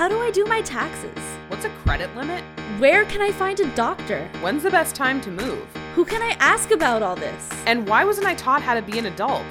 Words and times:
How 0.00 0.08
do 0.08 0.18
I 0.18 0.30
do 0.30 0.46
my 0.46 0.62
taxes? 0.62 1.22
What's 1.48 1.66
a 1.66 1.68
credit 1.84 2.16
limit? 2.16 2.42
Where 2.78 3.04
can 3.04 3.20
I 3.20 3.32
find 3.32 3.60
a 3.60 3.66
doctor? 3.74 4.26
When's 4.40 4.62
the 4.62 4.70
best 4.70 4.96
time 4.96 5.20
to 5.20 5.30
move? 5.30 5.62
Who 5.94 6.06
can 6.06 6.22
I 6.22 6.30
ask 6.40 6.70
about 6.70 7.02
all 7.02 7.16
this? 7.16 7.50
And 7.66 7.86
why 7.86 8.06
wasn't 8.06 8.26
I 8.26 8.34
taught 8.34 8.62
how 8.62 8.72
to 8.72 8.80
be 8.80 8.98
an 8.98 9.04
adult? 9.04 9.44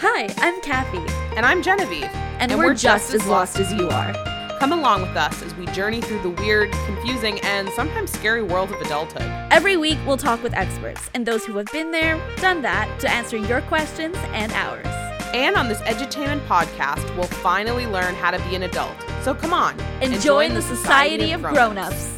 Hi, 0.00 0.28
I'm 0.36 0.60
Kathy. 0.60 0.98
And 1.38 1.46
I'm 1.46 1.62
Genevieve. 1.62 2.04
And, 2.04 2.52
and 2.52 2.58
we're, 2.58 2.66
we're, 2.66 2.74
just, 2.74 3.12
just 3.12 3.14
as 3.14 3.26
lost 3.26 3.58
as 3.58 3.72
you 3.72 3.88
are. 3.88 4.12
Come 4.58 4.72
along 4.72 5.00
with 5.00 5.16
us 5.16 5.40
as 5.40 5.54
we 5.54 5.64
journey 5.68 6.02
through 6.02 6.20
the 6.20 6.28
weird, 6.42 6.70
confusing, 6.84 7.40
and 7.40 7.70
sometimes 7.70 8.12
scary 8.12 8.42
world 8.42 8.72
of 8.72 8.82
adulthood. 8.82 9.22
Every 9.50 9.78
week, 9.78 9.96
we'll 10.06 10.18
talk 10.18 10.42
with 10.42 10.52
experts 10.52 11.00
and 11.14 11.24
those 11.24 11.46
who 11.46 11.56
have 11.56 11.72
been 11.72 11.92
there, 11.92 12.20
done 12.42 12.60
that, 12.60 12.94
to 13.00 13.10
answer 13.10 13.38
your 13.38 13.62
questions 13.62 14.18
and 14.34 14.52
ours. 14.52 14.84
And 15.32 15.56
on 15.56 15.66
this 15.66 15.80
edutainment 15.80 16.46
podcast, 16.46 17.16
we'll 17.16 17.26
finally 17.26 17.86
learn 17.86 18.14
how 18.14 18.32
to 18.32 18.38
be 18.50 18.54
an 18.54 18.64
adult. 18.64 18.94
So 19.24 19.34
come 19.34 19.54
on, 19.54 19.80
and, 20.02 20.20
join, 20.20 20.50
the, 20.50 20.56
the 20.56 20.60
Society, 20.60 21.30
Society 21.30 21.32
of 21.32 21.40
Grown-Ups. 21.40 22.10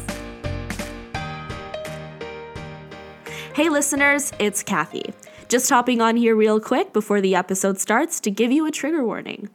Hey 3.53 3.69
listeners, 3.69 4.33
it's 4.39 4.61
Kathy. 4.61 5.13
Just 5.47 5.69
hopping 5.69 6.01
on 6.01 6.17
here 6.17 6.35
real 6.35 6.59
quick 6.59 6.91
before 6.91 7.21
the 7.21 7.33
episode 7.33 7.79
starts 7.79 8.19
to 8.19 8.29
give 8.29 8.51
you 8.51 8.65
a 8.65 8.71
trigger 8.71 9.05
warning. 9.05 9.49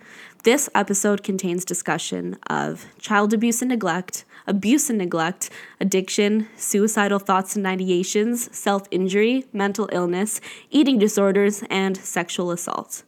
This 0.45 0.71
episode 0.75 1.23
contains 1.23 1.67
discussion 1.67 2.39
of 2.47 2.87
child 2.99 3.35
abuse 3.35 3.61
and 3.61 3.69
neglect, 3.69 4.25
abuse 4.47 4.89
and 4.89 4.99
neglect, 4.99 5.51
addiction, 5.79 6.49
suicidal 6.57 7.19
thoughts 7.19 7.55
and 7.55 7.67
ideations, 7.67 8.51
self 8.55 8.89
injury, 8.91 9.45
mental 9.53 9.91
illness, 9.93 10.41
eating 10.71 10.99
disorders, 10.99 11.63
and 11.69 11.99
sexual 11.99 12.51
assault 12.51 13.03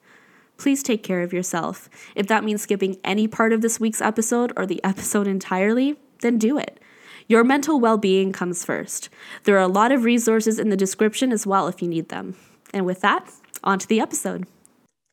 please 0.56 0.82
take 0.82 1.02
care 1.02 1.22
of 1.22 1.32
yourself. 1.32 1.88
If 2.14 2.26
that 2.28 2.44
means 2.44 2.62
skipping 2.62 2.98
any 3.04 3.28
part 3.28 3.52
of 3.52 3.60
this 3.60 3.80
week's 3.80 4.00
episode 4.00 4.52
or 4.56 4.66
the 4.66 4.82
episode 4.84 5.26
entirely, 5.26 5.96
then 6.20 6.38
do 6.38 6.58
it. 6.58 6.80
Your 7.26 7.44
mental 7.44 7.80
well 7.80 7.96
being 7.96 8.32
comes 8.32 8.64
first. 8.64 9.08
There 9.44 9.56
are 9.56 9.60
a 9.60 9.68
lot 9.68 9.92
of 9.92 10.04
resources 10.04 10.58
in 10.58 10.68
the 10.68 10.76
description 10.76 11.32
as 11.32 11.46
well 11.46 11.68
if 11.68 11.80
you 11.80 11.88
need 11.88 12.08
them. 12.08 12.36
And 12.72 12.84
with 12.84 13.00
that, 13.00 13.30
on 13.62 13.78
to 13.78 13.88
the 13.88 14.00
episode. 14.00 14.46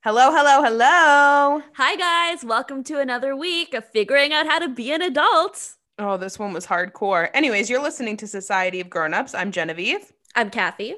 Hello, 0.04 0.32
hello, 0.32 0.64
hello. 0.64 1.62
Hi, 1.76 1.96
guys. 1.96 2.44
Welcome 2.44 2.84
to 2.86 3.00
another 3.00 3.36
week 3.36 3.74
of 3.74 3.86
figuring 3.86 4.34
out 4.34 4.48
how 4.48 4.60
to 4.60 4.68
be 4.68 4.92
an 4.92 5.02
adult. 5.02 5.76
Oh, 6.00 6.18
this 6.18 6.40
one 6.40 6.54
was 6.54 6.66
hardcore. 6.66 7.30
Anyways, 7.34 7.70
you're 7.70 7.82
listening 7.82 8.18
to 8.18 8.28
Society 8.28 8.82
of 8.82 8.90
Grown-Ups. 8.90 9.36
I'm 9.36 9.52
Genevieve. 9.52 10.12
I'm 10.36 10.50
Kathy. 10.50 10.96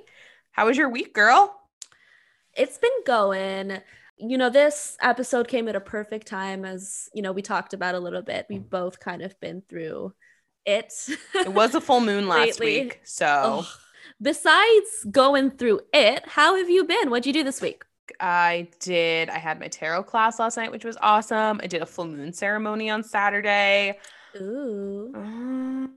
How 0.53 0.67
was 0.67 0.77
your 0.77 0.87
week, 0.87 1.13
girl? 1.13 1.59
It's 2.55 2.77
been 2.77 2.91
going 3.05 3.81
you 4.17 4.37
know, 4.37 4.49
this 4.49 4.97
episode 5.01 5.47
came 5.47 5.67
at 5.67 5.75
a 5.75 5.81
perfect 5.81 6.27
time 6.27 6.65
as, 6.65 7.09
you 7.13 7.21
know, 7.21 7.31
we 7.31 7.41
talked 7.41 7.73
about 7.73 7.95
a 7.95 7.99
little 7.99 8.21
bit. 8.21 8.45
We've 8.49 8.67
both 8.67 8.99
kind 8.99 9.21
of 9.21 9.39
been 9.39 9.63
through 9.67 10.13
it. 10.65 10.93
it 11.35 11.53
was 11.53 11.75
a 11.75 11.81
full 11.81 12.01
moon 12.01 12.27
last 12.29 12.59
week. 12.59 13.01
So, 13.03 13.25
Ugh. 13.25 13.65
besides 14.21 15.05
going 15.09 15.51
through 15.51 15.81
it, 15.93 16.27
how 16.27 16.55
have 16.55 16.69
you 16.69 16.85
been? 16.85 17.09
What'd 17.09 17.25
you 17.25 17.33
do 17.33 17.43
this 17.43 17.61
week? 17.61 17.83
I 18.19 18.67
did. 18.79 19.29
I 19.29 19.37
had 19.37 19.59
my 19.59 19.67
tarot 19.67 20.03
class 20.03 20.39
last 20.39 20.57
night, 20.57 20.71
which 20.71 20.85
was 20.85 20.97
awesome. 21.01 21.59
I 21.63 21.67
did 21.67 21.81
a 21.81 21.85
full 21.85 22.07
moon 22.07 22.33
ceremony 22.33 22.89
on 22.89 23.03
Saturday. 23.03 23.97
Ooh. 24.35 25.11
Um, 25.15 25.93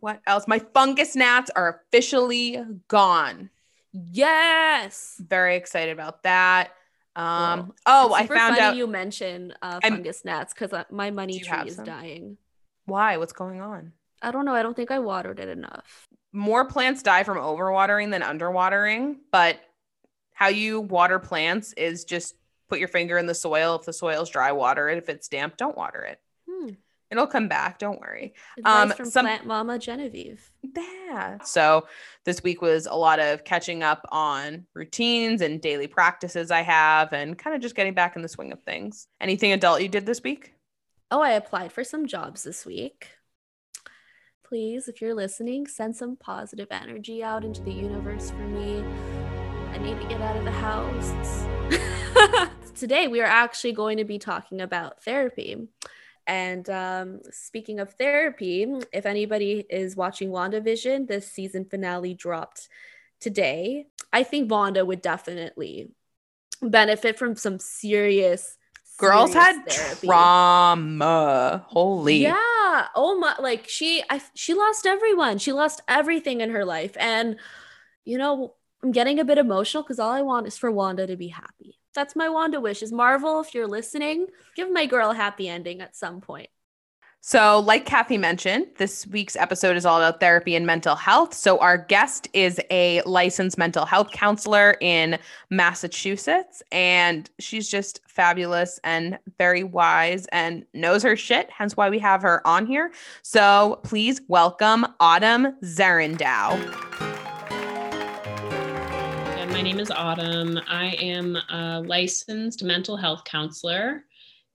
what 0.00 0.20
else? 0.26 0.46
My 0.46 0.58
fungus 0.58 1.16
gnats 1.16 1.50
are 1.56 1.80
officially 1.88 2.62
gone. 2.88 3.50
Yes. 3.92 5.20
Very 5.26 5.56
excited 5.56 5.92
about 5.92 6.22
that. 6.22 6.70
Um, 7.18 7.74
oh, 7.84 8.14
I 8.14 8.28
found 8.28 8.58
out 8.58 8.76
you 8.76 8.86
mentioned 8.86 9.52
uh, 9.60 9.80
fungus 9.80 10.22
I'm, 10.24 10.30
gnats 10.30 10.54
because 10.54 10.72
uh, 10.72 10.84
my 10.88 11.10
money 11.10 11.40
tree 11.40 11.66
is 11.66 11.76
dying. 11.76 12.38
Why? 12.86 13.16
What's 13.16 13.32
going 13.32 13.60
on? 13.60 13.92
I 14.22 14.30
don't 14.30 14.44
know. 14.44 14.54
I 14.54 14.62
don't 14.62 14.76
think 14.76 14.92
I 14.92 15.00
watered 15.00 15.40
it 15.40 15.48
enough. 15.48 16.06
More 16.32 16.66
plants 16.66 17.02
die 17.02 17.24
from 17.24 17.38
overwatering 17.38 18.12
than 18.12 18.22
underwatering, 18.22 19.16
but 19.32 19.58
how 20.32 20.46
you 20.46 20.80
water 20.80 21.18
plants 21.18 21.72
is 21.72 22.04
just 22.04 22.36
put 22.68 22.78
your 22.78 22.86
finger 22.86 23.18
in 23.18 23.26
the 23.26 23.34
soil. 23.34 23.74
If 23.74 23.86
the 23.86 23.92
soil's 23.92 24.30
dry, 24.30 24.52
water 24.52 24.88
it. 24.88 24.98
If 24.98 25.08
it's 25.08 25.26
damp, 25.26 25.56
don't 25.56 25.76
water 25.76 26.02
it. 26.02 26.20
It'll 27.10 27.26
come 27.26 27.48
back. 27.48 27.78
Don't 27.78 28.00
worry. 28.00 28.34
Advice 28.58 28.90
um, 28.90 28.96
from 28.96 29.10
some, 29.10 29.24
plant 29.24 29.46
mama 29.46 29.78
Genevieve. 29.78 30.50
Yeah. 30.62 31.38
So 31.42 31.86
this 32.24 32.42
week 32.42 32.60
was 32.60 32.86
a 32.86 32.94
lot 32.94 33.18
of 33.18 33.44
catching 33.44 33.82
up 33.82 34.04
on 34.10 34.66
routines 34.74 35.40
and 35.40 35.60
daily 35.60 35.86
practices 35.86 36.50
I 36.50 36.62
have, 36.62 37.12
and 37.12 37.38
kind 37.38 37.56
of 37.56 37.62
just 37.62 37.74
getting 37.74 37.94
back 37.94 38.16
in 38.16 38.22
the 38.22 38.28
swing 38.28 38.52
of 38.52 38.62
things. 38.62 39.06
Anything 39.20 39.52
adult 39.52 39.80
you 39.80 39.88
did 39.88 40.04
this 40.04 40.22
week? 40.22 40.52
Oh, 41.10 41.22
I 41.22 41.30
applied 41.30 41.72
for 41.72 41.82
some 41.84 42.06
jobs 42.06 42.42
this 42.42 42.66
week. 42.66 43.08
Please, 44.44 44.88
if 44.88 45.00
you're 45.00 45.14
listening, 45.14 45.66
send 45.66 45.96
some 45.96 46.16
positive 46.16 46.68
energy 46.70 47.22
out 47.22 47.44
into 47.44 47.62
the 47.62 47.72
universe 47.72 48.30
for 48.30 48.46
me. 48.46 48.82
I 49.72 49.78
need 49.78 50.00
to 50.00 50.08
get 50.08 50.20
out 50.20 50.36
of 50.36 50.44
the 50.44 50.50
house. 50.50 51.46
Today, 52.78 53.08
we 53.08 53.20
are 53.20 53.26
actually 53.26 53.72
going 53.72 53.98
to 53.98 54.04
be 54.04 54.18
talking 54.18 54.60
about 54.60 55.02
therapy. 55.02 55.68
And 56.28 56.68
um, 56.68 57.20
speaking 57.30 57.80
of 57.80 57.94
therapy, 57.94 58.66
if 58.92 59.06
anybody 59.06 59.64
is 59.70 59.96
watching 59.96 60.28
WandaVision, 60.28 61.08
the 61.08 61.22
season 61.22 61.64
finale 61.64 62.12
dropped 62.12 62.68
today. 63.18 63.86
I 64.12 64.22
think 64.24 64.50
Wanda 64.50 64.84
would 64.84 65.00
definitely 65.00 65.88
benefit 66.60 67.18
from 67.18 67.34
some 67.34 67.58
serious. 67.58 68.58
Girls 68.98 69.32
serious 69.32 69.46
had 69.46 69.68
therapy. 69.68 70.06
trauma. 70.06 71.64
Holy. 71.68 72.18
Yeah. 72.18 72.88
Oh 72.94 73.16
my 73.18 73.34
like 73.38 73.66
she 73.68 74.02
I 74.10 74.20
she 74.34 74.52
lost 74.52 74.86
everyone. 74.86 75.38
She 75.38 75.52
lost 75.52 75.80
everything 75.88 76.42
in 76.42 76.50
her 76.50 76.64
life. 76.64 76.94
And 76.98 77.36
you 78.04 78.18
know, 78.18 78.54
I'm 78.82 78.92
getting 78.92 79.18
a 79.18 79.24
bit 79.24 79.38
emotional 79.38 79.82
because 79.82 79.98
all 79.98 80.10
I 80.10 80.22
want 80.22 80.46
is 80.46 80.58
for 80.58 80.70
Wanda 80.70 81.06
to 81.06 81.16
be 81.16 81.28
happy. 81.28 81.77
That's 81.98 82.14
my 82.14 82.28
Wanda 82.28 82.60
wish. 82.60 82.80
Is 82.84 82.92
Marvel, 82.92 83.40
if 83.40 83.52
you're 83.52 83.66
listening, 83.66 84.28
give 84.54 84.70
my 84.70 84.86
girl 84.86 85.10
a 85.10 85.16
happy 85.16 85.48
ending 85.48 85.80
at 85.80 85.96
some 85.96 86.20
point. 86.20 86.48
So, 87.22 87.58
like 87.58 87.86
Kathy 87.86 88.16
mentioned, 88.16 88.68
this 88.76 89.04
week's 89.08 89.34
episode 89.34 89.76
is 89.76 89.84
all 89.84 90.00
about 90.00 90.20
therapy 90.20 90.54
and 90.54 90.64
mental 90.64 90.94
health. 90.94 91.34
So, 91.34 91.58
our 91.58 91.76
guest 91.76 92.28
is 92.34 92.60
a 92.70 93.02
licensed 93.02 93.58
mental 93.58 93.84
health 93.84 94.12
counselor 94.12 94.76
in 94.80 95.18
Massachusetts, 95.50 96.62
and 96.70 97.28
she's 97.40 97.68
just 97.68 98.00
fabulous 98.06 98.78
and 98.84 99.18
very 99.36 99.64
wise 99.64 100.26
and 100.30 100.64
knows 100.74 101.02
her 101.02 101.16
shit, 101.16 101.50
hence 101.50 101.76
why 101.76 101.90
we 101.90 101.98
have 101.98 102.22
her 102.22 102.46
on 102.46 102.64
here. 102.64 102.92
So, 103.22 103.80
please 103.82 104.20
welcome 104.28 104.86
Autumn 105.00 105.56
Zerendow 105.64 107.17
my 109.58 109.62
name 109.62 109.80
is 109.80 109.90
Autumn. 109.90 110.56
I 110.68 110.94
am 111.00 111.34
a 111.34 111.82
licensed 111.84 112.62
mental 112.62 112.96
health 112.96 113.24
counselor 113.24 114.04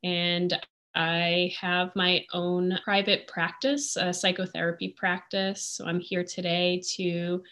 and 0.01 0.57
I 0.95 1.53
have 1.59 1.93
my 1.93 2.23
own 2.31 2.79
private 2.85 3.27
practice, 3.27 3.97
a 3.97 4.13
psychotherapy 4.13 4.95
practice. 4.95 5.65
So 5.65 5.85
I'm 5.85 5.99
here 5.99 6.23
today 6.23 6.81
to 6.95 7.43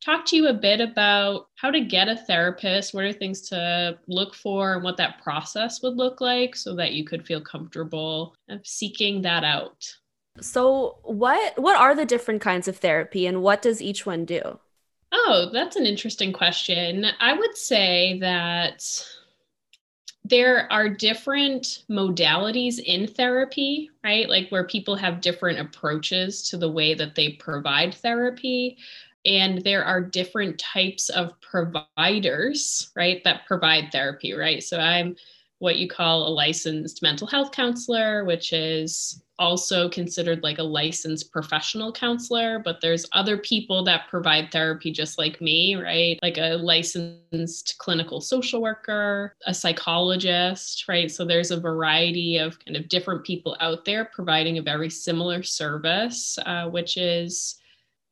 talk 0.00 0.24
to 0.26 0.36
you 0.36 0.46
a 0.46 0.54
bit 0.54 0.80
about 0.80 1.48
how 1.56 1.72
to 1.72 1.80
get 1.80 2.06
a 2.06 2.14
therapist, 2.14 2.94
what 2.94 3.02
are 3.02 3.12
things 3.12 3.40
to 3.48 3.98
look 4.06 4.32
for, 4.32 4.74
and 4.74 4.84
what 4.84 4.96
that 4.98 5.20
process 5.20 5.82
would 5.82 5.96
look 5.96 6.20
like 6.20 6.54
so 6.54 6.76
that 6.76 6.92
you 6.92 7.04
could 7.04 7.26
feel 7.26 7.40
comfortable 7.40 8.36
seeking 8.62 9.20
that 9.22 9.42
out. 9.42 9.84
So, 10.40 10.98
what 11.02 11.58
what 11.60 11.76
are 11.76 11.96
the 11.96 12.06
different 12.06 12.40
kinds 12.40 12.68
of 12.68 12.76
therapy 12.76 13.26
and 13.26 13.42
what 13.42 13.62
does 13.62 13.82
each 13.82 14.06
one 14.06 14.24
do? 14.24 14.60
Oh, 15.12 15.50
that's 15.52 15.76
an 15.76 15.86
interesting 15.86 16.32
question. 16.32 17.06
I 17.20 17.32
would 17.32 17.56
say 17.56 18.18
that 18.20 18.84
there 20.24 20.70
are 20.70 20.88
different 20.88 21.84
modalities 21.90 22.78
in 22.78 23.06
therapy, 23.06 23.90
right? 24.04 24.28
Like 24.28 24.48
where 24.50 24.66
people 24.66 24.94
have 24.96 25.20
different 25.20 25.58
approaches 25.58 26.48
to 26.50 26.56
the 26.58 26.70
way 26.70 26.94
that 26.94 27.14
they 27.14 27.30
provide 27.32 27.94
therapy. 27.94 28.76
And 29.24 29.62
there 29.62 29.84
are 29.84 30.00
different 30.00 30.58
types 30.58 31.08
of 31.10 31.38
providers, 31.40 32.90
right, 32.94 33.22
that 33.24 33.46
provide 33.46 33.90
therapy, 33.92 34.32
right? 34.32 34.62
So 34.62 34.78
I'm 34.78 35.16
what 35.60 35.76
you 35.76 35.86
call 35.86 36.26
a 36.26 36.32
licensed 36.32 37.02
mental 37.02 37.26
health 37.26 37.52
counselor, 37.52 38.24
which 38.24 38.52
is 38.52 39.22
also 39.38 39.90
considered 39.90 40.42
like 40.42 40.58
a 40.58 40.62
licensed 40.62 41.30
professional 41.30 41.92
counselor, 41.92 42.58
but 42.58 42.80
there's 42.80 43.06
other 43.12 43.36
people 43.36 43.84
that 43.84 44.08
provide 44.08 44.50
therapy 44.50 44.90
just 44.90 45.18
like 45.18 45.38
me, 45.40 45.76
right? 45.76 46.18
Like 46.22 46.38
a 46.38 46.56
licensed 46.56 47.76
clinical 47.78 48.22
social 48.22 48.62
worker, 48.62 49.34
a 49.46 49.52
psychologist, 49.52 50.88
right? 50.88 51.10
So 51.10 51.26
there's 51.26 51.50
a 51.50 51.60
variety 51.60 52.38
of 52.38 52.58
kind 52.64 52.76
of 52.76 52.88
different 52.88 53.24
people 53.24 53.54
out 53.60 53.84
there 53.84 54.06
providing 54.06 54.56
a 54.56 54.62
very 54.62 54.88
similar 54.88 55.42
service, 55.42 56.38
uh, 56.46 56.70
which 56.70 56.96
is 56.96 57.58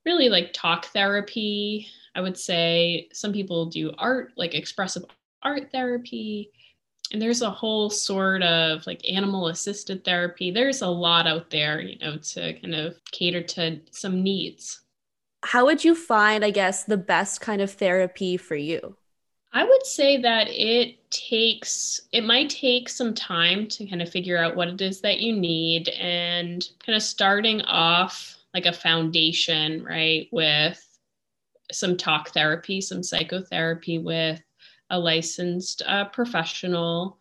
really 0.05 0.29
like 0.29 0.53
talk 0.53 0.87
therapy. 0.87 1.89
I 2.15 2.21
would 2.21 2.37
say 2.37 3.09
some 3.15 3.33
people 3.33 3.67
do 3.67 3.93
art, 3.97 4.33
like 4.37 4.55
expressive 4.55 5.05
art 5.43 5.71
therapy 5.73 6.53
and 7.13 7.21
there's 7.23 7.43
a 7.43 7.51
whole 7.51 7.91
sort 7.91 8.43
of 8.43 8.87
like 8.87 9.09
animal 9.09 9.49
assisted 9.49 10.05
therapy. 10.05 10.51
There's 10.51 10.83
a 10.83 10.89
lot 10.89 11.27
out 11.27 11.51
there, 11.51 11.81
you 11.81 11.99
know, 11.99 12.17
to 12.17 12.53
kind 12.61 12.75
of 12.75 12.97
cater 13.11 13.43
to 13.43 13.81
some 13.91 14.23
needs. 14.23 14.81
How 15.43 15.65
would 15.67 15.85
you 15.85 15.95
find, 15.95 16.45
I 16.45 16.51
guess, 16.51 16.85
the 16.85 16.97
best 16.97 17.41
kind 17.41 17.63
of 17.63 17.71
therapy 17.71 18.37
for 18.37 18.57
you? 18.57 18.97
I 19.53 19.65
would 19.65 19.87
say 19.87 20.21
that 20.21 20.49
it 20.51 21.11
takes, 21.11 22.03
it 22.13 22.25
might 22.25 22.51
take 22.51 22.89
some 22.89 23.15
time 23.15 23.67
to 23.69 23.87
kind 23.87 24.03
of 24.03 24.11
figure 24.11 24.37
out 24.37 24.57
what 24.57 24.69
it 24.69 24.81
is 24.83 25.01
that 25.01 25.21
you 25.21 25.35
need 25.35 25.89
and 25.89 26.69
kind 26.85 26.97
of 26.97 27.03
starting 27.03 27.63
off 27.63 28.37
like 28.53 28.67
a 28.67 28.73
foundation, 28.73 29.83
right, 29.85 30.29
with 30.33 30.85
some 31.73 31.97
talk 31.97 32.31
therapy, 32.31 32.81
some 32.81 33.03
psychotherapy 33.03 33.99
with 33.99 34.43
a 34.91 34.99
licensed 34.99 35.83
uh, 35.87 36.07
professional, 36.07 37.19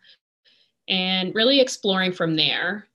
and 0.87 1.35
really 1.35 1.59
exploring 1.59 2.11
from 2.11 2.35
there. 2.35 2.87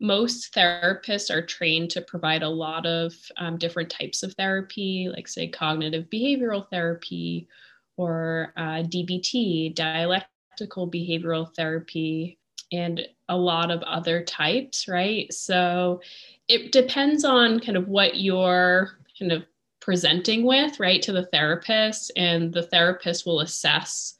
Most 0.00 0.54
therapists 0.54 1.30
are 1.34 1.44
trained 1.44 1.90
to 1.90 2.00
provide 2.00 2.42
a 2.42 2.48
lot 2.48 2.86
of 2.86 3.12
um, 3.36 3.58
different 3.58 3.90
types 3.90 4.22
of 4.22 4.32
therapy, 4.34 5.10
like, 5.12 5.28
say, 5.28 5.48
cognitive 5.48 6.08
behavioral 6.10 6.68
therapy 6.70 7.48
or 7.96 8.54
uh, 8.56 8.82
DBT, 8.82 9.74
dialectical 9.74 10.90
behavioral 10.90 11.54
therapy, 11.54 12.38
and 12.72 13.06
a 13.28 13.36
lot 13.36 13.70
of 13.70 13.82
other 13.82 14.22
types, 14.22 14.88
right? 14.88 15.32
So 15.32 16.00
it 16.48 16.72
depends 16.72 17.24
on 17.24 17.60
kind 17.60 17.76
of 17.76 17.88
what 17.88 18.16
you're 18.16 18.98
kind 19.18 19.32
of 19.32 19.44
presenting 19.80 20.44
with, 20.44 20.78
right, 20.78 21.02
to 21.02 21.12
the 21.12 21.26
therapist, 21.26 22.12
and 22.16 22.52
the 22.52 22.62
therapist 22.62 23.26
will 23.26 23.40
assess 23.40 24.16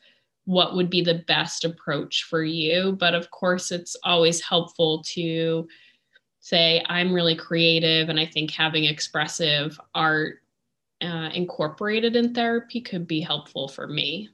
what 0.50 0.74
would 0.74 0.90
be 0.90 1.00
the 1.00 1.22
best 1.28 1.64
approach 1.64 2.24
for 2.24 2.42
you. 2.42 2.96
But 2.98 3.14
of 3.14 3.30
course, 3.30 3.70
it's 3.70 3.94
always 4.02 4.40
helpful 4.40 5.00
to 5.14 5.68
say, 6.40 6.82
I'm 6.86 7.12
really 7.12 7.36
creative, 7.36 8.08
and 8.08 8.18
I 8.18 8.26
think 8.26 8.50
having 8.50 8.84
expressive 8.84 9.78
art 9.94 10.38
uh, 11.00 11.30
incorporated 11.32 12.16
in 12.16 12.34
therapy 12.34 12.80
could 12.80 13.06
be 13.06 13.20
helpful 13.20 13.68
for 13.68 13.86
me. 13.86 14.28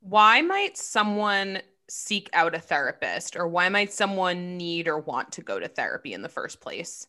Why 0.00 0.40
might 0.40 0.76
someone 0.76 1.62
seek 1.88 2.28
out 2.32 2.56
a 2.56 2.58
therapist, 2.58 3.36
or 3.36 3.46
why 3.46 3.68
might 3.68 3.92
someone 3.92 4.56
need 4.56 4.88
or 4.88 4.98
want 4.98 5.30
to 5.32 5.42
go 5.42 5.60
to 5.60 5.68
therapy 5.68 6.12
in 6.12 6.22
the 6.22 6.28
first 6.28 6.60
place? 6.60 7.06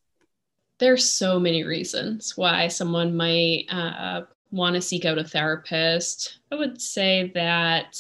There's 0.78 1.10
so 1.10 1.40
many 1.40 1.64
reasons 1.64 2.38
why 2.38 2.68
someone 2.68 3.18
might 3.18 3.66
uh, 3.72 4.22
want 4.52 4.76
to 4.76 4.82
seek 4.82 5.06
out 5.06 5.18
a 5.18 5.24
therapist. 5.24 6.38
I 6.52 6.56
would 6.56 6.80
say 6.80 7.32
that 7.34 7.98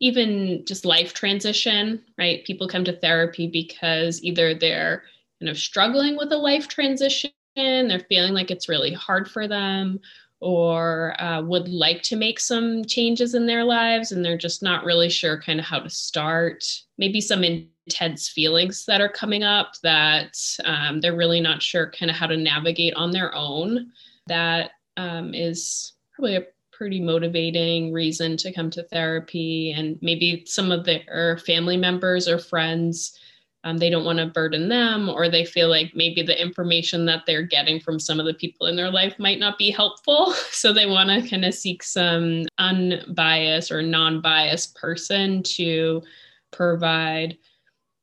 even 0.00 0.64
just 0.64 0.84
life 0.84 1.12
transition, 1.12 2.02
right? 2.16 2.44
People 2.44 2.68
come 2.68 2.84
to 2.84 2.96
therapy 2.96 3.48
because 3.48 4.22
either 4.22 4.54
they're 4.54 5.02
kind 5.40 5.50
of 5.50 5.58
struggling 5.58 6.16
with 6.16 6.32
a 6.32 6.36
life 6.36 6.68
transition, 6.68 7.32
they're 7.56 8.06
feeling 8.08 8.32
like 8.32 8.50
it's 8.50 8.68
really 8.68 8.92
hard 8.92 9.28
for 9.28 9.48
them, 9.48 10.00
or 10.40 11.20
uh, 11.20 11.42
would 11.42 11.68
like 11.68 12.02
to 12.02 12.16
make 12.16 12.38
some 12.38 12.84
changes 12.84 13.34
in 13.34 13.46
their 13.46 13.64
lives 13.64 14.12
and 14.12 14.24
they're 14.24 14.38
just 14.38 14.62
not 14.62 14.84
really 14.84 15.08
sure 15.08 15.40
kind 15.40 15.58
of 15.58 15.66
how 15.66 15.80
to 15.80 15.90
start. 15.90 16.64
Maybe 16.96 17.20
some 17.20 17.42
intense 17.42 18.28
feelings 18.28 18.84
that 18.86 19.00
are 19.00 19.08
coming 19.08 19.42
up 19.42 19.72
that 19.82 20.38
um, 20.64 21.00
they're 21.00 21.16
really 21.16 21.40
not 21.40 21.62
sure 21.62 21.90
kind 21.90 22.10
of 22.10 22.16
how 22.16 22.26
to 22.28 22.36
navigate 22.36 22.94
on 22.94 23.10
their 23.10 23.34
own. 23.34 23.90
That 24.28 24.72
um, 24.96 25.34
is 25.34 25.94
probably 26.14 26.36
a 26.36 26.46
pretty 26.78 27.00
motivating 27.00 27.92
reason 27.92 28.36
to 28.36 28.52
come 28.52 28.70
to 28.70 28.84
therapy. 28.84 29.74
And 29.76 29.98
maybe 30.00 30.44
some 30.46 30.70
of 30.70 30.84
their 30.84 31.38
family 31.44 31.76
members 31.76 32.28
or 32.28 32.38
friends 32.38 33.18
um, 33.64 33.78
they 33.78 33.90
don't 33.90 34.04
want 34.04 34.18
to 34.18 34.26
burden 34.26 34.68
them 34.68 35.08
or 35.08 35.28
they 35.28 35.44
feel 35.44 35.68
like 35.68 35.90
maybe 35.94 36.22
the 36.22 36.40
information 36.40 37.04
that 37.06 37.24
they're 37.26 37.42
getting 37.42 37.80
from 37.80 37.98
some 37.98 38.20
of 38.20 38.26
the 38.26 38.34
people 38.34 38.66
in 38.66 38.76
their 38.76 38.90
life 38.90 39.18
might 39.18 39.40
not 39.40 39.58
be 39.58 39.70
helpful. 39.70 40.34
So 40.50 40.72
they 40.72 40.86
want 40.86 41.08
to 41.10 41.28
kind 41.28 41.44
of 41.44 41.54
seek 41.54 41.84
some 41.84 42.46
unbiased 42.58 43.70
or 43.70 43.80
non-biased 43.80 44.74
person 44.74 45.42
to 45.44 46.02
provide 46.50 47.38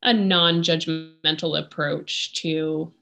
a 0.04 0.14
non-judgmental 0.14 1.60
approach 1.60 2.34
to 2.42 2.94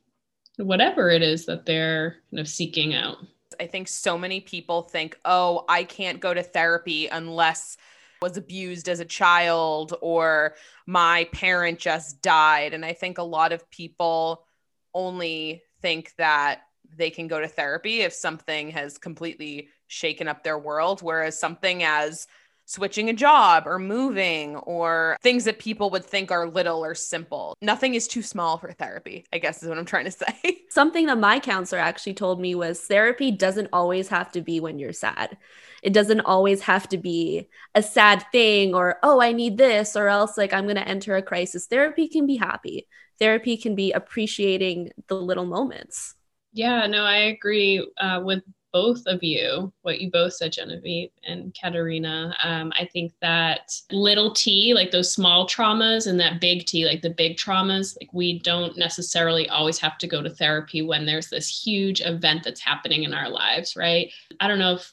whatever 0.57 1.09
it 1.09 1.21
is 1.21 1.45
that 1.45 1.67
they're 1.67 2.15
kind 2.31 2.39
of 2.39 2.47
seeking 2.47 2.95
out 2.95 3.17
I 3.63 3.67
think 3.67 3.87
so 3.87 4.17
many 4.17 4.41
people 4.41 4.83
think, 4.83 5.17
oh, 5.25 5.65
I 5.69 5.85
can't 5.85 6.19
go 6.19 6.33
to 6.33 6.43
therapy 6.43 7.07
unless 7.07 7.77
I 8.21 8.25
was 8.25 8.37
abused 8.37 8.89
as 8.89 8.99
a 8.99 9.05
child 9.05 9.95
or 10.01 10.55
my 10.85 11.29
parent 11.31 11.79
just 11.79 12.21
died. 12.21 12.73
And 12.73 12.85
I 12.85 12.93
think 12.93 13.17
a 13.17 13.23
lot 13.23 13.53
of 13.53 13.69
people 13.71 14.45
only 14.93 15.63
think 15.81 16.13
that 16.17 16.61
they 16.95 17.09
can 17.09 17.27
go 17.27 17.39
to 17.39 17.47
therapy 17.47 18.01
if 18.01 18.13
something 18.13 18.69
has 18.71 18.97
completely 18.97 19.69
shaken 19.87 20.27
up 20.27 20.43
their 20.43 20.59
world, 20.59 21.01
whereas 21.01 21.39
something 21.39 21.83
as 21.83 22.27
switching 22.65 23.09
a 23.09 23.13
job 23.13 23.63
or 23.65 23.77
moving 23.79 24.55
or 24.57 25.17
things 25.21 25.43
that 25.45 25.59
people 25.59 25.89
would 25.89 26.05
think 26.05 26.31
are 26.31 26.47
little 26.47 26.83
or 26.83 26.95
simple. 26.95 27.55
Nothing 27.61 27.95
is 27.95 28.07
too 28.07 28.21
small 28.21 28.57
for 28.57 28.71
therapy, 28.71 29.25
I 29.33 29.37
guess 29.37 29.61
is 29.61 29.69
what 29.69 29.77
I'm 29.77 29.85
trying 29.85 30.05
to 30.05 30.11
say. 30.11 30.61
Something 30.69 31.07
that 31.07 31.17
my 31.17 31.39
counselor 31.39 31.81
actually 31.81 32.13
told 32.13 32.39
me 32.39 32.55
was 32.55 32.79
therapy 32.79 33.31
doesn't 33.31 33.69
always 33.73 34.07
have 34.09 34.31
to 34.33 34.41
be 34.41 34.59
when 34.59 34.79
you're 34.79 34.93
sad. 34.93 35.37
It 35.81 35.93
doesn't 35.93 36.21
always 36.21 36.61
have 36.61 36.87
to 36.89 36.97
be 36.97 37.49
a 37.75 37.83
sad 37.83 38.25
thing 38.31 38.73
or, 38.73 38.97
oh, 39.03 39.21
I 39.21 39.33
need 39.33 39.57
this, 39.57 39.95
or 39.95 40.07
else 40.07 40.37
like 40.37 40.53
I'm 40.53 40.63
going 40.63 40.77
to 40.77 40.87
enter 40.87 41.15
a 41.15 41.21
crisis. 41.21 41.67
Therapy 41.67 42.07
can 42.07 42.25
be 42.25 42.37
happy. 42.37 42.87
Therapy 43.19 43.57
can 43.57 43.75
be 43.75 43.91
appreciating 43.91 44.91
the 45.07 45.15
little 45.15 45.45
moments. 45.45 46.15
Yeah, 46.53 46.87
no, 46.87 47.03
I 47.03 47.17
agree 47.17 47.85
uh, 47.99 48.21
with 48.23 48.43
both 48.73 49.05
of 49.05 49.23
you, 49.23 49.71
what 49.83 50.01
you 50.01 50.11
both 50.11 50.33
said, 50.33 50.51
Genevieve 50.51 51.11
and 51.23 51.55
Katerina. 51.59 52.35
Um, 52.43 52.73
I 52.77 52.85
think 52.91 53.13
that 53.21 53.71
little 53.91 54.33
t, 54.33 54.73
like 54.73 54.91
those 54.91 55.13
small 55.13 55.47
traumas, 55.47 56.07
and 56.07 56.19
that 56.19 56.41
big 56.41 56.65
T, 56.65 56.85
like 56.85 57.03
the 57.03 57.11
big 57.11 57.37
traumas, 57.37 57.95
like 58.01 58.11
we 58.13 58.39
don't 58.39 58.77
necessarily 58.77 59.47
always 59.47 59.77
have 59.79 59.97
to 59.99 60.07
go 60.07 60.21
to 60.21 60.29
therapy 60.29 60.81
when 60.81 61.05
there's 61.05 61.29
this 61.29 61.47
huge 61.47 62.01
event 62.01 62.43
that's 62.43 62.61
happening 62.61 63.03
in 63.03 63.13
our 63.13 63.29
lives, 63.29 63.75
right? 63.75 64.11
I 64.39 64.47
don't 64.47 64.59
know 64.59 64.73
if 64.73 64.91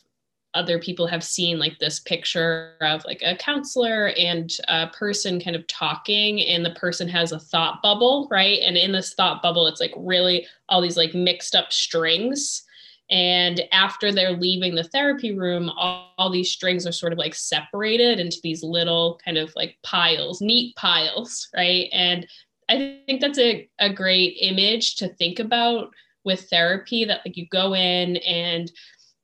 other 0.55 0.79
people 0.79 1.07
have 1.07 1.23
seen 1.23 1.59
like 1.59 1.79
this 1.79 2.01
picture 2.01 2.75
of 2.81 3.05
like 3.05 3.23
a 3.25 3.37
counselor 3.37 4.09
and 4.19 4.51
a 4.69 4.89
person 4.89 5.41
kind 5.41 5.55
of 5.55 5.67
talking 5.69 6.43
and 6.43 6.65
the 6.65 6.73
person 6.73 7.09
has 7.09 7.31
a 7.31 7.39
thought 7.39 7.81
bubble 7.83 8.27
right 8.33 8.59
and 8.65 8.77
in 8.77 8.91
this 8.91 9.15
thought 9.15 9.43
bubble 9.43 9.69
it's 9.69 9.81
like 9.81 9.93
really 9.97 10.45
all 10.69 10.81
these 10.81 10.97
like 10.97 11.15
mixed 11.15 11.55
up 11.55 11.73
strings 11.73 12.65
and 13.11 13.61
after 13.73 14.13
they're 14.13 14.37
leaving 14.37 14.75
the 14.75 14.85
therapy 14.85 15.37
room, 15.37 15.69
all, 15.71 16.13
all, 16.17 16.31
these 16.31 16.51
strings 16.51 16.87
are 16.87 16.93
sort 16.93 17.13
of 17.13 17.19
like 17.19 17.35
separated 17.35 18.21
into 18.21 18.39
these 18.43 18.63
little 18.63 19.19
kind 19.25 19.37
of 19.37 19.53
like 19.57 19.77
piles, 19.83 20.41
neat 20.41 20.77
piles, 20.77 21.49
right? 21.57 21.89
And 21.93 22.27
I 22.69 23.01
think 23.07 23.21
that's 23.21 23.39
a, 23.39 23.69
a 23.81 23.93
great 23.93 24.37
image 24.41 24.95
to 24.97 25.09
think 25.09 25.41
about 25.41 25.93
with 26.25 26.49
therapy 26.51 27.05
that 27.05 27.23
like 27.27 27.37
you 27.37 27.49
go 27.51 27.75
in 27.75 28.19
and 28.19 28.71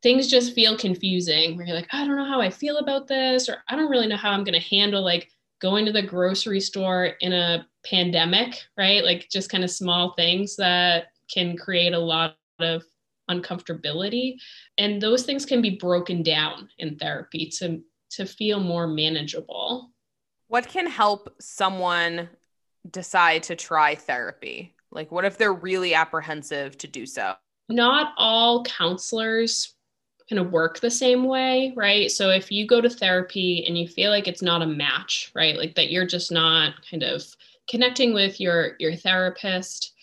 things 0.03 0.27
just 0.27 0.55
feel 0.55 0.77
confusing 0.77 1.57
where 1.57 1.67
you're 1.67 1.77
like, 1.77 1.89
I 1.93 2.05
don't 2.05 2.17
know 2.17 2.29
how 2.29 2.41
I 2.41 2.51
feel 2.51 2.79
about 2.79 3.07
this, 3.07 3.49
or 3.49 3.59
I 3.69 3.77
don't 3.77 3.91
really 3.91 4.09
know 4.09 4.17
how 4.17 4.31
I'm 4.31 4.45
going 4.45 4.61
to 4.61 4.69
handle 4.69 5.03
like 5.03 5.31
going 5.61 5.87
to 5.87 5.93
the 5.93 6.03
grocery 6.03 6.61
store 6.61 7.13
in 7.21 7.33
a 7.33 7.67
pandemic, 7.85 8.63
right? 8.77 9.05
Like 9.05 9.29
just 9.31 9.51
kind 9.51 9.63
of 9.63 9.71
small 9.71 10.13
things 10.15 10.57
that 10.57 11.07
can 11.33 11.57
create 11.57 11.93
a 11.93 11.99
lot 11.99 12.37
of 12.59 12.83
uncomfortability. 13.31 14.37
And 14.79 15.01
those 15.01 15.25
things 15.25 15.45
can 15.45 15.63
be 15.63 15.71
broken 15.71 16.23
down 16.23 16.69
in 16.79 16.97
therapy 16.97 17.47
to 17.59 17.83
to 18.09 18.25
feel 18.25 18.61
more 18.61 18.87
manageable. 18.87 19.91
What 20.49 20.69
can 20.69 20.87
help 20.87 21.35
someone 21.41 22.29
decide 22.89 23.43
to 23.45 23.57
try 23.57 23.97
therapy? 23.97 24.75
Like 24.93 25.11
what 25.11 25.25
if 25.25 25.37
they're 25.39 25.53
really 25.53 25.95
apprehensive 25.95 26.79
to 26.79 26.87
do 26.87 27.05
so? 27.05 27.35
Not 27.69 28.13
all 28.17 28.63
counselors 28.65 29.75
kind 30.31 30.41
of 30.41 30.53
work 30.53 30.81
the 30.81 30.91
same 30.91 31.25
way 31.25 31.73
right? 31.77 32.11
So 32.11 32.31
if 32.31 32.51
you 32.51 32.67
go 32.67 32.81
to 32.81 32.91
therapy 32.91 33.65
and 33.67 33.77
you 33.77 33.89
feel 33.89 34.11
like 34.11 34.29
it's 34.29 34.43
not 34.43 34.63
a 34.63 34.67
match 34.67 35.33
right? 35.35 35.57
Like 35.57 35.75
that 35.75 35.91
you're 35.91 36.07
just 36.07 36.31
not 36.31 36.75
kind 36.89 37.03
of 37.03 37.25
connecting 37.69 38.15
with 38.15 38.41
your 38.41 38.77
your 38.79 38.95
therapist 38.95 39.95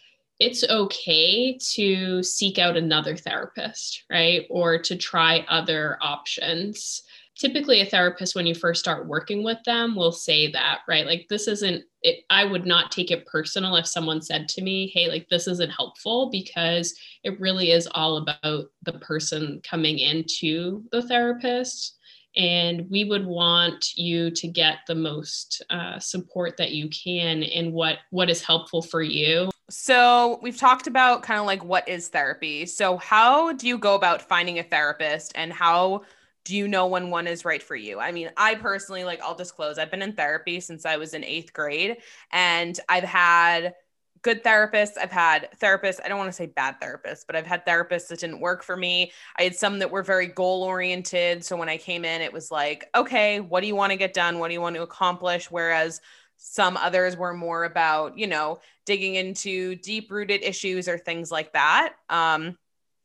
it's 0.44 0.66
okay 0.70 1.58
to 1.58 2.22
seek 2.22 2.60
out 2.60 2.76
another 2.76 3.16
therapist, 3.16 4.04
right? 4.12 4.46
Or 4.50 4.78
to 4.78 4.98
try 4.98 5.46
other 5.48 5.98
options. 6.02 7.02
Typically, 7.38 7.80
a 7.80 7.86
therapist, 7.86 8.36
when 8.36 8.46
you 8.46 8.54
first 8.54 8.82
start 8.82 9.08
working 9.08 9.42
with 9.42 9.58
them, 9.66 9.96
will 9.96 10.12
say 10.12 10.52
that, 10.52 10.82
right? 10.86 11.06
Like, 11.06 11.28
this 11.30 11.48
isn't, 11.48 11.86
it, 12.02 12.26
I 12.30 12.44
would 12.44 12.66
not 12.66 12.92
take 12.92 13.10
it 13.10 13.26
personal 13.26 13.78
if 13.78 13.88
someone 13.88 14.22
said 14.22 14.50
to 14.50 14.62
me, 14.62 14.92
hey, 14.94 15.08
like, 15.08 15.30
this 15.30 15.48
isn't 15.48 15.72
helpful 15.72 16.30
because 16.30 16.94
it 17.24 17.40
really 17.40 17.72
is 17.72 17.88
all 17.94 18.18
about 18.18 18.66
the 18.84 19.00
person 19.00 19.62
coming 19.64 19.98
into 19.98 20.84
the 20.92 21.04
therapist 21.04 22.00
and 22.36 22.90
we 22.90 23.04
would 23.04 23.26
want 23.26 23.96
you 23.96 24.32
to 24.32 24.48
get 24.48 24.80
the 24.88 24.96
most 24.96 25.62
uh, 25.70 26.00
support 26.00 26.58
that 26.58 26.72
you 26.72 26.90
can 26.90 27.44
in 27.44 27.72
what 27.72 28.00
what 28.10 28.30
is 28.30 28.44
helpful 28.44 28.82
for 28.82 29.02
you. 29.02 29.50
So 29.70 30.40
we've 30.42 30.58
talked 30.58 30.88
about 30.88 31.24
kind 31.24 31.40
of 31.40 31.46
like 31.46 31.64
what 31.64 31.88
is 31.88 32.10
therapy. 32.10 32.66
So 32.66 32.98
how 32.98 33.54
do 33.54 33.68
you 33.68 33.78
go 33.78 33.96
about 33.96 34.22
finding 34.22 34.60
a 34.60 34.64
therapist 34.64 35.32
and 35.36 35.54
how 35.54 36.04
do 36.44 36.58
you 36.58 36.68
know 36.68 36.88
when 36.88 37.10
one 37.10 37.26
is 37.26 37.46
right 37.46 37.64
for 37.64 37.76
you? 37.76 38.00
I 38.00 38.12
mean 38.12 38.30
i 38.38 38.56
personally 38.56 39.04
like 39.04 39.22
i'll 39.22 39.36
disclose 39.36 39.78
i've 39.78 39.92
been 39.92 40.02
in 40.02 40.14
therapy 40.14 40.60
since 40.60 40.86
i 40.86 40.98
was 40.98 41.14
in 41.14 41.24
eighth 41.24 41.54
grade 41.54 41.98
and 42.32 42.80
i've 42.90 43.04
had 43.04 43.76
good 44.24 44.44
therapists. 44.44 44.94
I've 45.00 45.12
had 45.12 45.50
therapists, 45.62 46.00
I 46.04 46.08
don't 46.08 46.18
want 46.18 46.30
to 46.30 46.34
say 46.36 46.48
bad 46.48 46.82
therapists, 46.82 47.26
but 47.28 47.36
I've 47.36 47.46
had 47.46 47.66
therapists 47.66 48.08
that 48.08 48.20
didn't 48.20 48.40
work 48.40 48.64
for 48.64 48.76
me. 48.76 49.12
I 49.38 49.44
had 49.44 49.56
some 49.56 49.80
that 49.80 49.92
were 49.92 50.02
very 50.02 50.28
goal 50.28 50.64
oriented. 50.64 51.44
So 51.46 51.56
when 51.58 51.70
I 51.70 51.78
came 51.78 52.06
in, 52.06 52.22
it 52.22 52.34
was 52.34 52.50
like, 52.50 52.90
okay, 52.96 53.42
what 53.42 53.62
do 53.62 53.68
you 53.68 53.76
want 53.76 53.92
to 53.92 53.98
get 53.98 54.14
done? 54.14 54.40
What 54.40 54.48
do 54.48 54.54
you 54.54 54.62
want 54.62 54.76
to 54.78 54.82
accomplish? 54.82 55.52
Whereas 55.52 56.02
some 56.38 56.78
others 56.78 57.16
were 57.16 57.34
more 57.34 57.66
about, 57.66 58.18
you 58.18 58.28
know, 58.28 58.60
digging 58.86 59.16
into 59.16 59.76
deep 59.76 60.10
rooted 60.10 60.42
issues 60.42 60.88
or 60.88 60.98
things 60.98 61.30
like 61.30 61.54
that. 61.54 61.94
Um, 62.10 62.58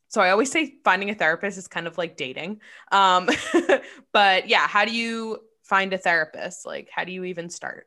so 0.08 0.20
I 0.20 0.30
always 0.30 0.50
say 0.50 0.76
finding 0.84 1.10
a 1.10 1.14
therapist 1.14 1.58
is 1.58 1.68
kind 1.68 1.86
of 1.86 1.98
like 1.98 2.16
dating. 2.16 2.60
Um, 2.92 3.28
but 4.12 4.48
yeah, 4.48 4.66
how 4.66 4.84
do 4.84 4.92
you 4.92 5.38
find 5.62 5.92
a 5.92 5.98
therapist? 5.98 6.64
Like, 6.64 6.88
how 6.90 7.04
do 7.04 7.12
you 7.12 7.24
even 7.24 7.50
start? 7.50 7.86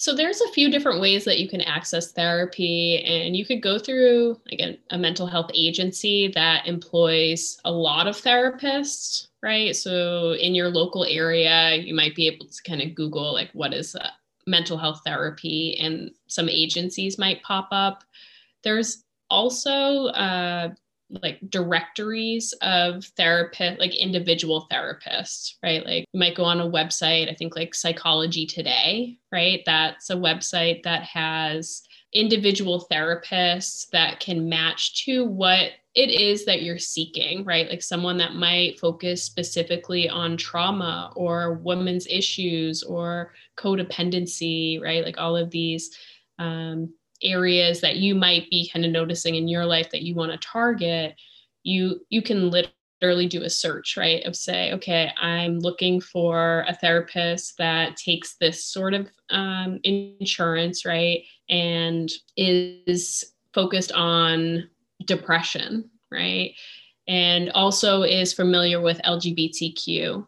So 0.00 0.14
there's 0.14 0.40
a 0.40 0.48
few 0.52 0.70
different 0.70 1.02
ways 1.02 1.26
that 1.26 1.40
you 1.40 1.46
can 1.46 1.60
access 1.60 2.10
therapy, 2.12 3.04
and 3.04 3.36
you 3.36 3.44
could 3.44 3.60
go 3.60 3.78
through 3.78 4.40
again 4.50 4.78
a 4.88 4.96
mental 4.96 5.26
health 5.26 5.50
agency 5.52 6.28
that 6.28 6.66
employs 6.66 7.60
a 7.66 7.70
lot 7.70 8.06
of 8.06 8.16
therapists, 8.16 9.26
right? 9.42 9.76
So 9.76 10.32
in 10.32 10.54
your 10.54 10.70
local 10.70 11.04
area, 11.04 11.74
you 11.74 11.94
might 11.94 12.14
be 12.14 12.26
able 12.28 12.46
to 12.46 12.62
kind 12.62 12.80
of 12.80 12.94
Google 12.94 13.34
like 13.34 13.50
what 13.52 13.74
is 13.74 13.94
mental 14.46 14.78
health 14.78 15.02
therapy, 15.04 15.76
and 15.78 16.12
some 16.28 16.48
agencies 16.48 17.18
might 17.18 17.42
pop 17.42 17.68
up. 17.70 18.02
There's 18.64 19.04
also 19.28 20.06
uh, 20.06 20.70
like 21.22 21.38
directories 21.48 22.52
of 22.62 23.04
therapist 23.16 23.78
like 23.78 23.94
individual 23.94 24.66
therapists 24.70 25.54
right? 25.62 25.84
Like 25.84 26.06
you 26.12 26.20
might 26.20 26.36
go 26.36 26.44
on 26.44 26.60
a 26.60 26.68
website 26.68 27.30
i 27.30 27.34
think 27.34 27.56
like 27.56 27.74
psychology 27.74 28.46
today 28.46 29.18
right? 29.32 29.62
That's 29.66 30.10
a 30.10 30.16
website 30.16 30.82
that 30.84 31.02
has 31.02 31.82
individual 32.12 32.86
therapists 32.90 33.88
that 33.90 34.18
can 34.20 34.48
match 34.48 35.04
to 35.04 35.24
what 35.24 35.72
it 35.94 36.10
is 36.10 36.44
that 36.44 36.62
you're 36.62 36.78
seeking 36.78 37.44
right? 37.44 37.68
Like 37.68 37.82
someone 37.82 38.16
that 38.18 38.34
might 38.34 38.78
focus 38.78 39.24
specifically 39.24 40.08
on 40.08 40.36
trauma 40.36 41.12
or 41.16 41.54
women's 41.54 42.06
issues 42.06 42.82
or 42.82 43.32
codependency 43.56 44.80
right? 44.80 45.04
Like 45.04 45.18
all 45.18 45.36
of 45.36 45.50
these 45.50 45.96
um, 46.38 46.94
areas 47.22 47.80
that 47.80 47.96
you 47.96 48.14
might 48.14 48.48
be 48.50 48.68
kind 48.72 48.84
of 48.84 48.90
noticing 48.90 49.34
in 49.34 49.48
your 49.48 49.66
life 49.66 49.90
that 49.90 50.02
you 50.02 50.14
want 50.14 50.32
to 50.32 50.38
target 50.38 51.14
you 51.62 52.00
you 52.08 52.22
can 52.22 52.50
literally 52.50 53.26
do 53.26 53.42
a 53.42 53.50
search 53.50 53.96
right? 53.96 54.24
Of 54.24 54.36
say 54.36 54.72
okay 54.74 55.10
i'm 55.20 55.58
looking 55.58 56.00
for 56.00 56.64
a 56.68 56.74
therapist 56.74 57.56
that 57.58 57.96
takes 57.96 58.36
this 58.36 58.64
sort 58.64 58.94
of 58.94 59.08
um, 59.30 59.80
insurance 59.84 60.84
right? 60.84 61.22
And 61.48 62.10
is 62.36 63.24
focused 63.52 63.92
on 63.92 64.68
depression 65.04 65.90
right? 66.10 66.54
And 67.08 67.50
also 67.50 68.02
is 68.02 68.32
familiar 68.32 68.80
with 68.80 69.00
lgbtq 69.02 70.26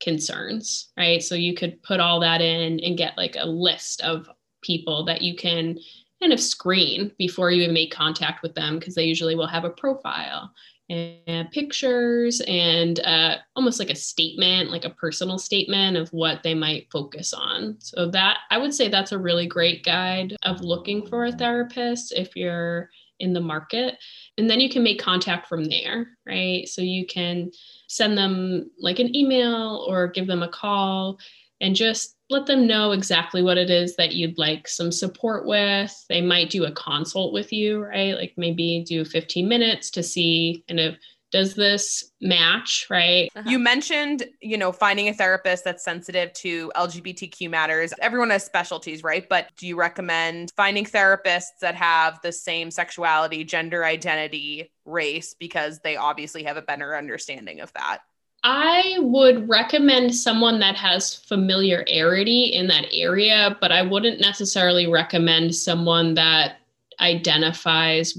concerns 0.00 0.90
right? 0.96 1.22
So 1.22 1.34
you 1.34 1.54
could 1.54 1.82
put 1.82 2.00
all 2.00 2.20
that 2.20 2.40
in 2.40 2.80
and 2.80 2.98
get 2.98 3.16
like 3.16 3.36
a 3.38 3.46
list 3.46 4.00
of 4.02 4.28
people 4.62 5.04
that 5.04 5.22
you 5.22 5.36
can 5.36 5.78
kind 6.22 6.32
of 6.32 6.40
screen 6.40 7.10
before 7.18 7.50
you 7.50 7.62
even 7.62 7.74
make 7.74 7.92
contact 7.92 8.42
with 8.42 8.54
them 8.54 8.78
because 8.78 8.94
they 8.94 9.04
usually 9.04 9.34
will 9.34 9.46
have 9.46 9.64
a 9.64 9.70
profile 9.70 10.52
and 10.88 11.50
pictures 11.50 12.40
and 12.46 13.00
uh, 13.00 13.36
almost 13.56 13.78
like 13.78 13.90
a 13.90 13.96
statement, 13.96 14.70
like 14.70 14.84
a 14.84 14.90
personal 14.90 15.38
statement 15.38 15.96
of 15.96 16.08
what 16.10 16.42
they 16.42 16.54
might 16.54 16.90
focus 16.92 17.32
on. 17.32 17.76
So, 17.80 18.10
that 18.10 18.38
I 18.50 18.58
would 18.58 18.74
say 18.74 18.88
that's 18.88 19.12
a 19.12 19.18
really 19.18 19.46
great 19.46 19.84
guide 19.84 20.36
of 20.44 20.60
looking 20.60 21.06
for 21.06 21.24
a 21.24 21.32
therapist 21.32 22.12
if 22.12 22.36
you're 22.36 22.90
in 23.20 23.32
the 23.32 23.40
market. 23.40 23.96
And 24.38 24.50
then 24.50 24.60
you 24.60 24.68
can 24.68 24.82
make 24.82 25.00
contact 25.00 25.48
from 25.48 25.64
there, 25.64 26.18
right? 26.26 26.68
So, 26.68 26.82
you 26.82 27.06
can 27.06 27.50
send 27.88 28.18
them 28.18 28.70
like 28.78 28.98
an 28.98 29.14
email 29.16 29.84
or 29.88 30.08
give 30.08 30.26
them 30.26 30.42
a 30.42 30.48
call 30.48 31.18
and 31.62 31.76
just 31.76 32.16
let 32.28 32.44
them 32.46 32.66
know 32.66 32.92
exactly 32.92 33.40
what 33.40 33.56
it 33.56 33.70
is 33.70 33.94
that 33.96 34.12
you'd 34.12 34.36
like 34.36 34.66
some 34.66 34.90
support 34.90 35.46
with. 35.46 35.94
They 36.08 36.20
might 36.20 36.50
do 36.50 36.64
a 36.64 36.72
consult 36.72 37.32
with 37.32 37.52
you, 37.52 37.82
right? 37.82 38.16
Like 38.16 38.34
maybe 38.36 38.84
do 38.86 39.04
15 39.04 39.48
minutes 39.48 39.90
to 39.92 40.02
see 40.02 40.64
kind 40.68 40.80
of 40.80 40.96
does 41.30 41.54
this 41.54 42.12
match, 42.20 42.86
right? 42.90 43.30
Uh-huh. 43.34 43.48
You 43.48 43.58
mentioned, 43.58 44.24
you 44.42 44.58
know, 44.58 44.70
finding 44.70 45.08
a 45.08 45.14
therapist 45.14 45.64
that's 45.64 45.82
sensitive 45.82 46.32
to 46.34 46.70
LGBTQ 46.76 47.48
matters. 47.48 47.94
Everyone 48.00 48.28
has 48.30 48.44
specialties, 48.44 49.02
right? 49.02 49.26
But 49.26 49.48
do 49.56 49.66
you 49.66 49.76
recommend 49.76 50.52
finding 50.56 50.84
therapists 50.84 51.58
that 51.62 51.74
have 51.74 52.20
the 52.22 52.32
same 52.32 52.70
sexuality, 52.70 53.44
gender 53.44 53.84
identity, 53.84 54.70
race 54.84 55.34
because 55.38 55.78
they 55.80 55.96
obviously 55.96 56.42
have 56.42 56.56
a 56.56 56.62
better 56.62 56.96
understanding 56.96 57.60
of 57.60 57.72
that? 57.72 58.00
I 58.44 58.96
would 58.98 59.48
recommend 59.48 60.14
someone 60.14 60.58
that 60.60 60.74
has 60.76 61.14
familiarity 61.14 62.46
in 62.46 62.66
that 62.68 62.86
area, 62.92 63.56
but 63.60 63.70
I 63.70 63.82
wouldn't 63.82 64.20
necessarily 64.20 64.88
recommend 64.88 65.54
someone 65.54 66.14
that 66.14 66.56
identifies 67.00 68.18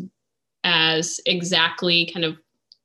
as 0.63 1.19
exactly 1.25 2.09
kind 2.13 2.25
of 2.25 2.37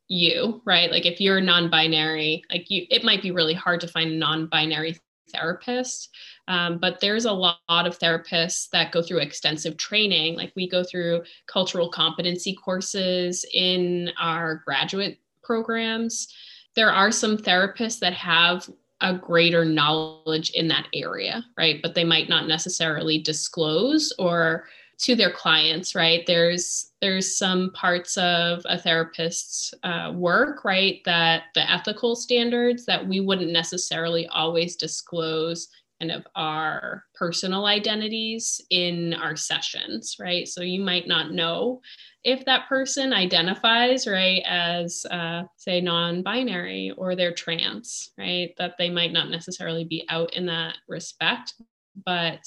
you, 0.09 0.61
right? 0.65 0.91
Like 0.91 1.07
if 1.07 1.21
you're 1.21 1.41
non-binary, 1.41 2.43
like 2.51 2.71
you, 2.71 2.87
it 2.91 3.05
might 3.05 3.23
be 3.23 3.31
really 3.31 3.55
hard 3.55 3.81
to 3.83 3.89
find 3.89 4.11
a 4.11 4.17
non-binary 4.17 4.99
therapist. 5.31 6.11
Um, 6.49 6.79
but 6.79 6.99
there's 7.01 7.27
a 7.27 7.33
lot, 7.33 7.59
lot 7.69 7.87
of 7.87 7.99
therapists 7.99 8.69
that 8.71 8.91
go 8.91 9.01
through 9.01 9.19
extensive 9.19 9.77
training. 9.77 10.35
Like 10.35 10.53
we 10.57 10.69
go 10.69 10.83
through 10.83 11.23
cultural 11.47 11.89
competency 11.89 12.55
courses 12.55 13.45
in 13.53 14.11
our 14.19 14.57
graduate 14.65 15.21
programs 15.45 16.29
there 16.79 16.93
are 16.93 17.11
some 17.11 17.37
therapists 17.37 17.99
that 17.99 18.13
have 18.13 18.71
a 19.01 19.13
greater 19.13 19.65
knowledge 19.65 20.51
in 20.51 20.69
that 20.69 20.87
area, 20.95 21.45
right? 21.57 21.83
But 21.83 21.97
they 21.97 22.05
might 22.05 22.29
not 22.29 22.47
necessarily 22.47 23.19
disclose 23.19 24.13
or 24.17 24.69
to 24.99 25.17
their 25.17 25.33
clients, 25.33 25.97
right? 25.97 26.23
There's 26.25 26.93
there's 27.03 27.37
some 27.37 27.73
parts 27.73 28.17
of 28.17 28.63
a 28.67 28.79
therapist's 28.79 29.75
uh, 29.83 30.13
work, 30.15 30.65
right, 30.65 31.01
that 31.05 31.47
the 31.57 31.69
ethical 31.69 32.15
standards 32.15 32.87
that 32.87 33.05
we 33.09 33.19
wouldn't 33.19 33.51
necessarily 33.51 34.29
always 34.29 34.77
disclose 34.77 35.67
kind 36.01 36.13
of 36.13 36.27
our 36.35 37.05
personal 37.15 37.67
identities 37.67 38.61
in 38.71 39.15
our 39.15 39.37
sessions, 39.37 40.17
right? 40.21 40.47
So 40.47 40.63
you 40.63 40.81
might 40.81 41.09
not 41.09 41.33
know 41.33 41.81
if 42.25 42.45
that 42.45 42.69
person 42.69 43.13
identifies 43.13 44.07
right 44.07 44.43
as 44.47 45.07
uh, 45.11 45.45
say 45.57 45.81
non-binary 45.81 46.93
or 46.97 47.15
they're 47.15 47.33
trans 47.33 48.11
right 48.19 48.55
that 48.59 48.75
they 48.79 48.91
might 48.91 49.13
not 49.13 49.31
necessarily 49.31 49.85
be 49.85 50.05
out 50.09 50.35
in 50.35 50.47
that 50.47 50.77
respect 50.89 51.55
but 52.05 52.41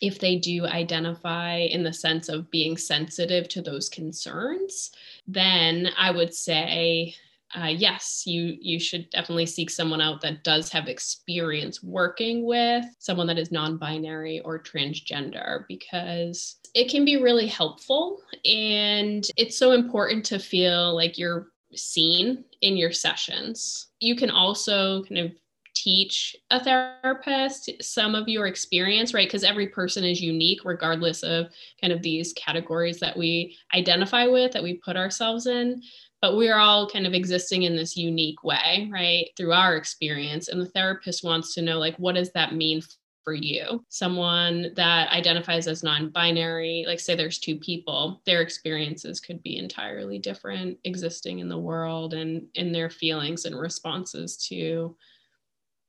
if 0.00 0.18
they 0.18 0.36
do 0.36 0.66
identify 0.66 1.56
in 1.56 1.82
the 1.82 1.92
sense 1.92 2.28
of 2.28 2.50
being 2.50 2.76
sensitive 2.76 3.48
to 3.48 3.62
those 3.62 3.88
concerns 3.88 4.90
then 5.26 5.88
i 5.96 6.10
would 6.10 6.34
say 6.34 7.14
uh, 7.56 7.66
yes, 7.66 8.24
you 8.26 8.56
you 8.60 8.78
should 8.78 9.08
definitely 9.10 9.46
seek 9.46 9.70
someone 9.70 10.00
out 10.00 10.20
that 10.20 10.44
does 10.44 10.70
have 10.70 10.86
experience 10.86 11.82
working 11.82 12.44
with 12.44 12.84
someone 12.98 13.26
that 13.26 13.38
is 13.38 13.50
non-binary 13.50 14.40
or 14.40 14.62
transgender 14.62 15.64
because 15.66 16.56
it 16.74 16.90
can 16.90 17.04
be 17.06 17.22
really 17.22 17.46
helpful 17.46 18.20
and 18.44 19.28
it's 19.38 19.56
so 19.56 19.72
important 19.72 20.24
to 20.26 20.38
feel 20.38 20.94
like 20.94 21.16
you're 21.16 21.48
seen 21.74 22.44
in 22.60 22.76
your 22.76 22.92
sessions. 22.92 23.88
You 24.00 24.14
can 24.14 24.30
also 24.30 25.02
kind 25.04 25.18
of 25.18 25.32
teach 25.74 26.34
a 26.50 26.62
therapist 26.62 27.70
some 27.80 28.14
of 28.14 28.28
your 28.28 28.46
experience, 28.46 29.14
right? 29.14 29.28
Because 29.28 29.44
every 29.44 29.68
person 29.68 30.04
is 30.04 30.20
unique, 30.20 30.64
regardless 30.64 31.22
of 31.22 31.46
kind 31.80 31.92
of 31.92 32.02
these 32.02 32.32
categories 32.32 32.98
that 33.00 33.16
we 33.16 33.56
identify 33.74 34.26
with, 34.26 34.52
that 34.52 34.62
we 34.62 34.74
put 34.74 34.96
ourselves 34.96 35.46
in 35.46 35.80
but 36.20 36.36
we're 36.36 36.58
all 36.58 36.88
kind 36.88 37.06
of 37.06 37.14
existing 37.14 37.62
in 37.62 37.76
this 37.76 37.96
unique 37.96 38.42
way 38.44 38.88
right 38.92 39.30
through 39.36 39.52
our 39.52 39.76
experience 39.76 40.48
and 40.48 40.60
the 40.60 40.66
therapist 40.66 41.24
wants 41.24 41.54
to 41.54 41.62
know 41.62 41.78
like 41.78 41.96
what 41.96 42.14
does 42.14 42.32
that 42.32 42.54
mean 42.54 42.80
for 43.24 43.34
you 43.34 43.84
someone 43.88 44.68
that 44.74 45.10
identifies 45.10 45.66
as 45.66 45.82
non-binary 45.82 46.84
like 46.86 47.00
say 47.00 47.14
there's 47.14 47.38
two 47.38 47.56
people 47.56 48.22
their 48.24 48.40
experiences 48.40 49.20
could 49.20 49.42
be 49.42 49.58
entirely 49.58 50.18
different 50.18 50.78
existing 50.84 51.40
in 51.40 51.48
the 51.48 51.58
world 51.58 52.14
and 52.14 52.46
in 52.54 52.72
their 52.72 52.88
feelings 52.88 53.44
and 53.44 53.58
responses 53.58 54.36
to 54.36 54.96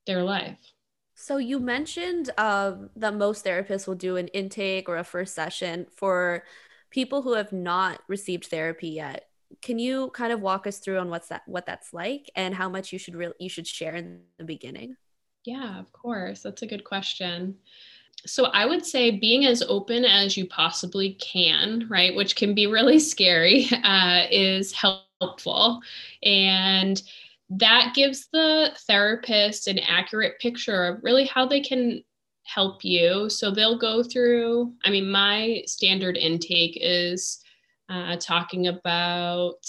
their 0.09 0.23
life. 0.23 0.59
So 1.13 1.37
you 1.37 1.59
mentioned 1.59 2.31
um, 2.37 2.89
that 2.95 3.13
most 3.13 3.45
therapists 3.45 3.87
will 3.87 3.95
do 3.95 4.17
an 4.17 4.27
intake 4.29 4.89
or 4.89 4.97
a 4.97 5.03
first 5.03 5.35
session 5.35 5.85
for 5.95 6.43
people 6.89 7.21
who 7.21 7.33
have 7.33 7.51
not 7.51 8.01
received 8.07 8.45
therapy 8.45 8.89
yet. 8.89 9.28
Can 9.61 9.79
you 9.79 10.11
kind 10.11 10.31
of 10.31 10.41
walk 10.41 10.67
us 10.67 10.79
through 10.79 10.99
on 10.99 11.09
what's 11.09 11.27
that 11.29 11.43
what 11.47 11.65
that's 11.65 11.93
like 11.93 12.29
and 12.35 12.53
how 12.53 12.69
much 12.69 12.93
you 12.93 12.99
should 12.99 13.15
re- 13.15 13.33
you 13.39 13.49
should 13.49 13.67
share 13.67 13.95
in 13.95 14.21
the 14.37 14.43
beginning? 14.45 14.95
Yeah, 15.45 15.79
of 15.79 15.91
course. 15.93 16.41
That's 16.41 16.61
a 16.61 16.67
good 16.67 16.83
question. 16.83 17.55
So 18.25 18.45
I 18.45 18.65
would 18.65 18.85
say 18.85 19.11
being 19.11 19.45
as 19.45 19.61
open 19.63 20.03
as 20.05 20.35
you 20.37 20.45
possibly 20.47 21.13
can, 21.13 21.87
right, 21.89 22.15
which 22.15 22.35
can 22.35 22.53
be 22.53 22.67
really 22.67 22.99
scary, 23.13 23.67
uh, 23.83 24.23
is 24.29 24.73
helpful. 24.73 25.81
And 26.23 27.01
that 27.49 27.93
gives 27.95 28.27
the 28.31 28.71
therapist 28.87 29.67
an 29.67 29.79
accurate 29.79 30.39
picture 30.39 30.85
of 30.85 31.03
really 31.03 31.25
how 31.25 31.45
they 31.47 31.61
can 31.61 32.03
help 32.43 32.83
you. 32.83 33.29
So 33.29 33.51
they'll 33.51 33.77
go 33.77 34.03
through, 34.03 34.73
I 34.83 34.89
mean, 34.89 35.09
my 35.09 35.63
standard 35.65 36.17
intake 36.17 36.77
is 36.81 37.41
uh, 37.89 38.15
talking 38.17 38.67
about 38.67 39.65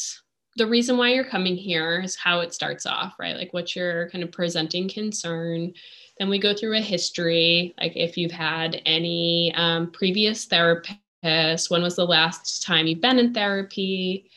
the 0.56 0.66
reason 0.66 0.96
why 0.96 1.12
you're 1.12 1.24
coming 1.24 1.56
here 1.56 2.00
is 2.00 2.16
how 2.16 2.40
it 2.40 2.52
starts 2.52 2.86
off, 2.86 3.14
right? 3.18 3.36
Like 3.36 3.52
what's 3.52 3.74
your 3.74 4.10
kind 4.10 4.22
of 4.24 4.32
presenting 4.32 4.88
concern. 4.88 5.72
Then 6.18 6.28
we 6.28 6.38
go 6.38 6.54
through 6.54 6.76
a 6.76 6.82
history, 6.82 7.74
like 7.80 7.96
if 7.96 8.16
you've 8.16 8.32
had 8.32 8.82
any 8.84 9.54
um, 9.56 9.90
previous 9.90 10.46
therapists, 10.46 11.70
when 11.70 11.82
was 11.82 11.96
the 11.96 12.04
last 12.04 12.62
time 12.62 12.86
you've 12.86 13.00
been 13.00 13.18
in 13.18 13.32
therapy? 13.32 14.30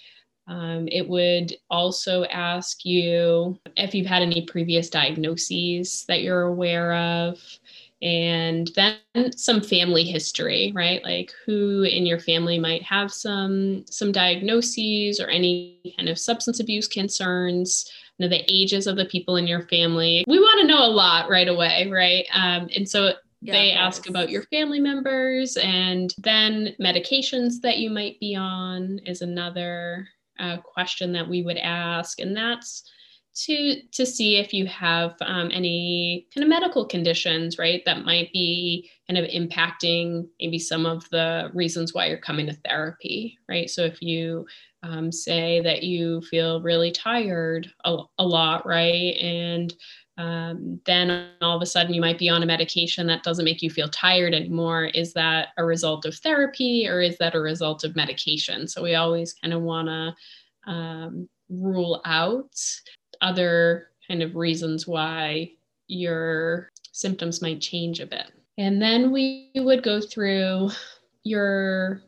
Um, 0.47 0.87
it 0.89 1.07
would 1.07 1.55
also 1.69 2.25
ask 2.25 2.85
you 2.85 3.59
if 3.77 3.95
you've 3.95 4.07
had 4.07 4.21
any 4.21 4.45
previous 4.45 4.89
diagnoses 4.89 6.05
that 6.07 6.21
you're 6.21 6.43
aware 6.43 6.93
of. 6.93 7.41
And 8.03 8.69
then 8.75 8.97
some 9.31 9.61
family 9.61 10.03
history, 10.03 10.73
right? 10.75 11.01
Like 11.03 11.31
who 11.45 11.83
in 11.83 12.05
your 12.05 12.19
family 12.19 12.59
might 12.59 12.83
have 12.83 13.13
some 13.13 13.85
some 13.89 14.11
diagnoses 14.11 15.21
or 15.21 15.27
any 15.27 15.79
kind 15.97 16.09
of 16.09 16.19
substance 16.19 16.59
abuse 16.59 16.87
concerns. 16.87 17.89
You 18.17 18.25
know, 18.25 18.29
the 18.29 18.43
ages 18.47 18.87
of 18.87 18.97
the 18.97 19.05
people 19.05 19.37
in 19.37 19.47
your 19.47 19.61
family. 19.63 20.25
We 20.27 20.37
want 20.37 20.61
to 20.61 20.67
know 20.67 20.85
a 20.85 20.87
lot 20.87 21.29
right 21.29 21.47
away, 21.47 21.89
right? 21.89 22.25
Um, 22.33 22.67
and 22.75 22.87
so 22.87 23.13
yeah, 23.41 23.53
they 23.53 23.71
ask 23.71 24.07
about 24.09 24.29
your 24.29 24.43
family 24.43 24.79
members 24.79 25.57
and 25.57 26.13
then 26.17 26.75
medications 26.79 27.61
that 27.61 27.77
you 27.77 27.89
might 27.89 28.19
be 28.19 28.35
on 28.35 28.99
is 29.05 29.21
another 29.21 30.07
uh, 30.39 30.57
question 30.57 31.11
that 31.13 31.27
we 31.27 31.41
would 31.41 31.57
ask, 31.57 32.19
and 32.19 32.35
that's 32.35 32.83
to 33.35 33.81
to 33.91 34.05
see 34.05 34.37
if 34.37 34.53
you 34.53 34.65
have 34.67 35.15
um, 35.21 35.49
any 35.51 36.27
kind 36.33 36.43
of 36.43 36.49
medical 36.49 36.85
conditions, 36.85 37.57
right, 37.57 37.83
that 37.85 38.05
might 38.05 38.31
be 38.31 38.89
kind 39.07 39.17
of 39.17 39.29
impacting 39.29 40.27
maybe 40.39 40.59
some 40.59 40.85
of 40.85 41.09
the 41.09 41.49
reasons 41.53 41.93
why 41.93 42.07
you're 42.07 42.17
coming 42.17 42.45
to 42.45 42.53
therapy, 42.53 43.37
right? 43.49 43.69
So 43.69 43.83
if 43.83 44.01
you 44.01 44.45
um, 44.83 45.11
say 45.11 45.61
that 45.61 45.83
you 45.83 46.21
feel 46.21 46.61
really 46.61 46.91
tired 46.91 47.71
a, 47.85 47.97
a 48.19 48.25
lot, 48.25 48.65
right, 48.67 49.17
and 49.17 49.73
um, 50.17 50.79
then 50.85 51.29
all 51.41 51.55
of 51.55 51.61
a 51.63 51.65
sudden 51.65 51.93
you 51.93 52.01
might 52.01 52.19
be 52.19 52.29
on 52.29 52.43
a 52.43 52.45
medication 52.45 53.07
that 53.07 53.23
doesn't 53.23 53.45
make 53.45 53.63
you 53.63 53.69
feel 53.71 53.89
tired 53.89 54.35
anymore. 54.35 54.85
Is 54.85 55.13
that 55.13 55.49
a 55.57 55.65
result 55.65 56.05
of 56.05 56.15
therapy 56.15 56.87
or 56.87 57.01
is 57.01 57.17
that 57.17 57.33
a 57.33 57.39
result 57.39 57.83
of 57.83 57.95
medication? 57.95 58.67
So 58.67 58.83
we 58.83 58.93
always 58.93 59.33
kind 59.33 59.53
of 59.53 59.63
want 59.63 59.87
to 59.87 60.71
um, 60.71 61.27
rule 61.49 62.01
out 62.05 62.55
other 63.23 63.89
kind 64.07 64.21
of 64.21 64.35
reasons 64.35 64.85
why 64.85 65.51
your 65.87 66.69
symptoms 66.91 67.41
might 67.41 67.61
change 67.61 67.99
a 67.99 68.05
bit. 68.05 68.31
And 68.57 68.81
then 68.81 69.11
we 69.11 69.49
would 69.55 69.81
go 69.81 69.99
through 69.99 70.69
your 71.23 72.01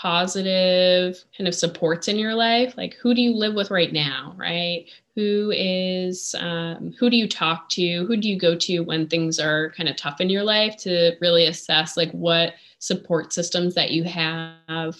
positive 0.00 1.24
kind 1.36 1.48
of 1.48 1.54
supports 1.54 2.06
in 2.06 2.16
your 2.16 2.34
life. 2.34 2.74
Like 2.76 2.94
who 2.94 3.14
do 3.14 3.20
you 3.20 3.34
live 3.34 3.54
with 3.54 3.70
right 3.70 3.92
now 3.92 4.36
right? 4.38 4.86
Who 5.16 5.52
is 5.54 6.36
um, 6.38 6.94
who 6.98 7.10
do 7.10 7.16
you 7.16 7.28
talk 7.28 7.68
to? 7.70 8.06
Who 8.06 8.16
do 8.16 8.28
you 8.28 8.38
go 8.38 8.54
to 8.54 8.80
when 8.80 9.08
things 9.08 9.40
are 9.40 9.70
kind 9.70 9.88
of 9.88 9.96
tough 9.96 10.20
in 10.20 10.30
your 10.30 10.44
life 10.44 10.76
to 10.78 11.16
really 11.20 11.46
assess 11.46 11.96
like 11.96 12.12
what 12.12 12.54
support 12.78 13.32
systems 13.32 13.74
that 13.74 13.90
you 13.90 14.04
have? 14.04 14.96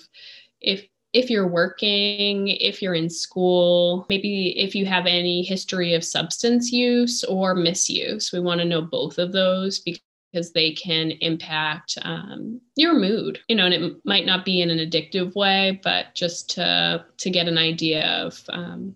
If 0.60 0.88
if 1.12 1.30
you're 1.30 1.48
working 1.48 2.48
if 2.48 2.82
you're 2.82 2.94
in 2.94 3.08
school 3.08 4.06
maybe 4.10 4.58
if 4.58 4.74
you 4.74 4.84
have 4.86 5.06
any 5.06 5.42
history 5.42 5.94
of 5.94 6.04
substance 6.04 6.72
use 6.72 7.24
or 7.24 7.54
misuse. 7.54 8.32
We 8.32 8.40
want 8.40 8.60
to 8.60 8.66
know 8.66 8.82
both 8.82 9.18
of 9.18 9.32
those 9.32 9.80
because 9.80 10.52
they 10.52 10.72
can 10.72 11.12
impact 11.20 11.96
um, 12.02 12.60
your 12.76 12.94
mood 12.94 13.40
you 13.48 13.56
know 13.56 13.64
and 13.64 13.74
it 13.74 13.96
might 14.04 14.26
not 14.26 14.44
be 14.44 14.60
in 14.60 14.70
an 14.70 14.78
addictive 14.78 15.34
way 15.34 15.80
but 15.82 16.14
just 16.14 16.50
to 16.50 17.04
to 17.16 17.30
get 17.30 17.48
an 17.48 17.58
idea 17.58 18.06
of 18.06 18.42
um, 18.50 18.94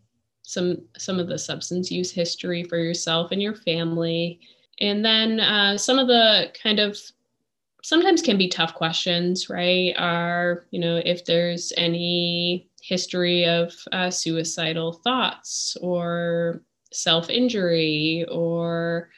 some 0.53 0.77
some 0.99 1.19
of 1.19 1.29
the 1.29 1.39
substance 1.39 1.91
use 1.91 2.13
history 2.13 2.63
for 2.63 2.77
yourself 2.77 3.33
and 3.33 3.43
your 3.43 3.55
family. 3.55 4.41
And 4.81 5.05
then 5.05 5.41
uh, 5.41 5.79
some 5.79 5.99
of 5.99 6.09
the 6.09 6.53
kind 6.61 6.79
of 6.79 6.99
sometimes 7.83 8.23
can 8.23 8.39
be 8.39 8.49
tough 8.49 8.75
questions 8.75 9.51
right 9.51 9.95
are 9.99 10.67
you 10.71 10.81
know 10.81 11.01
if 11.05 11.25
there's 11.25 11.73
any 11.77 12.69
history 12.81 13.45
of 13.45 13.73
uh, 13.93 14.11
suicidal 14.11 14.93
thoughts 15.05 15.77
or 15.81 16.63
self-injury 16.93 18.25
or 18.31 19.11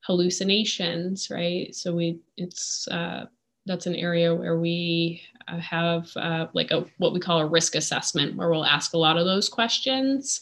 hallucinations 0.00 1.28
right 1.30 1.74
so 1.74 1.94
we 1.94 2.18
it's 2.36 2.88
uh, 2.88 3.24
that's 3.66 3.86
an 3.86 3.96
area 3.96 4.34
where 4.34 4.58
we 4.58 5.20
uh, 5.48 5.58
have 5.58 6.10
uh, 6.16 6.46
like 6.54 6.70
a 6.70 6.84
what 6.98 7.12
we 7.12 7.20
call 7.20 7.40
a 7.40 7.46
risk 7.46 7.74
assessment 7.74 8.36
where 8.36 8.50
we'll 8.50 8.64
ask 8.64 8.94
a 8.94 8.98
lot 8.98 9.16
of 9.16 9.26
those 9.26 9.48
questions 9.48 10.40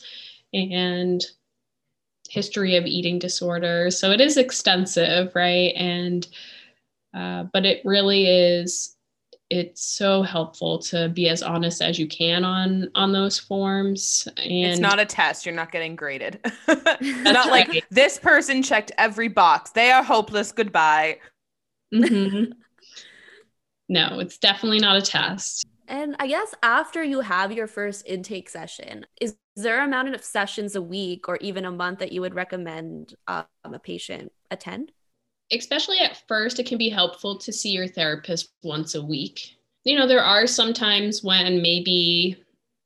and 0.53 1.25
history 2.29 2.77
of 2.77 2.87
eating 2.87 3.19
disorders. 3.19 3.99
So 3.99 4.11
it 4.11 4.21
is 4.21 4.37
extensive, 4.37 5.35
right? 5.35 5.73
And 5.77 6.27
uh, 7.15 7.45
but 7.53 7.65
it 7.65 7.81
really 7.85 8.27
is 8.27 8.97
it's 9.51 9.85
so 9.85 10.23
helpful 10.23 10.79
to 10.79 11.09
be 11.11 11.29
as 11.29 11.43
honest 11.43 11.83
as 11.83 11.99
you 11.99 12.07
can 12.09 12.45
on 12.45 12.89
on 12.95 13.13
those 13.13 13.39
forms 13.39 14.27
and 14.39 14.73
it's 14.73 14.81
not 14.81 14.99
a 14.99 15.05
test 15.05 15.45
you're 15.45 15.55
not 15.55 15.71
getting 15.71 15.95
graded 15.95 16.41
not 16.69 16.87
right. 16.99 17.51
like 17.51 17.85
this 17.91 18.19
person 18.19 18.63
checked 18.63 18.91
every 18.97 19.29
box 19.29 19.71
they 19.73 19.91
are 19.91 20.03
hopeless 20.03 20.51
goodbye 20.51 21.19
mm-hmm. 21.95 22.51
no 23.89 24.19
it's 24.19 24.39
definitely 24.39 24.81
not 24.81 24.97
a 24.97 25.03
test 25.03 25.67
and 25.87 26.17
i 26.19 26.27
guess 26.27 26.55
after 26.63 27.05
you 27.05 27.21
have 27.21 27.53
your 27.53 27.67
first 27.67 28.03
intake 28.07 28.49
session 28.49 29.05
is 29.21 29.37
is 29.57 29.63
there 29.63 29.79
an 29.79 29.89
amount 29.89 30.15
of 30.15 30.25
sessions 30.25 30.75
a 30.75 30.83
week 30.83 31.29
or 31.29 31.37
even 31.37 31.65
a 31.65 31.71
month 31.71 32.01
that 32.01 32.13
you 32.13 32.21
would 32.21 32.35
recommend 32.35 33.15
um, 33.29 33.45
a 33.63 33.79
patient 33.79 34.33
attend? 34.51 34.91
Especially 35.53 35.99
at 35.99 36.23
first, 36.27 36.59
it 36.59 36.67
can 36.67 36.79
be 36.79 36.89
helpful 36.89 37.39
to 37.39 37.53
see 37.53 37.71
your 37.71 37.89
therapist 37.89 38.53
once 38.63 38.95
a 38.95 39.05
week. 39.05 39.57
You 39.85 39.99
know, 39.99 40.07
there 40.07 40.25
are 40.25 40.47
some 40.47 40.73
times 40.73 41.23
when 41.23 41.61
maybe 41.61 42.37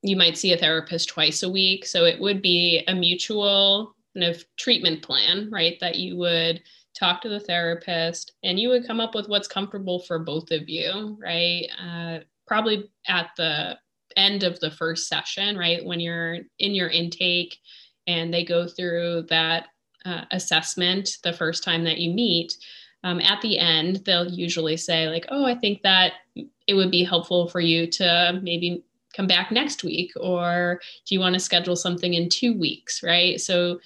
you 0.02 0.16
might 0.16 0.36
see 0.36 0.52
a 0.52 0.58
therapist 0.58 1.08
twice 1.08 1.42
a 1.42 1.48
week. 1.48 1.86
So 1.86 2.04
it 2.04 2.20
would 2.20 2.42
be 2.42 2.84
a 2.88 2.94
mutual 2.94 3.94
kind 4.14 4.30
of 4.30 4.44
treatment 4.56 5.02
plan, 5.02 5.48
right? 5.50 5.78
That 5.80 5.96
you 5.96 6.16
would 6.16 6.62
talk 6.98 7.20
to 7.22 7.28
the 7.28 7.40
therapist 7.40 8.32
and 8.42 8.58
you 8.58 8.68
would 8.70 8.86
come 8.86 9.00
up 9.00 9.14
with 9.14 9.28
what's 9.28 9.48
comfortable 9.48 10.00
for 10.00 10.18
both 10.18 10.50
of 10.50 10.68
you, 10.68 11.16
right? 11.20 11.66
Uh, 11.80 12.18
probably 12.46 12.90
at 13.06 13.30
the 13.36 13.78
end 14.16 14.42
of 14.42 14.58
the 14.60 14.70
first 14.70 15.08
session, 15.08 15.56
right? 15.56 15.84
When 15.84 16.00
you're 16.00 16.38
in 16.58 16.74
your 16.74 16.88
intake 16.88 17.56
and 18.06 18.32
they 18.32 18.44
go 18.44 18.66
through 18.66 19.26
that 19.28 19.68
uh, 20.04 20.24
assessment 20.30 21.18
the 21.22 21.32
first 21.32 21.62
time 21.62 21.84
that 21.84 21.98
you 21.98 22.12
meet, 22.12 22.56
um, 23.04 23.20
at 23.20 23.40
the 23.42 23.58
end, 23.58 24.02
they'll 24.04 24.30
usually 24.30 24.76
say, 24.76 25.08
like, 25.08 25.26
oh, 25.30 25.44
I 25.44 25.54
think 25.54 25.82
that 25.82 26.14
it 26.66 26.74
would 26.74 26.90
be 26.90 27.04
helpful 27.04 27.48
for 27.48 27.60
you 27.60 27.86
to 27.92 28.40
maybe 28.42 28.82
come 29.14 29.26
back 29.26 29.50
next 29.50 29.84
week, 29.84 30.12
or 30.20 30.80
do 31.06 31.14
you 31.14 31.20
want 31.20 31.34
to 31.34 31.40
schedule 31.40 31.76
something 31.76 32.14
in 32.14 32.28
two 32.28 32.58
weeks, 32.58 33.02
right? 33.02 33.40
So 33.40 33.80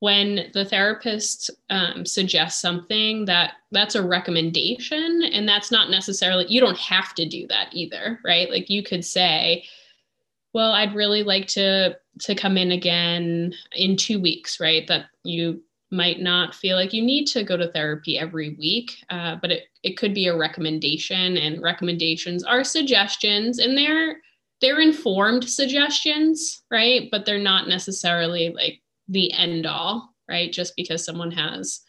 when 0.00 0.50
the 0.52 0.66
therapist 0.66 1.50
um, 1.70 2.04
suggests 2.04 2.60
something 2.60 3.24
that 3.24 3.52
that's 3.72 3.94
a 3.94 4.06
recommendation 4.06 5.22
and 5.32 5.48
that's 5.48 5.70
not 5.70 5.88
necessarily 5.88 6.44
you 6.46 6.60
don't 6.60 6.76
have 6.76 7.14
to 7.14 7.26
do 7.26 7.46
that 7.46 7.68
either 7.72 8.20
right 8.22 8.50
like 8.50 8.68
you 8.68 8.82
could 8.82 9.02
say 9.02 9.64
well 10.54 10.72
i'd 10.72 10.94
really 10.94 11.22
like 11.22 11.46
to 11.46 11.94
to 12.18 12.34
come 12.34 12.56
in 12.56 12.72
again 12.72 13.52
in 13.74 13.96
two 13.96 14.20
weeks 14.20 14.60
right 14.60 14.86
that 14.86 15.06
you 15.24 15.62
might 15.90 16.20
not 16.20 16.54
feel 16.54 16.76
like 16.76 16.92
you 16.92 17.02
need 17.02 17.26
to 17.26 17.44
go 17.44 17.56
to 17.56 17.70
therapy 17.70 18.18
every 18.18 18.56
week 18.58 18.96
uh, 19.10 19.36
but 19.40 19.52
it, 19.52 19.64
it 19.82 19.96
could 19.96 20.14
be 20.14 20.26
a 20.26 20.36
recommendation 20.36 21.36
and 21.36 21.62
recommendations 21.62 22.42
are 22.42 22.64
suggestions 22.64 23.58
and 23.58 23.76
they're 23.76 24.16
they're 24.60 24.80
informed 24.80 25.48
suggestions 25.48 26.62
right 26.70 27.08
but 27.12 27.26
they're 27.26 27.38
not 27.38 27.68
necessarily 27.68 28.50
like 28.50 28.80
the 29.08 29.30
end 29.32 29.66
all 29.66 30.14
right? 30.28 30.52
Just 30.52 30.76
because 30.76 31.04
someone 31.04 31.30
has 31.30 31.80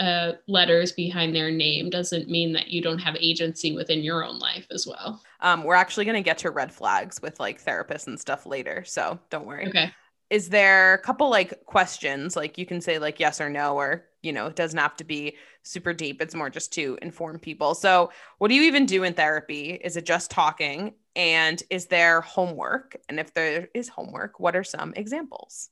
uh, 0.00 0.32
letters 0.48 0.92
behind 0.92 1.34
their 1.34 1.50
name 1.50 1.90
doesn't 1.90 2.28
mean 2.28 2.52
that 2.54 2.68
you 2.68 2.80
don't 2.80 2.98
have 2.98 3.14
agency 3.16 3.72
within 3.72 4.02
your 4.02 4.24
own 4.24 4.38
life 4.38 4.66
as 4.70 4.86
well. 4.86 5.22
Um, 5.40 5.62
we're 5.62 5.74
actually 5.74 6.06
going 6.06 6.16
to 6.16 6.22
get 6.22 6.38
to 6.38 6.50
red 6.50 6.72
flags 6.72 7.20
with 7.20 7.38
like 7.38 7.62
therapists 7.62 8.06
and 8.06 8.18
stuff 8.18 8.46
later. 8.46 8.82
So 8.84 9.20
don't 9.28 9.46
worry. 9.46 9.68
Okay. 9.68 9.92
Is 10.30 10.48
there 10.48 10.94
a 10.94 10.98
couple 10.98 11.28
like 11.28 11.66
questions? 11.66 12.34
Like 12.34 12.56
you 12.56 12.64
can 12.64 12.80
say 12.80 12.98
like 12.98 13.20
yes 13.20 13.40
or 13.40 13.50
no, 13.50 13.76
or, 13.76 14.06
you 14.22 14.32
know, 14.32 14.46
it 14.46 14.56
doesn't 14.56 14.78
have 14.78 14.96
to 14.96 15.04
be 15.04 15.36
super 15.64 15.92
deep. 15.92 16.22
It's 16.22 16.34
more 16.34 16.48
just 16.48 16.72
to 16.74 16.96
inform 17.02 17.38
people. 17.38 17.74
So, 17.74 18.10
what 18.38 18.48
do 18.48 18.54
you 18.54 18.62
even 18.62 18.86
do 18.86 19.02
in 19.04 19.12
therapy? 19.12 19.72
Is 19.72 19.96
it 19.96 20.06
just 20.06 20.30
talking? 20.30 20.94
And 21.16 21.62
is 21.68 21.86
there 21.86 22.20
homework? 22.20 22.96
And 23.08 23.18
if 23.18 23.34
there 23.34 23.68
is 23.74 23.88
homework, 23.88 24.38
what 24.38 24.56
are 24.56 24.64
some 24.64 24.94
examples? 24.94 25.68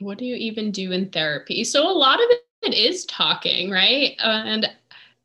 What 0.00 0.18
do 0.18 0.24
you 0.24 0.34
even 0.34 0.72
do 0.72 0.90
in 0.90 1.10
therapy? 1.10 1.62
So, 1.62 1.88
a 1.88 1.92
lot 1.92 2.20
of 2.22 2.30
it 2.64 2.74
is 2.74 3.04
talking, 3.06 3.70
right? 3.70 4.14
And 4.18 4.66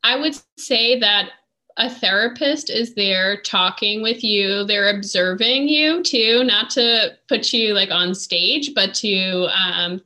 I 0.02 0.16
would 0.16 0.34
say 0.56 0.98
that 1.00 1.30
a 1.76 1.88
therapist 1.88 2.68
is 2.68 2.94
there 2.94 3.40
talking 3.40 4.02
with 4.02 4.22
you. 4.22 4.64
They're 4.64 4.94
observing 4.94 5.68
you 5.68 6.02
too 6.02 6.44
not 6.44 6.68
to 6.70 7.16
put 7.28 7.52
you 7.52 7.74
like 7.74 7.90
on 7.90 8.14
stage 8.14 8.74
but 8.74 8.92
to 8.94 9.46
um, 9.54 10.02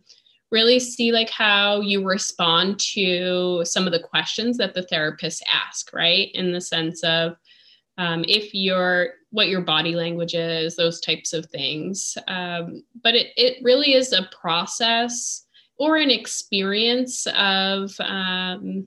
really 0.52 0.78
see 0.78 1.10
like 1.10 1.30
how 1.30 1.80
you 1.80 2.04
respond 2.04 2.78
to 2.78 3.62
some 3.64 3.86
of 3.86 3.92
the 3.92 3.98
questions 3.98 4.56
that 4.58 4.74
the 4.74 4.82
therapists 4.82 5.40
ask 5.52 5.92
right? 5.92 6.30
In 6.34 6.52
the 6.52 6.60
sense 6.60 7.02
of 7.02 7.36
um, 7.98 8.24
if 8.28 8.54
your 8.54 9.14
what 9.30 9.48
your 9.48 9.60
body 9.60 9.96
language 9.96 10.34
is 10.34 10.76
those 10.76 11.00
types 11.00 11.32
of 11.32 11.46
things. 11.46 12.16
Um, 12.28 12.84
but 13.02 13.14
it, 13.14 13.28
it 13.36 13.56
really 13.62 13.94
is 13.94 14.12
a 14.12 14.28
process 14.40 15.43
or 15.78 15.96
an 15.96 16.10
experience 16.10 17.26
of 17.36 17.92
um, 18.00 18.86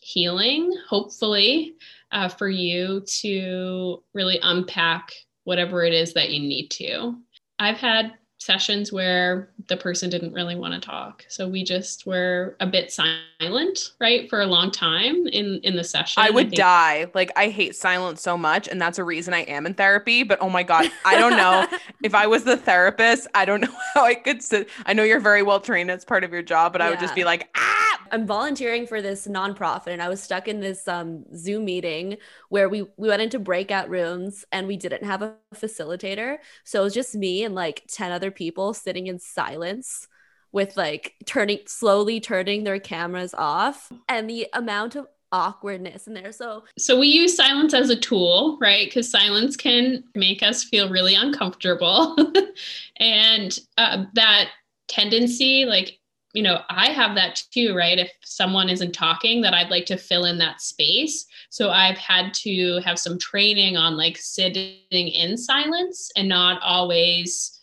healing 0.00 0.72
hopefully 0.88 1.74
uh, 2.12 2.28
for 2.28 2.48
you 2.48 3.02
to 3.06 4.02
really 4.14 4.38
unpack 4.42 5.12
whatever 5.44 5.84
it 5.84 5.92
is 5.92 6.14
that 6.14 6.30
you 6.30 6.40
need 6.40 6.68
to. 6.68 7.14
I've 7.58 7.78
had 7.78 8.14
sessions 8.40 8.90
where 8.92 9.50
the 9.68 9.76
person 9.76 10.08
didn't 10.10 10.32
really 10.32 10.56
want 10.56 10.74
to 10.74 10.80
talk. 10.80 11.24
So 11.28 11.46
we 11.46 11.62
just 11.62 12.06
were 12.06 12.56
a 12.58 12.66
bit 12.66 12.90
silent 12.90 13.92
right 14.00 14.28
for 14.28 14.40
a 14.40 14.46
long 14.46 14.70
time 14.70 15.26
in 15.28 15.60
in 15.62 15.76
the 15.76 15.84
session 15.84 16.22
i 16.22 16.28
would 16.30 16.48
I 16.48 16.56
die. 16.56 17.10
Like 17.14 17.32
i 17.36 17.48
hate 17.48 17.74
silence 17.74 18.20
so 18.20 18.36
much 18.36 18.68
and 18.68 18.80
that's 18.80 18.98
a 18.98 19.04
reason 19.04 19.32
i 19.32 19.40
am 19.40 19.64
in 19.66 19.74
therapy 19.74 20.22
but 20.22 20.38
oh 20.42 20.50
my 20.50 20.62
god 20.62 20.90
i 21.04 21.18
don't 21.18 21.36
know. 21.36 21.66
If 22.02 22.14
i 22.14 22.26
was 22.26 22.44
the 22.44 22.56
therapist 22.56 23.26
i 23.34 23.44
don't 23.44 23.60
know 23.60 23.74
how 23.94 24.04
i 24.04 24.14
could 24.14 24.42
sit 24.42 24.68
i 24.86 24.92
know 24.92 25.02
you're 25.02 25.20
very 25.20 25.42
well 25.42 25.60
trained 25.60 25.90
it's 25.90 26.04
part 26.04 26.24
of 26.24 26.32
your 26.32 26.42
job 26.42 26.72
but 26.72 26.80
yeah. 26.80 26.88
i 26.88 26.90
would 26.90 27.00
just 27.00 27.14
be 27.14 27.24
like 27.24 27.48
ah 27.54 27.89
I'm 28.10 28.26
volunteering 28.26 28.86
for 28.86 29.00
this 29.00 29.26
nonprofit 29.26 29.88
and 29.88 30.02
I 30.02 30.08
was 30.08 30.22
stuck 30.22 30.48
in 30.48 30.60
this 30.60 30.86
um, 30.88 31.24
Zoom 31.36 31.64
meeting 31.64 32.16
where 32.48 32.68
we 32.68 32.82
we 32.96 33.08
went 33.08 33.22
into 33.22 33.38
breakout 33.38 33.88
rooms 33.88 34.44
and 34.52 34.66
we 34.66 34.76
didn't 34.76 35.04
have 35.04 35.22
a 35.22 35.36
facilitator. 35.54 36.38
So 36.64 36.80
it 36.80 36.84
was 36.84 36.94
just 36.94 37.14
me 37.14 37.44
and 37.44 37.54
like 37.54 37.84
10 37.88 38.12
other 38.12 38.30
people 38.30 38.74
sitting 38.74 39.06
in 39.06 39.18
silence 39.18 40.08
with 40.52 40.76
like 40.76 41.14
turning 41.26 41.60
slowly 41.66 42.20
turning 42.20 42.64
their 42.64 42.80
cameras 42.80 43.34
off 43.34 43.90
and 44.08 44.28
the 44.28 44.48
amount 44.52 44.96
of 44.96 45.06
awkwardness 45.32 46.06
in 46.06 46.14
there. 46.14 46.32
So 46.32 46.64
so 46.78 46.98
we 46.98 47.08
use 47.08 47.36
silence 47.36 47.74
as 47.74 47.90
a 47.90 47.96
tool, 47.96 48.58
right? 48.60 48.88
Because 48.88 49.10
silence 49.10 49.56
can 49.56 50.04
make 50.14 50.42
us 50.42 50.64
feel 50.64 50.90
really 50.90 51.14
uncomfortable, 51.14 52.16
and 52.96 53.58
uh, 53.78 54.04
that 54.14 54.48
tendency, 54.88 55.64
like 55.64 55.99
you 56.32 56.42
know, 56.42 56.60
I 56.68 56.90
have 56.90 57.14
that 57.16 57.42
too, 57.50 57.74
right? 57.74 57.98
If 57.98 58.12
someone 58.22 58.68
isn't 58.68 58.92
talking, 58.92 59.40
that 59.40 59.54
I'd 59.54 59.70
like 59.70 59.86
to 59.86 59.96
fill 59.96 60.26
in 60.26 60.38
that 60.38 60.60
space. 60.60 61.26
So 61.48 61.70
I've 61.70 61.98
had 61.98 62.32
to 62.34 62.80
have 62.84 62.98
some 62.98 63.18
training 63.18 63.76
on 63.76 63.96
like 63.96 64.16
sitting 64.16 64.78
in 64.90 65.36
silence 65.36 66.10
and 66.16 66.28
not 66.28 66.62
always 66.62 67.60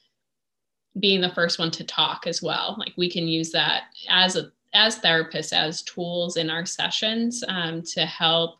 being 0.99 1.21
the 1.21 1.29
first 1.29 1.59
one 1.59 1.71
to 1.71 1.83
talk 1.83 2.27
as 2.27 2.41
well. 2.41 2.75
Like 2.77 2.93
we 2.97 3.09
can 3.09 3.27
use 3.27 3.51
that 3.51 3.83
as 4.09 4.35
a 4.35 4.51
as 4.73 4.99
therapists 4.99 5.53
as 5.53 5.81
tools 5.83 6.35
in 6.35 6.49
our 6.49 6.65
sessions 6.65 7.43
um, 7.47 7.81
to 7.81 8.05
help 8.05 8.59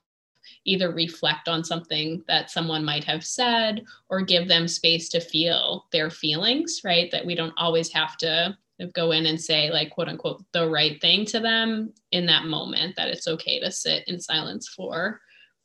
either 0.63 0.91
reflect 0.91 1.49
on 1.49 1.63
something 1.63 2.23
that 2.27 2.49
someone 2.49 2.83
might 2.83 3.03
have 3.03 3.25
said 3.25 3.83
or 4.09 4.21
give 4.21 4.47
them 4.47 4.67
space 4.67 5.09
to 5.09 5.19
feel 5.19 5.85
their 5.91 6.09
feelings 6.09 6.81
right 6.85 7.11
that 7.11 7.25
we 7.25 7.35
don't 7.35 7.53
always 7.57 7.91
have 7.91 8.15
to 8.17 8.57
go 8.93 9.11
in 9.11 9.25
and 9.25 9.39
say 9.39 9.71
like 9.71 9.89
quote 9.91 10.07
unquote 10.07 10.43
the 10.51 10.69
right 10.69 10.99
thing 11.01 11.25
to 11.25 11.39
them 11.39 11.93
in 12.11 12.25
that 12.27 12.45
moment 12.45 12.95
that 12.95 13.09
it's 13.09 13.27
okay 13.27 13.59
to 13.59 13.71
sit 13.71 14.07
in 14.07 14.19
silence 14.19 14.67
for 14.67 15.19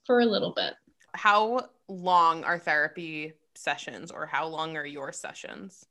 for 0.05 0.20
a 0.20 0.27
little 0.27 0.53
bit. 0.55 0.75
How 1.14 1.68
long 1.88 2.44
are 2.44 2.59
therapy 2.59 3.35
sessions 3.55 4.11
or 4.11 4.27
how 4.27 4.46
long 4.46 4.77
are 4.77 4.87
your 4.87 5.12
sessions? 5.12 5.85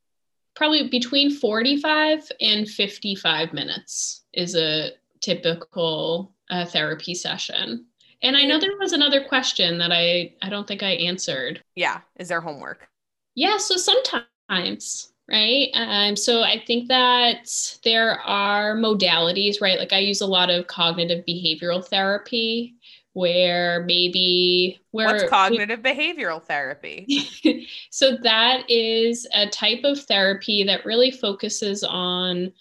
Probably 0.56 0.90
between 0.90 1.32
45 1.32 2.30
and 2.42 2.68
55 2.68 3.54
minutes 3.54 4.24
is 4.34 4.56
a 4.56 4.92
typical 5.22 6.34
uh, 6.50 6.66
therapy 6.66 7.14
session. 7.14 7.86
And 8.24 8.36
i 8.36 8.44
know 8.44 8.60
there 8.60 8.78
was 8.80 8.94
another 8.94 9.24
question 9.24 9.78
that 9.78 9.92
i 9.92 10.34
i 10.42 10.50
don't 10.50 10.68
think 10.68 10.84
i 10.84 10.92
answered. 10.92 11.64
Yeah 11.76 12.02
is 12.18 12.28
there 12.28 12.42
homework? 12.42 12.88
Yeah 13.36 13.58
so 13.58 13.78
sometimes 13.78 15.11
right? 15.32 15.70
Um, 15.74 16.16
so 16.16 16.44
I 16.44 16.62
think 16.66 16.90
that 16.90 17.50
there 17.84 18.20
are 18.22 18.76
modalities, 18.76 19.62
right? 19.62 19.80
Like 19.80 19.94
I 19.94 20.00
use 20.00 20.22
a 20.22 20.28
lot 20.28 20.50
of 20.50 20.68
cognitive 20.68 21.24
behavioral 21.26 21.86
therapy 21.86 22.76
where 23.14 23.84
maybe 23.86 24.80
where 24.92 25.08
what's 25.08 25.30
cognitive 25.30 25.82
we, 25.84 25.92
behavioral 25.92 26.42
therapy 26.42 27.28
so 27.90 28.16
that 28.24 28.64
is 28.70 29.28
a 29.34 29.50
type 29.50 29.82
of 29.84 30.00
therapy 30.04 30.64
that 30.64 30.86
really 30.86 31.12
focuses 31.12 31.84
on 31.84 32.52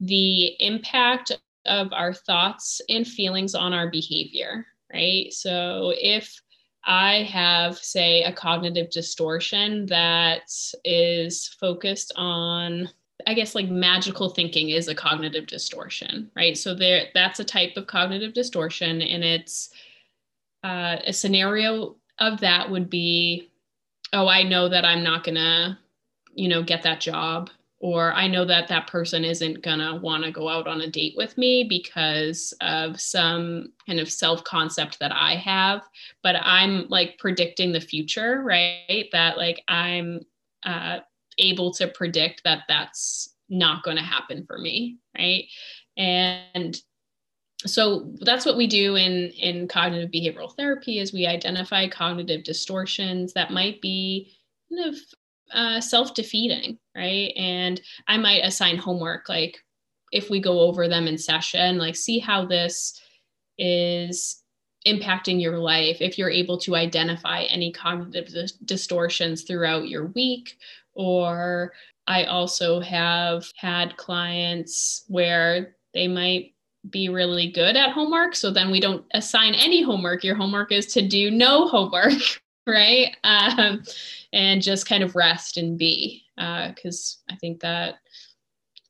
the 0.00 0.48
impact 0.62 1.32
of 1.64 1.90
our 1.92 2.12
thoughts 2.12 2.82
and 2.90 3.08
feelings 3.08 3.54
on 3.54 3.72
our 3.72 3.88
behavior 3.88 4.66
right 4.92 5.32
so 5.32 5.94
if 5.96 6.42
I 6.86 7.22
have, 7.24 7.78
say, 7.78 8.22
a 8.22 8.32
cognitive 8.32 8.90
distortion 8.90 9.86
that 9.86 10.52
is 10.84 11.48
focused 11.60 12.12
on, 12.16 12.90
I 13.26 13.34
guess, 13.34 13.54
like 13.54 13.68
magical 13.68 14.30
thinking 14.30 14.70
is 14.70 14.88
a 14.88 14.94
cognitive 14.94 15.46
distortion, 15.46 16.30
right? 16.36 16.56
So 16.56 16.74
there, 16.74 17.06
that's 17.14 17.40
a 17.40 17.44
type 17.44 17.76
of 17.76 17.86
cognitive 17.86 18.34
distortion, 18.34 19.00
and 19.00 19.24
it's 19.24 19.70
uh, 20.62 20.96
a 21.06 21.12
scenario 21.12 21.96
of 22.18 22.40
that 22.40 22.70
would 22.70 22.90
be, 22.90 23.50
oh, 24.12 24.28
I 24.28 24.42
know 24.42 24.68
that 24.68 24.84
I'm 24.84 25.02
not 25.02 25.24
gonna, 25.24 25.78
you 26.34 26.48
know, 26.48 26.62
get 26.62 26.82
that 26.82 27.00
job 27.00 27.50
or 27.84 28.14
I 28.14 28.28
know 28.28 28.46
that 28.46 28.68
that 28.68 28.86
person 28.86 29.26
isn't 29.26 29.60
gonna 29.60 29.96
want 29.96 30.24
to 30.24 30.30
go 30.30 30.48
out 30.48 30.66
on 30.66 30.80
a 30.80 30.90
date 30.90 31.12
with 31.18 31.36
me 31.36 31.64
because 31.64 32.54
of 32.62 32.98
some 32.98 33.74
kind 33.86 34.00
of 34.00 34.10
self 34.10 34.42
concept 34.42 34.98
that 35.00 35.12
I 35.12 35.36
have. 35.36 35.82
But 36.22 36.36
I'm 36.40 36.88
like 36.88 37.18
predicting 37.18 37.72
the 37.72 37.82
future, 37.82 38.40
right? 38.42 39.10
That 39.12 39.36
like 39.36 39.62
I'm 39.68 40.20
uh, 40.64 41.00
able 41.36 41.74
to 41.74 41.88
predict 41.88 42.40
that 42.44 42.62
that's 42.68 43.34
not 43.50 43.84
to 43.84 44.02
happen 44.02 44.46
for 44.46 44.56
me, 44.56 44.96
right? 45.18 45.44
And 45.98 46.80
so 47.66 48.14
that's 48.22 48.46
what 48.46 48.56
we 48.56 48.66
do 48.66 48.96
in 48.96 49.28
in 49.32 49.68
cognitive 49.68 50.10
behavioral 50.10 50.56
therapy 50.56 51.00
is 51.00 51.12
we 51.12 51.26
identify 51.26 51.86
cognitive 51.88 52.44
distortions 52.44 53.34
that 53.34 53.50
might 53.50 53.82
be 53.82 54.32
kind 54.70 54.88
of 54.88 54.98
uh, 55.54 55.80
self-defeating 55.80 56.78
right? 56.96 57.32
And 57.36 57.80
i 58.08 58.16
might 58.16 58.44
assign 58.44 58.76
homework 58.76 59.28
like 59.28 59.58
if 60.12 60.30
we 60.30 60.40
go 60.40 60.60
over 60.60 60.88
them 60.88 61.06
in 61.06 61.18
session 61.18 61.78
like 61.78 61.96
see 61.96 62.18
how 62.18 62.44
this 62.44 63.00
is 63.58 64.44
impacting 64.86 65.40
your 65.40 65.58
life 65.58 65.98
if 66.00 66.18
you're 66.18 66.30
able 66.30 66.58
to 66.58 66.76
identify 66.76 67.42
any 67.44 67.72
cognitive 67.72 68.28
dis- 68.28 68.52
distortions 68.52 69.42
throughout 69.42 69.88
your 69.88 70.06
week. 70.08 70.58
Or 70.94 71.72
i 72.06 72.24
also 72.24 72.80
have 72.80 73.50
had 73.56 73.96
clients 73.96 75.04
where 75.08 75.74
they 75.94 76.06
might 76.06 76.52
be 76.90 77.08
really 77.08 77.50
good 77.50 77.76
at 77.76 77.92
homework 77.92 78.36
so 78.36 78.50
then 78.50 78.70
we 78.70 78.78
don't 78.78 79.06
assign 79.14 79.54
any 79.54 79.82
homework. 79.82 80.22
Your 80.22 80.34
homework 80.34 80.70
is 80.70 80.86
to 80.92 81.06
do 81.06 81.30
no 81.30 81.66
homework 81.66 82.12
right? 82.66 83.16
Um, 83.24 83.82
and 84.32 84.62
just 84.62 84.88
kind 84.88 85.02
of 85.02 85.16
rest 85.16 85.56
and 85.56 85.78
be 85.78 86.24
because 86.36 87.22
uh, 87.30 87.32
i 87.32 87.36
think 87.36 87.60
that 87.60 87.96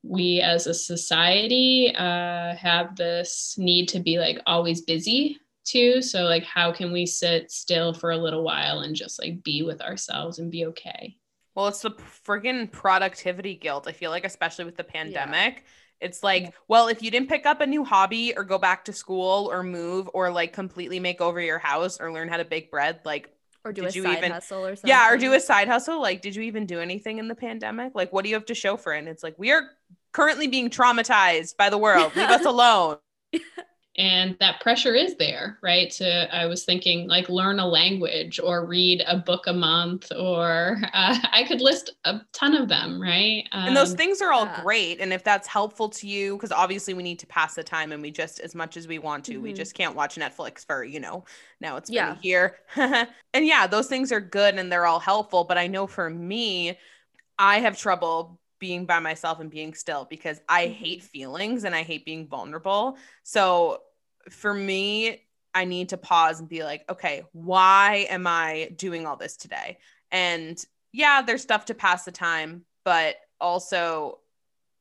we 0.02 0.40
as 0.40 0.66
a 0.66 0.74
society 0.74 1.94
uh, 1.96 2.54
have 2.56 2.94
this 2.96 3.56
need 3.58 3.88
to 3.88 4.00
be 4.00 4.18
like 4.18 4.38
always 4.46 4.82
busy 4.82 5.38
too. 5.64 6.02
So 6.02 6.24
like 6.24 6.44
how 6.44 6.72
can 6.72 6.92
we 6.92 7.06
sit 7.06 7.50
still 7.50 7.94
for 7.94 8.10
a 8.10 8.18
little 8.18 8.44
while 8.44 8.80
and 8.80 8.94
just 8.94 9.18
like 9.18 9.42
be 9.42 9.62
with 9.62 9.80
ourselves 9.80 10.38
and 10.38 10.50
be 10.50 10.66
okay? 10.66 11.16
Well 11.54 11.68
it's 11.68 11.82
the 11.82 11.90
friggin 11.90 12.70
productivity 12.70 13.54
guilt 13.54 13.86
i 13.88 13.92
feel 13.92 14.10
like 14.10 14.24
especially 14.24 14.64
with 14.64 14.76
the 14.76 14.84
pandemic. 14.84 15.54
Yeah 15.56 15.62
It's 16.00 16.22
like, 16.22 16.52
well, 16.68 16.88
if 16.88 17.02
you 17.02 17.10
didn't 17.10 17.30
pick 17.30 17.46
up 17.46 17.60
a 17.62 17.66
new 17.66 17.82
hobby 17.84 18.34
or 18.36 18.44
go 18.44 18.58
back 18.58 18.84
to 18.86 18.92
school 18.92 19.48
or 19.50 19.62
move 19.62 20.10
or 20.12 20.30
like 20.30 20.52
completely 20.52 21.00
make 21.00 21.20
over 21.22 21.40
your 21.40 21.58
house 21.58 21.98
or 22.00 22.12
learn 22.12 22.28
how 22.28 22.36
to 22.36 22.44
bake 22.44 22.70
bread, 22.70 23.00
like 23.04 23.33
or 23.64 23.72
do 23.72 23.82
Did 23.82 23.90
a 23.92 23.94
you 23.94 24.02
side 24.02 24.18
even- 24.18 24.32
hustle 24.32 24.66
or 24.66 24.76
something. 24.76 24.88
yeah, 24.88 25.10
or 25.10 25.16
do 25.16 25.32
a 25.32 25.40
side 25.40 25.68
hustle. 25.68 26.00
Like, 26.00 26.20
did 26.20 26.36
you 26.36 26.42
even 26.42 26.66
do 26.66 26.80
anything 26.80 27.18
in 27.18 27.28
the 27.28 27.34
pandemic? 27.34 27.94
Like, 27.94 28.12
what 28.12 28.22
do 28.24 28.28
you 28.28 28.34
have 28.36 28.44
to 28.46 28.54
show 28.54 28.76
for 28.76 28.94
it? 28.94 28.98
And 28.98 29.08
it's 29.08 29.22
like, 29.22 29.34
we 29.38 29.50
are 29.52 29.62
currently 30.12 30.46
being 30.48 30.68
traumatized 30.70 31.56
by 31.56 31.70
the 31.70 31.78
world. 31.78 32.14
Leave 32.14 32.28
us 32.28 32.44
alone. 32.46 32.98
and 33.96 34.36
that 34.40 34.60
pressure 34.60 34.94
is 34.94 35.16
there 35.16 35.58
right 35.62 35.90
to 35.90 36.34
i 36.34 36.46
was 36.46 36.64
thinking 36.64 37.06
like 37.08 37.28
learn 37.28 37.58
a 37.60 37.66
language 37.66 38.40
or 38.42 38.66
read 38.66 39.02
a 39.06 39.16
book 39.18 39.46
a 39.46 39.52
month 39.52 40.10
or 40.18 40.78
uh, 40.94 41.16
i 41.32 41.44
could 41.46 41.60
list 41.60 41.90
a 42.04 42.20
ton 42.32 42.54
of 42.56 42.68
them 42.68 43.00
right 43.00 43.48
and 43.66 43.74
those 43.74 43.92
Um, 43.92 43.94
things 43.94 44.20
are 44.20 44.30
all 44.30 44.44
yeah. 44.44 44.62
great. 44.62 45.00
And 45.00 45.10
if 45.10 45.24
that's 45.24 45.48
helpful 45.48 45.88
to 45.88 46.06
you, 46.06 46.36
because 46.36 46.52
obviously 46.52 46.92
we 46.92 47.02
need 47.02 47.18
to 47.20 47.26
pass 47.26 47.54
the 47.54 47.64
time 47.64 47.92
and 47.92 48.02
we 48.02 48.10
just, 48.10 48.38
as 48.40 48.54
much 48.54 48.76
as 48.76 48.86
we 48.86 48.98
want 48.98 49.24
to, 49.26 49.38
we 49.38 49.54
Mhm. 49.54 49.54
just 49.54 49.74
can't 49.74 49.94
watch 49.96 50.16
Netflix 50.16 50.66
for, 50.66 50.84
you 50.84 51.00
know, 51.00 51.24
now 51.62 51.78
it's 51.78 51.90
been 51.90 52.06
Yeah. 52.06 52.08
a 52.08 52.18
year. 52.20 52.58
and 52.76 53.08
yeah, 53.46 53.66
those 53.66 53.86
things 53.86 54.12
are 54.12 54.20
good 54.20 54.56
and 54.58 54.70
they're 54.70 54.84
all 54.84 55.00
helpful. 55.00 55.44
But 55.44 55.56
I 55.56 55.66
know 55.66 55.86
for 55.86 56.10
me, 56.10 56.78
I 57.38 57.60
have 57.60 57.78
trouble 57.78 58.40
being 58.64 58.86
by 58.86 58.98
myself 58.98 59.40
and 59.40 59.50
being 59.50 59.74
still 59.74 60.06
because 60.08 60.40
I 60.48 60.68
Mhm. 60.68 60.74
hate 60.76 61.02
feelings 61.02 61.64
and 61.64 61.74
I 61.74 61.82
hate 61.82 62.06
being 62.06 62.26
vulnerable. 62.26 62.96
So 63.22 63.82
for 64.30 64.54
me, 64.54 65.20
I 65.52 65.66
need 65.66 65.90
to 65.90 65.98
pause 65.98 66.40
and 66.40 66.48
be 66.48 66.64
like, 66.64 66.82
okay, 66.90 67.24
why 67.32 68.06
am 68.08 68.26
I 68.26 68.70
doing 68.74 69.06
all 69.06 69.18
this 69.18 69.36
today? 69.36 69.76
And 70.10 70.56
yeah, 70.92 71.20
there's 71.20 71.42
stuff 71.42 71.66
to 71.66 71.74
pass 71.74 72.06
the 72.06 72.10
time, 72.10 72.64
but 72.86 73.16
also 73.38 74.20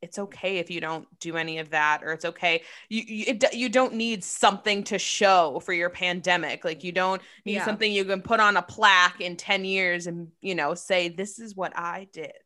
it's 0.01 0.17
okay 0.19 0.59
if 0.59 0.69
you 0.71 0.79
don't 0.79 1.07
do 1.19 1.35
any 1.35 1.59
of 1.59 1.69
that 1.71 2.01
or 2.03 2.11
it's 2.11 2.25
okay 2.25 2.61
you 2.89 3.01
you, 3.07 3.23
it, 3.27 3.53
you 3.53 3.69
don't 3.69 3.93
need 3.93 4.21
something 4.21 4.83
to 4.83 4.99
show 4.99 5.61
for 5.63 5.71
your 5.71 5.89
pandemic 5.89 6.65
like 6.65 6.83
you 6.83 6.91
don't 6.91 7.21
need 7.45 7.53
Yeah. 7.53 7.65
something 7.65 7.89
you 7.89 8.03
can 8.03 8.21
put 8.21 8.41
on 8.41 8.57
a 8.57 8.61
plaque 8.61 9.21
in 9.21 9.37
10 9.37 9.63
years 9.63 10.05
and 10.07 10.27
you 10.41 10.55
know 10.55 10.73
say 10.73 11.07
this 11.07 11.39
is 11.39 11.55
what 11.55 11.71
i 11.77 12.07
did 12.11 12.42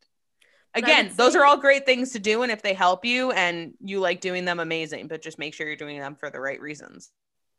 again 0.78 1.12
those 1.18 1.36
are 1.36 1.46
all 1.46 1.58
great 1.58 1.86
things 1.86 2.12
to 2.12 2.20
do 2.20 2.44
and 2.44 2.52
if 2.52 2.62
they 2.62 2.74
help 2.74 3.04
you 3.06 3.32
and 3.32 3.74
you 3.82 4.00
like 4.00 4.22
doing 4.22 4.46
them 4.46 4.60
amazing 4.60 5.08
but 5.08 5.22
just 5.22 5.40
make 5.40 5.54
sure 5.54 5.68
you're 5.68 5.76
doing 5.76 6.00
them 6.00 6.16
for 6.16 6.30
the 6.30 6.40
right 6.40 6.62
reasons 6.62 7.12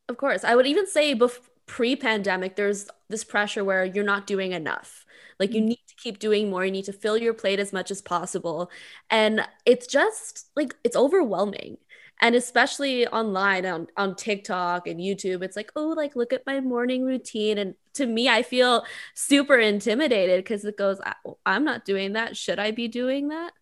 Of 0.08 0.16
course. 0.16 0.44
I 0.44 0.54
would 0.56 0.66
even 0.66 0.86
say 0.86 1.14
bef- 1.14 1.40
pre-pandemic, 1.66 2.56
there's 2.56 2.88
this 3.08 3.24
pressure 3.24 3.64
where 3.64 3.84
you're 3.84 4.04
not 4.04 4.26
doing 4.26 4.52
enough. 4.52 5.04
Like 5.38 5.52
you 5.52 5.60
mm. 5.60 5.66
need 5.66 5.84
to 5.88 5.94
keep 5.96 6.18
doing 6.18 6.50
more. 6.50 6.64
You 6.64 6.72
need 6.72 6.86
to 6.86 6.92
fill 6.92 7.18
your 7.18 7.34
plate 7.34 7.60
as 7.60 7.72
much 7.72 7.90
as 7.90 8.00
possible. 8.00 8.70
And 9.10 9.46
it's 9.66 9.86
just 9.86 10.48
like 10.56 10.74
it's 10.84 10.96
overwhelming. 10.96 11.78
And 12.20 12.34
especially 12.34 13.06
online 13.06 13.64
on, 13.66 13.86
on 13.96 14.16
TikTok 14.16 14.86
and 14.88 15.00
YouTube, 15.00 15.42
it's 15.42 15.56
like, 15.56 15.70
oh, 15.76 15.88
like 15.90 16.16
look 16.16 16.32
at 16.32 16.46
my 16.46 16.60
morning 16.60 17.04
routine. 17.04 17.58
And 17.58 17.74
to 17.94 18.06
me, 18.06 18.28
I 18.28 18.42
feel 18.42 18.84
super 19.14 19.56
intimidated 19.58 20.42
because 20.44 20.64
it 20.64 20.76
goes, 20.76 21.00
I, 21.04 21.14
oh, 21.26 21.38
I'm 21.46 21.64
not 21.64 21.84
doing 21.84 22.14
that. 22.14 22.36
Should 22.36 22.58
I 22.58 22.72
be 22.72 22.88
doing 22.88 23.28
that? 23.28 23.52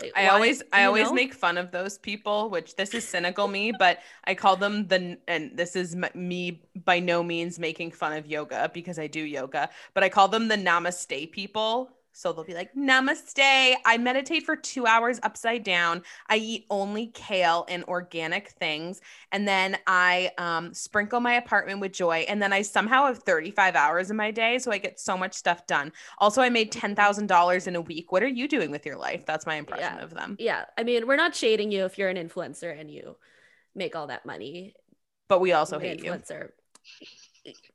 Like, 0.00 0.16
I 0.16 0.26
why- 0.26 0.28
always 0.28 0.62
I 0.72 0.84
always 0.84 1.08
know? 1.08 1.14
make 1.14 1.34
fun 1.34 1.56
of 1.58 1.70
those 1.70 1.98
people, 1.98 2.50
which 2.50 2.74
this 2.76 2.94
is 2.94 3.06
cynical 3.06 3.46
me, 3.46 3.70
but 3.72 3.98
I 4.24 4.34
call 4.34 4.56
them 4.56 4.88
the 4.88 5.18
and 5.28 5.56
this 5.56 5.76
is 5.76 5.94
m- 5.94 6.10
me 6.14 6.62
by 6.74 7.00
no 7.00 7.22
means 7.22 7.58
making 7.58 7.92
fun 7.92 8.14
of 8.14 8.26
yoga 8.26 8.70
because 8.72 8.98
I 8.98 9.06
do 9.06 9.20
yoga, 9.22 9.70
but 9.94 10.02
I 10.02 10.08
call 10.08 10.28
them 10.28 10.48
the 10.48 10.56
namaste 10.56 11.30
people. 11.32 11.90
So 12.12 12.32
they'll 12.32 12.44
be 12.44 12.54
like, 12.54 12.74
Namaste. 12.74 13.74
I 13.84 13.98
meditate 13.98 14.44
for 14.44 14.56
two 14.56 14.86
hours 14.86 15.20
upside 15.22 15.62
down. 15.62 16.02
I 16.28 16.36
eat 16.36 16.66
only 16.68 17.08
kale 17.08 17.64
and 17.68 17.84
organic 17.84 18.48
things. 18.50 19.00
And 19.32 19.46
then 19.46 19.78
I 19.86 20.32
um, 20.36 20.74
sprinkle 20.74 21.20
my 21.20 21.34
apartment 21.34 21.80
with 21.80 21.92
joy. 21.92 22.24
And 22.28 22.42
then 22.42 22.52
I 22.52 22.62
somehow 22.62 23.06
have 23.06 23.18
35 23.22 23.76
hours 23.76 24.10
in 24.10 24.16
my 24.16 24.30
day. 24.30 24.58
So 24.58 24.72
I 24.72 24.78
get 24.78 24.98
so 24.98 25.16
much 25.16 25.34
stuff 25.34 25.66
done. 25.66 25.92
Also, 26.18 26.42
I 26.42 26.50
made 26.50 26.72
$10,000 26.72 27.66
in 27.66 27.76
a 27.76 27.80
week. 27.80 28.12
What 28.12 28.22
are 28.22 28.28
you 28.28 28.48
doing 28.48 28.70
with 28.70 28.84
your 28.84 28.96
life? 28.96 29.24
That's 29.24 29.46
my 29.46 29.54
impression 29.56 29.96
Yeah. 29.96 30.04
of 30.04 30.12
them. 30.12 30.36
yeah, 30.38 30.64
I 30.76 30.82
mean, 30.82 31.06
we're 31.06 31.16
not 31.16 31.34
shading 31.36 31.70
you 31.70 31.84
if 31.84 31.96
you're 31.96 32.08
an 32.08 32.16
influencer 32.16 32.78
and 32.78 32.90
you 32.90 33.16
make 33.74 33.94
all 33.94 34.08
that 34.08 34.26
money. 34.26 34.74
But 35.28 35.40
we 35.40 35.52
also 35.52 35.78
hate 35.78 36.02
you. 36.04 36.10
influencer. 36.10 36.50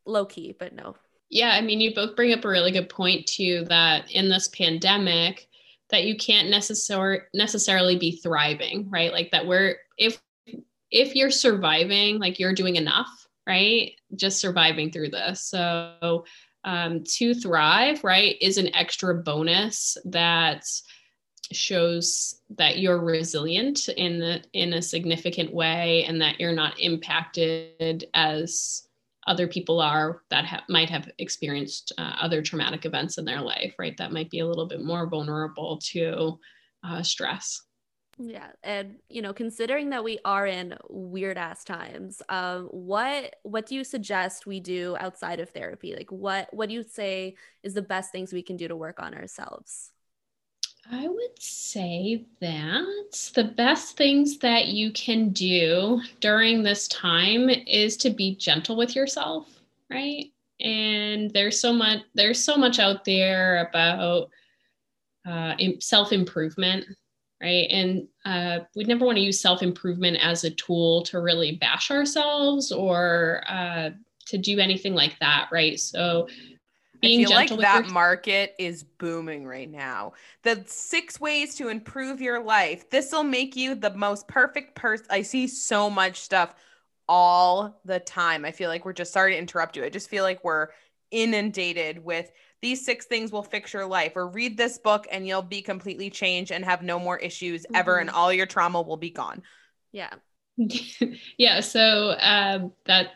Low 0.05 0.25
key, 0.25 0.55
but 0.57 0.73
no. 0.73 0.95
Yeah, 1.29 1.49
I 1.49 1.61
mean, 1.61 1.81
you 1.81 1.93
both 1.93 2.15
bring 2.15 2.33
up 2.33 2.45
a 2.45 2.49
really 2.49 2.71
good 2.71 2.89
point 2.89 3.25
too. 3.25 3.65
That 3.69 4.11
in 4.11 4.29
this 4.29 4.47
pandemic, 4.49 5.47
that 5.89 6.05
you 6.05 6.15
can't 6.17 6.49
necessarily 6.49 7.21
necessarily 7.33 7.97
be 7.97 8.17
thriving, 8.17 8.89
right? 8.89 9.11
Like 9.11 9.31
that 9.31 9.45
we're 9.45 9.77
if 9.97 10.21
if 10.91 11.15
you're 11.15 11.31
surviving, 11.31 12.19
like 12.19 12.39
you're 12.39 12.53
doing 12.53 12.75
enough, 12.75 13.27
right? 13.47 13.91
Just 14.15 14.39
surviving 14.39 14.91
through 14.91 15.09
this. 15.09 15.43
So 15.43 16.25
um, 16.63 17.03
to 17.03 17.33
thrive, 17.33 18.03
right, 18.03 18.37
is 18.41 18.57
an 18.57 18.73
extra 18.75 19.15
bonus 19.15 19.97
that 20.05 20.63
shows 21.51 22.41
that 22.57 22.79
you're 22.79 22.99
resilient 22.99 23.87
in 23.89 24.19
the, 24.19 24.41
in 24.53 24.73
a 24.73 24.81
significant 24.81 25.53
way 25.53 26.03
and 26.05 26.21
that 26.21 26.39
you're 26.39 26.51
not 26.51 26.79
impacted 26.79 28.05
as 28.13 28.87
other 29.27 29.47
people 29.47 29.81
are 29.81 30.21
that 30.29 30.45
ha- 30.45 30.63
might 30.69 30.89
have 30.89 31.09
experienced 31.19 31.91
uh, 31.97 32.13
other 32.21 32.41
traumatic 32.41 32.85
events 32.85 33.17
in 33.17 33.25
their 33.25 33.41
life 33.41 33.73
right 33.79 33.97
that 33.97 34.11
might 34.11 34.29
be 34.29 34.39
a 34.39 34.47
little 34.47 34.67
bit 34.67 34.83
more 34.83 35.07
vulnerable 35.09 35.77
to 35.77 36.39
uh, 36.83 37.01
stress 37.01 37.61
Yeah, 38.17 38.51
and 38.63 38.95
you 39.09 39.21
know, 39.21 39.33
considering 39.33 39.89
that 39.89 40.05
we 40.05 40.19
are 40.23 40.47
in 40.47 40.75
weird 40.89 41.37
ass 41.37 41.65
times, 41.65 42.21
um, 42.29 42.67
what 42.71 43.35
what 43.43 43.65
do 43.65 43.75
you 43.75 43.83
suggest 43.83 44.45
we 44.47 44.61
do 44.61 44.95
outside 45.01 45.41
of 45.41 45.49
therapy? 45.49 45.93
Like, 45.93 46.11
what 46.13 46.47
what 46.53 46.69
do 46.69 46.75
you 46.75 46.83
say 46.83 47.35
is 47.61 47.73
the 47.73 47.81
best 47.81 48.13
things 48.13 48.31
we 48.31 48.41
can 48.41 48.55
do 48.55 48.69
to 48.69 48.75
work 48.75 49.01
on 49.01 49.13
ourselves? 49.13 49.91
I 50.91 51.07
would 51.07 51.41
say 51.41 52.25
that 52.41 53.31
the 53.33 53.43
best 53.43 53.97
things 53.97 54.37
that 54.39 54.67
you 54.67 54.91
can 54.91 55.29
do 55.29 56.01
during 56.19 56.61
this 56.61 56.87
time 56.87 57.49
is 57.49 57.97
to 57.97 58.11
be 58.11 58.35
gentle 58.35 58.75
with 58.75 58.95
yourself, 58.95 59.47
right? 59.89 60.31
And 60.59 61.31
there's 61.31 61.59
so 61.59 61.73
much 61.73 62.01
there's 62.13 62.43
so 62.43 62.55
much 62.55 62.79
out 62.79 63.03
there 63.03 63.67
about 63.67 64.29
uh, 65.27 65.55
self 65.79 66.11
improvement, 66.11 66.85
right? 67.41 67.67
And 67.71 68.07
uh, 68.23 68.59
we 68.75 68.83
never 68.83 69.05
want 69.05 69.17
to 69.17 69.23
use 69.23 69.41
self 69.41 69.63
improvement 69.63 70.17
as 70.21 70.43
a 70.43 70.51
tool 70.51 71.01
to 71.05 71.19
really 71.19 71.53
bash 71.53 71.89
ourselves 71.89 72.71
or 72.71 73.43
uh, 73.49 73.89
to 74.27 74.37
do 74.37 74.59
anything 74.59 74.93
like 74.93 75.17
that, 75.19 75.49
right? 75.51 75.79
So 75.79 76.27
I 77.05 77.17
feel 77.17 77.29
like 77.31 77.49
that 77.49 77.89
market 77.89 78.55
is 78.57 78.83
booming 78.83 79.45
right 79.45 79.69
now. 79.69 80.13
The 80.43 80.63
six 80.67 81.19
ways 81.19 81.55
to 81.55 81.69
improve 81.69 82.21
your 82.21 82.43
life. 82.43 82.89
This 82.89 83.11
will 83.11 83.23
make 83.23 83.55
you 83.55 83.75
the 83.75 83.91
most 83.91 84.27
perfect 84.27 84.75
person. 84.75 85.05
I 85.09 85.21
see 85.21 85.47
so 85.47 85.89
much 85.89 86.21
stuff 86.21 86.55
all 87.07 87.79
the 87.85 87.99
time. 87.99 88.45
I 88.45 88.51
feel 88.51 88.69
like 88.69 88.85
we're 88.85 88.93
just 88.93 89.13
sorry 89.13 89.33
to 89.33 89.37
interrupt 89.37 89.77
you. 89.77 89.83
I 89.83 89.89
just 89.89 90.09
feel 90.09 90.23
like 90.23 90.43
we're 90.43 90.69
inundated 91.11 92.03
with 92.03 92.31
these 92.61 92.83
six 92.83 93.05
things 93.05 93.31
will 93.31 93.43
fix 93.43 93.73
your 93.73 93.85
life 93.85 94.13
or 94.15 94.27
read 94.27 94.57
this 94.57 94.79
book 94.79 95.07
and 95.11 95.27
you'll 95.27 95.41
be 95.41 95.61
completely 95.61 96.09
changed 96.09 96.51
and 96.51 96.65
have 96.65 96.81
no 96.81 96.97
more 96.97 97.17
issues 97.17 97.65
ever 97.73 97.99
and 97.99 98.09
all 98.09 98.33
your 98.33 98.47
trauma 98.47 98.81
will 98.81 98.97
be 98.97 99.11
gone. 99.11 99.43
Yeah, 99.91 100.13
yeah 101.37 101.59
so 101.59 102.15
um, 102.19 102.71
that 102.85 103.11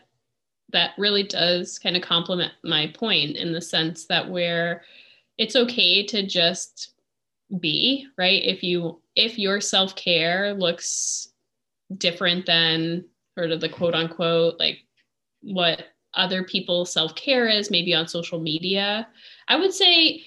that 0.72 0.92
really 0.98 1.22
does 1.22 1.78
kind 1.78 1.96
of 1.96 2.02
complement 2.02 2.52
my 2.64 2.92
point 2.94 3.36
in 3.36 3.52
the 3.52 3.60
sense 3.60 4.06
that 4.06 4.28
where 4.28 4.82
it's 5.38 5.56
okay 5.56 6.04
to 6.06 6.26
just 6.26 6.94
be 7.58 8.06
right? 8.16 8.42
If 8.44 8.62
you 8.62 9.00
if 9.16 9.38
your 9.38 9.60
self-care 9.60 10.54
looks 10.54 11.30
different 11.96 12.46
than 12.46 13.04
sort 13.36 13.50
of 13.50 13.60
the 13.60 13.68
quote 13.68 13.94
unquote 13.94 14.58
like 14.58 14.78
what 15.42 15.86
other 16.14 16.44
people's 16.44 16.92
self-care 16.92 17.48
is 17.48 17.70
maybe 17.70 17.94
on 17.94 18.06
social 18.06 18.40
media 18.40 19.08
i 19.48 19.56
would 19.56 19.72
say 19.72 20.22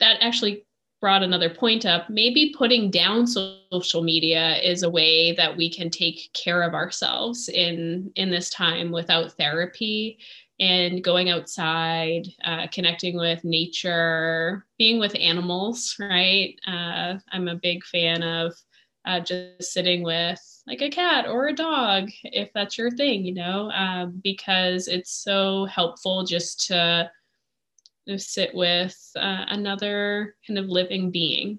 that 0.00 0.18
actually 0.20 0.64
brought 1.02 1.24
another 1.24 1.50
point 1.50 1.84
up 1.84 2.08
maybe 2.08 2.54
putting 2.56 2.88
down 2.90 3.26
social 3.26 4.02
media 4.02 4.56
is 4.62 4.84
a 4.84 4.88
way 4.88 5.32
that 5.32 5.54
we 5.54 5.68
can 5.68 5.90
take 5.90 6.30
care 6.32 6.62
of 6.62 6.74
ourselves 6.74 7.48
in 7.48 8.10
in 8.14 8.30
this 8.30 8.48
time 8.48 8.92
without 8.92 9.32
therapy 9.32 10.16
and 10.60 11.02
going 11.02 11.28
outside 11.28 12.22
uh, 12.44 12.68
connecting 12.72 13.16
with 13.16 13.42
nature 13.42 14.64
being 14.78 15.00
with 15.00 15.14
animals 15.18 15.96
right? 15.98 16.54
Uh, 16.66 17.18
i'm 17.32 17.48
a 17.48 17.56
big 17.56 17.84
fan 17.84 18.22
of 18.22 18.54
uh, 19.04 19.18
just 19.18 19.72
sitting 19.72 20.04
with 20.04 20.40
like 20.68 20.80
a 20.80 20.88
cat 20.88 21.26
or 21.26 21.48
a 21.48 21.52
dog 21.52 22.08
if 22.22 22.48
that's 22.54 22.78
your 22.78 22.92
thing 22.92 23.24
you 23.24 23.34
know? 23.34 23.70
Um, 23.72 24.20
because 24.22 24.86
it's 24.86 25.10
so 25.10 25.64
helpful 25.64 26.24
just 26.24 26.68
to 26.68 26.74
to 26.74 27.10
sit 28.16 28.54
with 28.54 28.96
uh, 29.16 29.44
another 29.48 30.36
kind 30.46 30.58
of 30.58 30.66
living 30.66 31.10
being. 31.10 31.58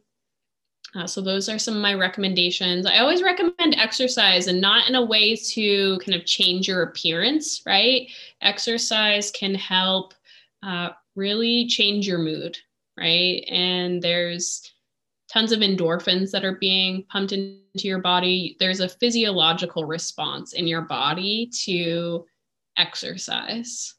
Uh, 0.96 1.08
so 1.08 1.22
those 1.22 1.50
are 1.50 1.58
some 1.58 1.76
of 1.76 1.82
my 1.82 1.94
recommendations. 1.94 2.86
I 2.86 3.00
always 3.00 3.24
recommend 3.24 3.76
exercise 3.76 4.48
and 4.48 4.62
not 4.62 4.88
in 4.88 4.96
a 4.96 5.04
way 5.04 5.36
to 5.36 5.98
kind 6.00 6.14
of 6.14 6.26
change 6.26 6.68
your 6.68 6.84
appearance, 6.84 7.64
right? 7.66 8.08
Exercise 8.42 9.32
can 9.32 9.56
help 9.56 10.14
uh, 10.62 10.90
really 11.16 11.68
change 11.68 12.08
your 12.08 12.20
mood, 12.20 12.58
right? 12.98 13.44
And 13.50 14.02
there's 14.02 14.72
tons 15.32 15.52
of 15.52 15.60
endorphins 15.60 16.30
that 16.32 16.46
are 16.46 16.58
being 16.58 17.04
pumped 17.10 17.32
into 17.32 17.88
your 17.88 18.00
body. 18.00 18.56
There's 18.60 18.80
a 18.80 18.90
physiological 18.90 19.86
response 19.86 20.54
in 20.54 20.68
your 20.68 20.82
body 20.82 21.50
to 21.66 22.26
exercise. 22.78 23.96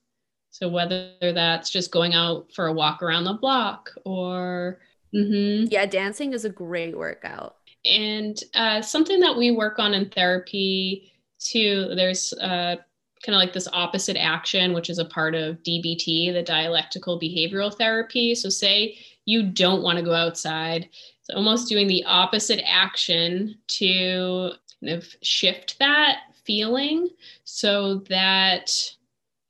So 0.54 0.68
whether 0.68 1.10
that's 1.20 1.68
just 1.68 1.90
going 1.90 2.14
out 2.14 2.46
for 2.54 2.68
a 2.68 2.72
walk 2.72 3.02
around 3.02 3.24
the 3.24 3.32
block 3.32 3.90
or 4.04 4.78
mm-hmm. 5.12 5.66
yeah, 5.68 5.84
dancing 5.84 6.32
is 6.32 6.44
a 6.44 6.48
great 6.48 6.96
workout. 6.96 7.56
And 7.84 8.40
uh, 8.54 8.80
something 8.80 9.18
that 9.18 9.36
we 9.36 9.50
work 9.50 9.80
on 9.80 9.94
in 9.94 10.10
therapy 10.10 11.12
too. 11.40 11.90
There's 11.96 12.32
uh, 12.34 12.76
kind 13.26 13.34
of 13.34 13.40
like 13.40 13.52
this 13.52 13.66
opposite 13.72 14.16
action, 14.16 14.74
which 14.74 14.90
is 14.90 15.00
a 15.00 15.04
part 15.04 15.34
of 15.34 15.60
DBT, 15.64 16.32
the 16.32 16.44
dialectical 16.46 17.18
behavioral 17.18 17.76
therapy. 17.76 18.36
So 18.36 18.48
say 18.48 18.96
you 19.24 19.50
don't 19.50 19.82
want 19.82 19.98
to 19.98 20.04
go 20.04 20.14
outside. 20.14 20.84
It's 20.84 21.34
almost 21.34 21.68
doing 21.68 21.88
the 21.88 22.04
opposite 22.04 22.62
action 22.64 23.56
to 23.70 24.52
kind 24.80 24.92
of 24.92 25.04
shift 25.20 25.80
that 25.80 26.20
feeling 26.44 27.08
so 27.42 28.04
that 28.08 28.70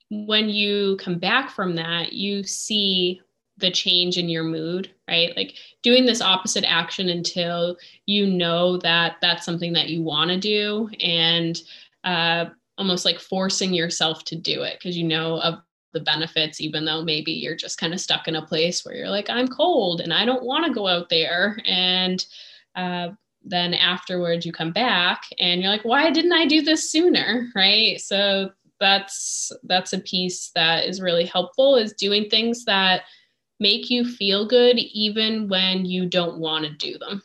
when 0.09 0.49
you 0.49 0.97
come 0.97 1.19
back 1.19 1.49
from 1.51 1.75
that, 1.75 2.13
you 2.13 2.43
see 2.43 3.21
the 3.57 3.71
change 3.71 4.17
in 4.17 4.27
your 4.27 4.43
mood, 4.43 4.91
right? 5.07 5.35
Like 5.35 5.55
doing 5.81 6.05
this 6.05 6.21
opposite 6.21 6.69
action 6.69 7.09
until 7.09 7.77
you 8.05 8.27
know 8.27 8.77
that 8.77 9.17
that's 9.21 9.45
something 9.45 9.73
that 9.73 9.89
you 9.89 10.01
want 10.01 10.29
to 10.29 10.37
do 10.37 10.89
and 10.99 11.59
uh, 12.03 12.45
almost 12.77 13.05
like 13.05 13.19
forcing 13.19 13.73
yourself 13.73 14.25
to 14.25 14.35
do 14.35 14.63
it 14.63 14.77
because 14.77 14.97
you 14.97 15.05
know 15.05 15.39
of 15.41 15.55
the 15.93 16.01
benefits, 16.01 16.59
even 16.59 16.83
though 16.83 17.01
maybe 17.01 17.31
you're 17.31 17.55
just 17.55 17.79
kind 17.79 17.93
of 17.93 18.01
stuck 18.01 18.27
in 18.27 18.35
a 18.35 18.45
place 18.45 18.83
where 18.83 18.95
you're 18.95 19.09
like, 19.09 19.29
I'm 19.29 19.47
cold 19.47 20.01
and 20.01 20.13
I 20.13 20.25
don't 20.25 20.43
want 20.43 20.65
to 20.65 20.73
go 20.73 20.87
out 20.87 21.09
there. 21.09 21.57
And 21.65 22.23
uh, 22.75 23.09
then 23.43 23.73
afterwards, 23.73 24.45
you 24.45 24.51
come 24.51 24.73
back 24.73 25.23
and 25.39 25.61
you're 25.61 25.71
like, 25.71 25.85
why 25.85 26.11
didn't 26.11 26.33
I 26.33 26.45
do 26.45 26.61
this 26.61 26.91
sooner? 26.91 27.47
Right. 27.55 28.01
So 28.01 28.51
that's 28.79 29.51
that's 29.63 29.93
a 29.93 29.99
piece 29.99 30.51
that 30.55 30.85
is 30.85 31.01
really 31.01 31.25
helpful 31.25 31.75
is 31.75 31.93
doing 31.93 32.29
things 32.29 32.65
that 32.65 33.03
make 33.59 33.89
you 33.89 34.05
feel 34.05 34.47
good 34.47 34.77
even 34.77 35.47
when 35.47 35.85
you 35.85 36.05
don't 36.07 36.39
want 36.39 36.65
to 36.65 36.71
do 36.71 36.97
them. 36.97 37.21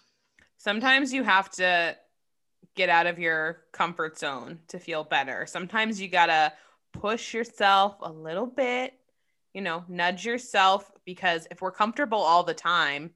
Sometimes 0.59 1.13
you 1.13 1.25
have 1.25 1.51
to 1.53 1.97
get 2.77 2.89
out 2.89 3.07
of 3.07 3.19
your 3.19 3.63
comfort 3.73 4.19
zone 4.19 4.61
to 4.69 4.79
feel 4.79 5.05
better. 5.05 5.47
Sometimes 5.47 6.01
you 6.01 6.09
got 6.09 6.27
to 6.27 6.53
push 6.93 7.35
yourself 7.35 7.97
a 8.01 8.11
little 8.11 8.47
bit, 8.47 8.95
you 9.53 9.61
know, 9.61 9.85
nudge 9.89 10.25
yourself 10.25 10.91
because 11.05 11.49
if 11.51 11.61
we're 11.61 11.73
comfortable 11.73 12.21
all 12.21 12.43
the 12.43 12.55
time, 12.55 13.11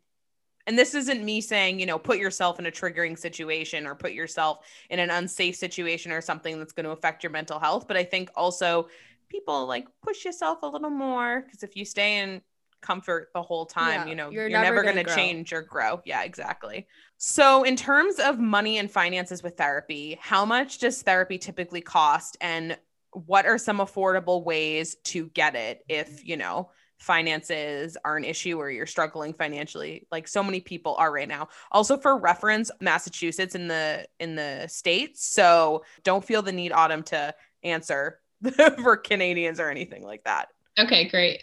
and 0.66 0.78
this 0.78 0.94
isn't 0.94 1.22
me 1.24 1.40
saying, 1.40 1.78
you 1.78 1.86
know, 1.86 1.98
put 1.98 2.18
yourself 2.18 2.58
in 2.58 2.66
a 2.66 2.70
triggering 2.70 3.18
situation 3.18 3.86
or 3.86 3.94
put 3.94 4.12
yourself 4.12 4.66
in 4.90 4.98
an 4.98 5.10
unsafe 5.10 5.56
situation 5.56 6.10
or 6.10 6.20
something 6.20 6.58
that's 6.58 6.72
going 6.72 6.84
to 6.84 6.92
affect 6.92 7.22
your 7.22 7.30
mental 7.30 7.58
health. 7.58 7.86
But 7.86 7.96
I 7.96 8.04
think 8.04 8.30
also 8.34 8.88
people 9.28 9.66
like 9.66 9.86
push 10.02 10.24
yourself 10.24 10.62
a 10.62 10.66
little 10.66 10.90
more 10.90 11.42
because 11.42 11.62
if 11.62 11.76
you 11.76 11.84
stay 11.84 12.18
in 12.18 12.40
comfort 12.80 13.30
the 13.34 13.42
whole 13.42 13.66
time, 13.66 14.02
yeah, 14.02 14.06
you 14.06 14.14
know, 14.14 14.30
you're, 14.30 14.48
you're 14.48 14.60
never, 14.60 14.82
never 14.82 14.92
going 14.92 15.04
to 15.04 15.14
change 15.14 15.52
or 15.52 15.62
grow. 15.62 16.00
Yeah, 16.04 16.22
exactly. 16.22 16.86
So, 17.16 17.64
in 17.64 17.76
terms 17.76 18.18
of 18.18 18.38
money 18.38 18.78
and 18.78 18.90
finances 18.90 19.42
with 19.42 19.56
therapy, 19.56 20.18
how 20.20 20.44
much 20.44 20.78
does 20.78 21.02
therapy 21.02 21.38
typically 21.38 21.80
cost? 21.80 22.36
And 22.40 22.76
what 23.10 23.46
are 23.46 23.58
some 23.58 23.78
affordable 23.78 24.44
ways 24.44 24.96
to 25.04 25.26
get 25.28 25.54
it 25.54 25.84
if, 25.88 26.24
you 26.24 26.36
know, 26.36 26.70
finances 27.04 27.96
are 28.04 28.16
an 28.16 28.24
issue 28.24 28.58
or 28.58 28.70
you're 28.70 28.86
struggling 28.86 29.34
financially 29.34 30.06
like 30.10 30.26
so 30.26 30.42
many 30.42 30.60
people 30.60 30.96
are 30.98 31.12
right 31.12 31.28
now. 31.28 31.48
Also 31.70 31.96
for 31.98 32.18
reference 32.18 32.70
massachusetts 32.80 33.54
in 33.54 33.68
the 33.68 34.06
in 34.18 34.34
the 34.34 34.66
states 34.68 35.26
so 35.26 35.84
don't 36.02 36.24
feel 36.24 36.42
the 36.42 36.52
need 36.52 36.72
autumn 36.72 37.02
to 37.02 37.34
answer 37.62 38.20
for 38.82 38.96
canadians 38.96 39.60
or 39.60 39.70
anything 39.70 40.02
like 40.02 40.24
that. 40.24 40.48
Okay 40.78 41.08
great. 41.08 41.42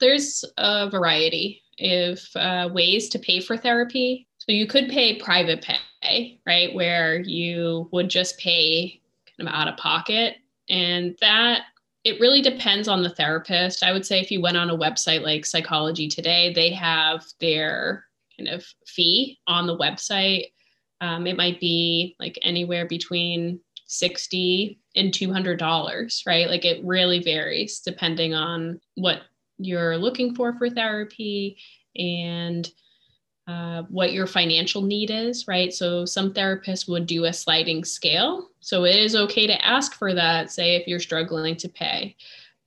There's 0.00 0.44
a 0.56 0.90
variety 0.90 1.62
of 1.78 2.20
uh, 2.34 2.68
ways 2.72 3.08
to 3.10 3.18
pay 3.18 3.40
for 3.40 3.56
therapy. 3.56 4.26
So 4.38 4.52
you 4.52 4.66
could 4.66 4.88
pay 4.88 5.18
private 5.18 5.64
pay 6.02 6.40
right 6.46 6.74
where 6.74 7.20
you 7.20 7.88
would 7.92 8.08
just 8.08 8.38
pay 8.38 9.00
kind 9.36 9.48
of 9.48 9.54
out 9.54 9.68
of 9.68 9.76
pocket 9.76 10.36
and 10.68 11.16
that 11.20 11.62
it 12.04 12.20
really 12.20 12.40
depends 12.40 12.88
on 12.88 13.02
the 13.02 13.10
therapist. 13.10 13.82
I 13.82 13.92
would 13.92 14.06
say 14.06 14.20
if 14.20 14.30
you 14.30 14.40
went 14.40 14.56
on 14.56 14.70
a 14.70 14.76
website 14.76 15.22
like 15.22 15.44
Psychology 15.44 16.08
Today, 16.08 16.52
they 16.52 16.70
have 16.70 17.24
their 17.40 18.04
kind 18.38 18.48
of 18.48 18.64
fee 18.86 19.38
on 19.46 19.66
the 19.66 19.76
website. 19.76 20.46
Um, 21.02 21.26
it 21.26 21.36
might 21.36 21.60
be 21.60 22.16
like 22.18 22.38
anywhere 22.42 22.86
between 22.86 23.60
60 23.86 24.78
and 24.96 25.12
$200, 25.12 26.26
right? 26.26 26.48
Like 26.48 26.64
it 26.64 26.84
really 26.84 27.22
varies 27.22 27.80
depending 27.80 28.34
on 28.34 28.80
what 28.94 29.22
you're 29.58 29.98
looking 29.98 30.34
for 30.34 30.56
for 30.56 30.70
therapy 30.70 31.58
and 31.96 32.68
uh, 33.50 33.82
what 33.88 34.12
your 34.12 34.26
financial 34.26 34.82
need 34.82 35.10
is, 35.10 35.48
right? 35.48 35.72
So 35.72 36.04
some 36.04 36.32
therapists 36.32 36.88
would 36.88 37.06
do 37.06 37.24
a 37.24 37.32
sliding 37.32 37.84
scale. 37.84 38.50
So 38.60 38.84
it 38.84 38.96
is 38.96 39.16
okay 39.16 39.46
to 39.46 39.64
ask 39.64 39.94
for 39.94 40.14
that, 40.14 40.52
say, 40.52 40.76
if 40.76 40.86
you're 40.86 41.00
struggling 41.00 41.56
to 41.56 41.68
pay. 41.68 42.16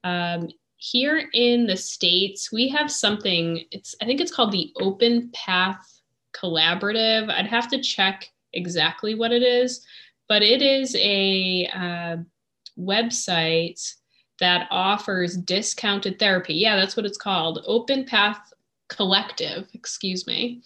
Um, 0.04 0.50
here 0.78 1.30
in 1.34 1.66
the 1.68 1.78
States, 1.78 2.52
we 2.52 2.68
have 2.70 2.92
something, 2.92 3.64
it's 3.72 3.96
I 4.02 4.06
think 4.06 4.20
it's 4.20 4.34
called 4.34 4.52
the 4.52 4.74
Open 4.82 5.30
Path 5.34 6.02
Collaborative. 6.36 7.30
I'd 7.30 7.48
have 7.48 7.70
to 7.70 7.82
check 7.82 8.30
exactly 8.52 9.16
what 9.16 9.32
it 9.32 9.44
is, 9.44 9.86
but 10.28 10.42
it 10.42 10.62
is 10.62 10.96
a 10.98 11.70
uh, 11.74 12.18
website 12.78 13.80
that 14.40 14.68
offers 14.72 15.38
discounted 15.38 16.20
therapy. 16.20 16.56
Yeah, 16.56 16.76
that's 16.76 16.98
what 16.98 17.06
it's 17.06 17.18
called. 17.18 17.64
Open 17.66 18.04
Path 18.04 18.53
collective, 18.96 19.68
excuse 19.74 20.28
me. 20.28 20.62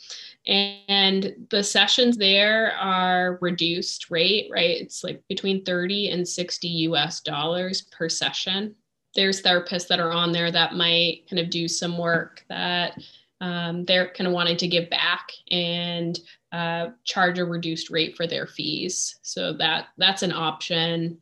And 0.46 1.48
the 1.50 1.64
sessions 1.64 2.18
there 2.18 2.74
are 2.74 3.38
reduced 3.42 4.10
rate, 4.12 4.50
right? 4.52 4.82
It's 4.82 5.04
like 5.04 5.22
between 5.28 5.64
30 5.66 6.10
and 6.10 6.28
60 6.28 6.68
US 6.68 7.22
dollars 7.22 7.84
per 7.84 8.10
session. 8.10 8.76
There's 9.16 9.42
therapists 9.42 9.88
that 9.88 10.00
are 10.00 10.12
on 10.12 10.32
there 10.32 10.52
that 10.52 10.76
might 10.76 11.28
kind 11.30 11.40
of 11.40 11.50
do 11.50 11.68
some 11.68 11.98
work 11.98 12.44
that 12.50 12.98
um, 13.40 13.86
they're 13.86 14.10
kind 14.14 14.28
of 14.28 14.34
wanting 14.34 14.58
to 14.58 14.68
give 14.68 14.90
back 14.90 15.30
and 15.52 16.20
uh, 16.52 16.88
charge 17.04 17.40
a 17.40 17.46
reduced 17.46 17.90
rate 17.90 18.16
for 18.16 18.26
their 18.26 18.48
fees. 18.48 19.20
So 19.22 19.54
that 19.54 19.88
that's 19.98 20.24
an 20.24 20.32
option. 20.32 21.20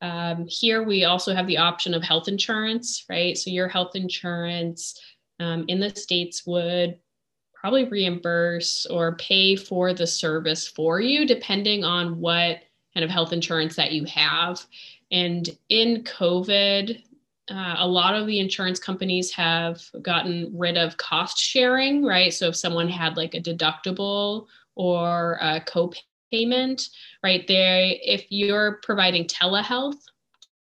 Um, 0.00 0.46
here 0.48 0.82
we 0.82 1.04
also 1.04 1.34
have 1.34 1.46
the 1.46 1.58
option 1.58 1.94
of 1.94 2.02
health 2.02 2.28
insurance, 2.28 3.04
right? 3.08 3.38
So 3.38 3.50
your 3.50 3.68
health 3.68 3.94
insurance 3.94 5.00
um, 5.40 5.64
in 5.68 5.80
the 5.80 5.90
states 5.90 6.46
would 6.46 6.98
probably 7.64 7.84
reimburse 7.84 8.86
or 8.86 9.16
pay 9.16 9.56
for 9.56 9.94
the 9.94 10.06
service 10.06 10.68
for 10.68 11.00
you 11.00 11.26
depending 11.26 11.82
on 11.82 12.20
what 12.20 12.58
kind 12.92 13.02
of 13.02 13.10
health 13.10 13.32
insurance 13.32 13.74
that 13.76 13.92
you 13.92 14.04
have. 14.04 14.64
And 15.10 15.48
in 15.68 16.04
covid 16.04 17.02
uh, 17.50 17.76
a 17.78 17.86
lot 17.86 18.14
of 18.14 18.26
the 18.26 18.38
insurance 18.38 18.78
companies 18.78 19.30
have 19.30 19.82
gotten 20.00 20.50
rid 20.56 20.78
of 20.78 20.96
cost 20.96 21.38
sharing 21.38 22.04
right? 22.04 22.32
So 22.32 22.48
if 22.48 22.56
someone 22.56 22.88
had 22.88 23.16
like 23.16 23.34
a 23.34 23.40
deductible 23.40 24.46
or 24.76 25.38
a 25.40 25.60
co-payment 25.60 26.88
right 27.22 27.46
there 27.46 27.92
if 28.02 28.26
you're 28.30 28.80
providing 28.82 29.26
telehealth 29.26 30.00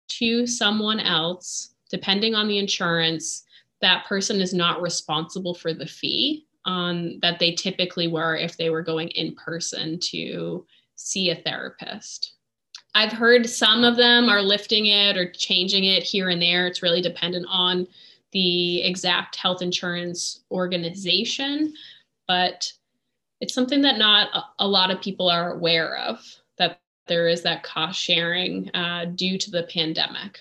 to 0.10 0.46
someone 0.46 1.00
else 1.00 1.74
depending 1.90 2.36
on 2.36 2.48
the 2.48 2.58
insurance 2.58 3.44
that 3.82 4.06
person 4.06 4.42
is 4.42 4.54
not 4.54 4.82
responsible 4.82 5.54
for 5.54 5.74
the 5.74 5.88
fee 5.88 6.46
on 6.66 7.20
that 7.22 7.40
they 7.40 7.54
typically 7.54 8.08
were 8.08 8.36
if 8.36 8.58
they 8.58 8.70
were 8.70 8.84
going 8.84 9.10
in 9.10 9.36
person 9.36 10.00
to 10.00 10.66
see 10.96 11.32
a 11.32 11.36
therapist. 11.36 12.34
I've 12.94 13.12
heard 13.12 13.50
some 13.50 13.84
of 13.84 13.96
them 13.96 14.30
are 14.30 14.42
lifting 14.42 14.88
it 14.88 15.18
or 15.18 15.32
changing 15.32 15.86
it 15.86 16.04
here 16.04 16.30
and 16.30 16.42
there. 16.42 16.68
It's 16.68 16.84
really 16.84 17.02
dependent 17.02 17.46
on 17.50 17.88
the 18.32 18.82
exact 18.84 19.36
health 19.36 19.62
insurance 19.62 20.42
organization, 20.52 21.74
but 22.28 22.72
it's 23.40 23.54
something 23.54 23.82
that 23.82 23.98
not 23.98 24.30
a 24.60 24.68
lot 24.68 24.92
of 24.92 25.02
people 25.02 25.30
are 25.30 25.54
aware 25.54 25.98
of 25.98 26.20
that 26.58 26.82
there 27.08 27.28
is 27.28 27.42
that 27.42 27.64
cost 27.64 28.00
sharing 28.00 28.70
uh, 28.76 29.06
due 29.16 29.38
to 29.38 29.52
the 29.52 29.64
pandemic. 29.64 30.40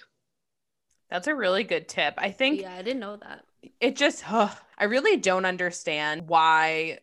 That's 1.10 1.26
a 1.26 1.34
really 1.34 1.64
good 1.64 1.88
tip. 1.88 2.14
I 2.18 2.30
think 2.30 2.60
Yeah, 2.60 2.74
I 2.74 2.82
didn't 2.82 3.00
know 3.00 3.16
that. 3.16 3.44
It 3.80 3.96
just 3.96 4.24
I 4.30 4.84
really 4.84 5.16
don't 5.16 5.44
understand 5.44 6.28
why 6.28 7.00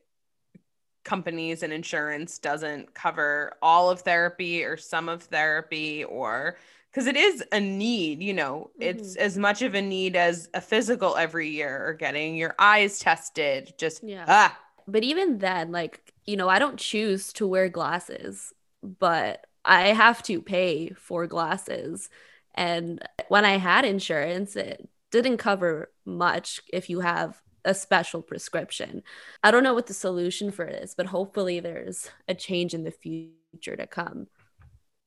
companies 1.08 1.64
and 1.64 1.72
insurance 1.72 2.38
doesn't 2.38 2.93
cover 2.93 3.53
all 3.62 3.89
of 3.89 4.01
therapy 4.01 4.64
or 4.64 4.76
some 4.76 5.08
of 5.08 5.24
therapy 5.24 6.03
or 6.03 6.58
because 6.91 7.08
it 7.08 7.16
is 7.16 7.41
a 7.53 7.60
need 7.62 8.22
you 8.22 8.34
know 8.34 8.70
mm-hmm. 8.74 8.89
it's 8.89 9.16
as 9.16 9.38
much 9.38 9.62
of 9.62 9.74
a 9.74 9.82
need 9.82 10.18
as 10.18 10.49
a 10.53 10.60
physical 10.60 11.16
every 11.16 11.47
year 11.47 11.88
or 11.88 11.93
getting 11.93 12.36
your 12.36 12.53
eyes 12.60 12.99
tested 12.99 13.74
just 13.78 14.03
yeah 14.03 14.26
ah. 14.28 14.60
but 14.86 15.01
even 15.01 15.38
then 15.38 15.72
like 15.72 16.14
you 16.26 16.36
know 16.36 16.49
i 16.49 16.60
don't 16.60 16.78
choose 16.78 17.32
to 17.32 17.47
wear 17.47 17.70
glasses 17.70 18.51
but 18.99 19.47
i 19.64 19.93
have 19.93 20.22
to 20.22 20.41
pay 20.41 20.89
for 20.89 21.26
glasses 21.26 22.10
and 22.58 23.08
when 23.30 23.45
i 23.45 23.58
had 23.58 23.86
insurance 23.86 24.55
it 24.55 24.89
didn't 25.12 25.38
cover 25.38 25.89
much 26.05 26.60
if 26.74 26.89
you 26.89 26.99
have 26.99 27.41
a 27.66 27.74
special 27.74 28.22
prescription. 28.22 29.03
I 29.43 29.51
don't 29.51 29.64
know 29.64 29.74
what 29.74 29.88
the 29.88 29.93
solution 29.93 30.51
for 30.51 30.66
it 30.66 30.82
is, 30.84 30.95
but 30.95 31.05
hopefully 31.05 31.60
there's 31.60 32.10
a 32.28 32.34
change 32.34 32.74
in 32.74 32.84
the 32.84 32.91
future 32.91 33.76
to 33.76 33.86
come. 33.86 34.28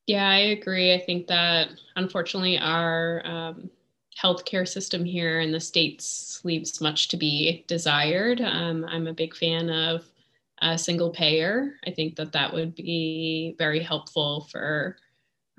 Yeah, 0.06 0.28
I 0.28 0.38
agree. 0.38 0.92
I 0.92 1.00
think 1.00 1.26
that 1.28 1.68
unfortunately 1.96 2.58
our 2.58 3.22
um, 3.24 3.70
healthcare 4.20 4.68
system 4.68 5.04
here 5.04 5.40
in 5.40 5.52
the 5.52 5.60
States 5.60 6.40
leaves 6.44 6.80
much 6.80 7.08
to 7.08 7.16
be 7.16 7.64
desired. 7.66 8.40
Um, 8.40 8.84
I'm 8.84 9.06
a 9.06 9.14
big 9.14 9.34
fan 9.34 9.70
of 9.70 10.04
a 10.60 10.76
single 10.76 11.10
payer. 11.10 11.76
I 11.86 11.90
think 11.92 12.16
that 12.16 12.32
that 12.32 12.52
would 12.52 12.74
be 12.74 13.54
very 13.56 13.80
helpful 13.82 14.48
for 14.50 14.96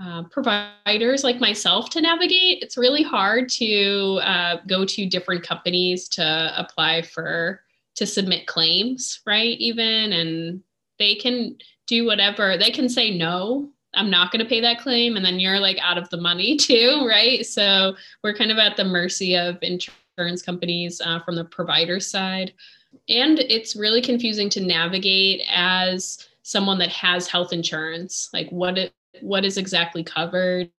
uh, 0.03 0.23
providers 0.23 1.23
like 1.23 1.39
myself 1.39 1.89
to 1.91 2.01
navigate. 2.01 2.63
It's 2.63 2.77
really 2.77 3.03
hard 3.03 3.49
to 3.49 4.19
uh, 4.23 4.57
go 4.67 4.83
to 4.83 5.05
different 5.05 5.43
companies 5.43 6.09
to 6.09 6.53
apply 6.57 7.03
for 7.03 7.61
to 7.95 8.05
submit 8.07 8.47
claims, 8.47 9.21
right? 9.27 9.57
Even 9.59 10.13
and 10.13 10.63
they 10.97 11.15
can 11.15 11.57
do 11.87 12.05
whatever. 12.05 12.57
They 12.57 12.71
can 12.71 12.89
say 12.89 13.15
no. 13.15 13.69
I'm 13.93 14.09
not 14.09 14.31
going 14.31 14.43
to 14.43 14.49
pay 14.49 14.61
that 14.61 14.79
claim, 14.79 15.17
and 15.17 15.25
then 15.25 15.39
you're 15.39 15.59
like 15.59 15.77
out 15.81 15.97
of 15.97 16.09
the 16.09 16.21
money 16.21 16.55
too, 16.57 17.05
right? 17.07 17.45
So 17.45 17.95
we're 18.23 18.33
kind 18.33 18.51
of 18.51 18.57
at 18.57 18.77
the 18.77 18.85
mercy 18.85 19.35
of 19.35 19.57
insurance 19.61 20.41
companies 20.41 21.01
uh, 21.01 21.19
from 21.19 21.35
the 21.35 21.43
provider 21.45 21.99
side, 21.99 22.53
and 23.09 23.39
it's 23.39 23.75
really 23.75 24.01
confusing 24.01 24.49
to 24.51 24.61
navigate 24.61 25.43
as 25.51 26.27
someone 26.43 26.79
that 26.79 26.89
has 26.89 27.27
health 27.27 27.53
insurance. 27.53 28.29
Like, 28.33 28.49
what 28.49 28.77
it 28.77 28.93
what 29.19 29.45
is 29.45 29.57
exactly 29.57 30.03
covered. 30.03 30.69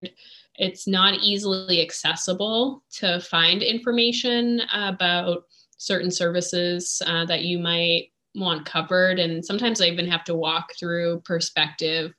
It's 0.56 0.86
not 0.86 1.14
easily 1.20 1.80
accessible 1.82 2.82
to 2.92 3.20
find 3.20 3.62
information 3.62 4.62
about 4.72 5.44
certain 5.76 6.10
services 6.10 7.02
uh, 7.06 7.24
that 7.26 7.42
you 7.42 7.58
might 7.58 8.12
want 8.34 8.64
covered. 8.64 9.18
And 9.18 9.44
sometimes 9.44 9.80
I 9.80 9.86
even 9.86 10.06
have 10.08 10.24
to 10.24 10.34
walk 10.34 10.72
through 10.78 11.20
perspective 11.24 12.14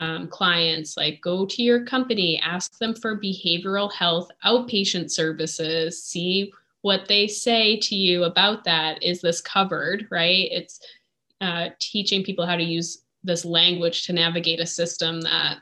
um, 0.00 0.28
clients 0.28 0.96
like 0.96 1.20
go 1.20 1.44
to 1.44 1.62
your 1.62 1.84
company, 1.84 2.40
ask 2.40 2.78
them 2.78 2.94
for 2.94 3.20
behavioral 3.20 3.92
health 3.92 4.30
outpatient 4.44 5.10
services, 5.10 6.02
see 6.02 6.52
what 6.82 7.08
they 7.08 7.26
say 7.26 7.78
to 7.80 7.96
you 7.96 8.24
about 8.24 8.64
that. 8.64 9.02
Is 9.02 9.20
this 9.20 9.40
covered? 9.40 10.06
Right? 10.10 10.48
It's 10.52 10.80
uh, 11.40 11.70
teaching 11.80 12.22
people 12.22 12.46
how 12.46 12.56
to 12.56 12.62
use 12.62 13.02
this 13.22 13.44
language 13.44 14.04
to 14.06 14.12
navigate 14.12 14.60
a 14.60 14.66
system 14.66 15.20
that 15.22 15.58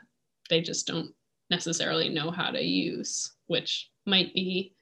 they 0.49 0.61
just 0.61 0.87
don't 0.87 1.11
necessarily 1.49 2.09
know 2.09 2.31
how 2.31 2.51
to 2.51 2.63
use, 2.63 3.35
which 3.47 3.89
might 4.05 4.33
be 4.33 4.73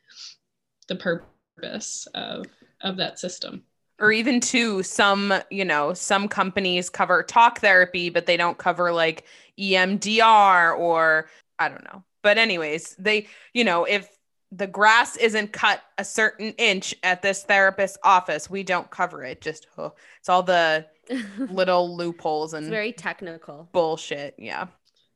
the 0.88 0.96
purpose 0.96 2.08
of 2.14 2.46
of 2.82 2.98
that 2.98 3.20
system. 3.20 3.64
Or 4.00 4.12
even 4.12 4.40
to 4.42 4.84
some 4.84 5.34
you 5.50 5.66
know 5.66 5.94
some 5.94 6.28
companies 6.28 6.90
cover 6.90 7.24
talk 7.24 7.60
therapy 7.60 8.10
but 8.10 8.26
they 8.26 8.38
don't 8.38 8.58
cover 8.58 8.92
like 8.92 9.26
emdr 9.60 10.78
or 10.78 11.30
i 11.60 11.70
don't 11.70 11.84
know. 11.86 12.04
But 12.22 12.38
anyways 12.38 12.96
they 13.00 13.28
you 13.54 13.64
know 13.64 13.86
if 13.86 14.10
the 14.52 14.68
grass 14.68 15.18
isn't 15.18 15.52
cut 15.52 15.82
a 15.98 16.06
certain 16.06 16.52
inch 16.54 16.96
at 17.04 17.22
this 17.22 17.44
therapist's 17.44 17.98
office 18.04 18.50
we 18.50 18.64
don't 18.64 18.90
cover 18.92 19.24
it 19.24 19.42
just 19.42 19.68
oh, 19.78 19.94
it's 20.20 20.30
all 20.30 20.44
the 20.44 20.86
little 21.38 21.96
loopholes 21.96 22.54
and 22.54 22.66
it's 22.66 22.72
very 22.72 22.92
technical 22.92 23.70
bullshit. 23.72 24.36
Yeah. 24.38 24.68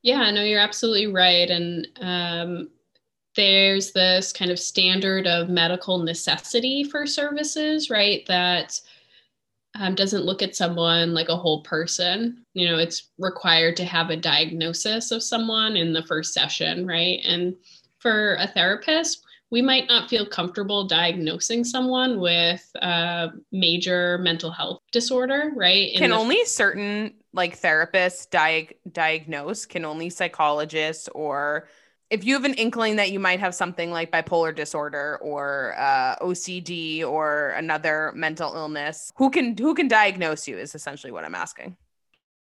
Yeah, 0.01 0.31
no, 0.31 0.43
you're 0.43 0.59
absolutely 0.59 1.07
right. 1.07 1.49
And 1.49 1.87
um, 1.99 2.69
there's 3.35 3.91
this 3.91 4.31
kind 4.31 4.49
of 4.49 4.59
standard 4.59 5.27
of 5.27 5.49
medical 5.49 5.99
necessity 5.99 6.83
for 6.83 7.05
services, 7.05 7.89
right? 7.89 8.25
That 8.27 8.79
um, 9.75 9.95
doesn't 9.95 10.25
look 10.25 10.41
at 10.41 10.55
someone 10.55 11.13
like 11.13 11.29
a 11.29 11.35
whole 11.35 11.63
person. 11.63 12.45
You 12.53 12.69
know, 12.69 12.77
it's 12.77 13.09
required 13.17 13.75
to 13.77 13.85
have 13.85 14.09
a 14.09 14.15
diagnosis 14.15 15.11
of 15.11 15.21
someone 15.21 15.75
in 15.75 15.91
the 15.93 16.03
first 16.03 16.33
session, 16.33 16.87
right? 16.87 17.19
And 17.25 17.55
for 17.99 18.35
a 18.35 18.47
therapist, 18.47 19.25
we 19.51 19.61
might 19.61 19.87
not 19.87 20.09
feel 20.09 20.25
comfortable 20.25 20.87
diagnosing 20.87 21.63
someone 21.63 22.19
with 22.19 22.69
a 22.81 23.29
major 23.51 24.17
mental 24.19 24.51
health 24.51 24.81
disorder, 24.91 25.51
right? 25.55 25.91
In 25.93 25.99
can 25.99 26.09
the- 26.11 26.15
only 26.15 26.45
certain 26.45 27.15
like 27.33 27.59
therapists 27.59 28.27
diag- 28.29 28.75
diagnose, 28.91 29.65
can 29.65 29.85
only 29.85 30.09
psychologists 30.09 31.07
or 31.09 31.67
if 32.09 32.23
you 32.23 32.33
have 32.33 32.43
an 32.43 32.55
inkling 32.55 32.95
that 32.95 33.11
you 33.11 33.19
might 33.19 33.39
have 33.39 33.53
something 33.53 33.91
like 33.91 34.11
bipolar 34.11 34.55
disorder 34.55 35.19
or 35.21 35.75
uh, 35.77 36.15
OCD 36.21 37.03
or 37.03 37.49
another 37.49 38.11
mental 38.15 38.55
illness, 38.55 39.11
who 39.15 39.29
can 39.29 39.55
who 39.55 39.75
can 39.75 39.87
diagnose 39.87 40.47
you 40.47 40.57
is 40.57 40.73
essentially 40.73 41.11
what 41.11 41.23
I'm 41.23 41.35
asking 41.35 41.77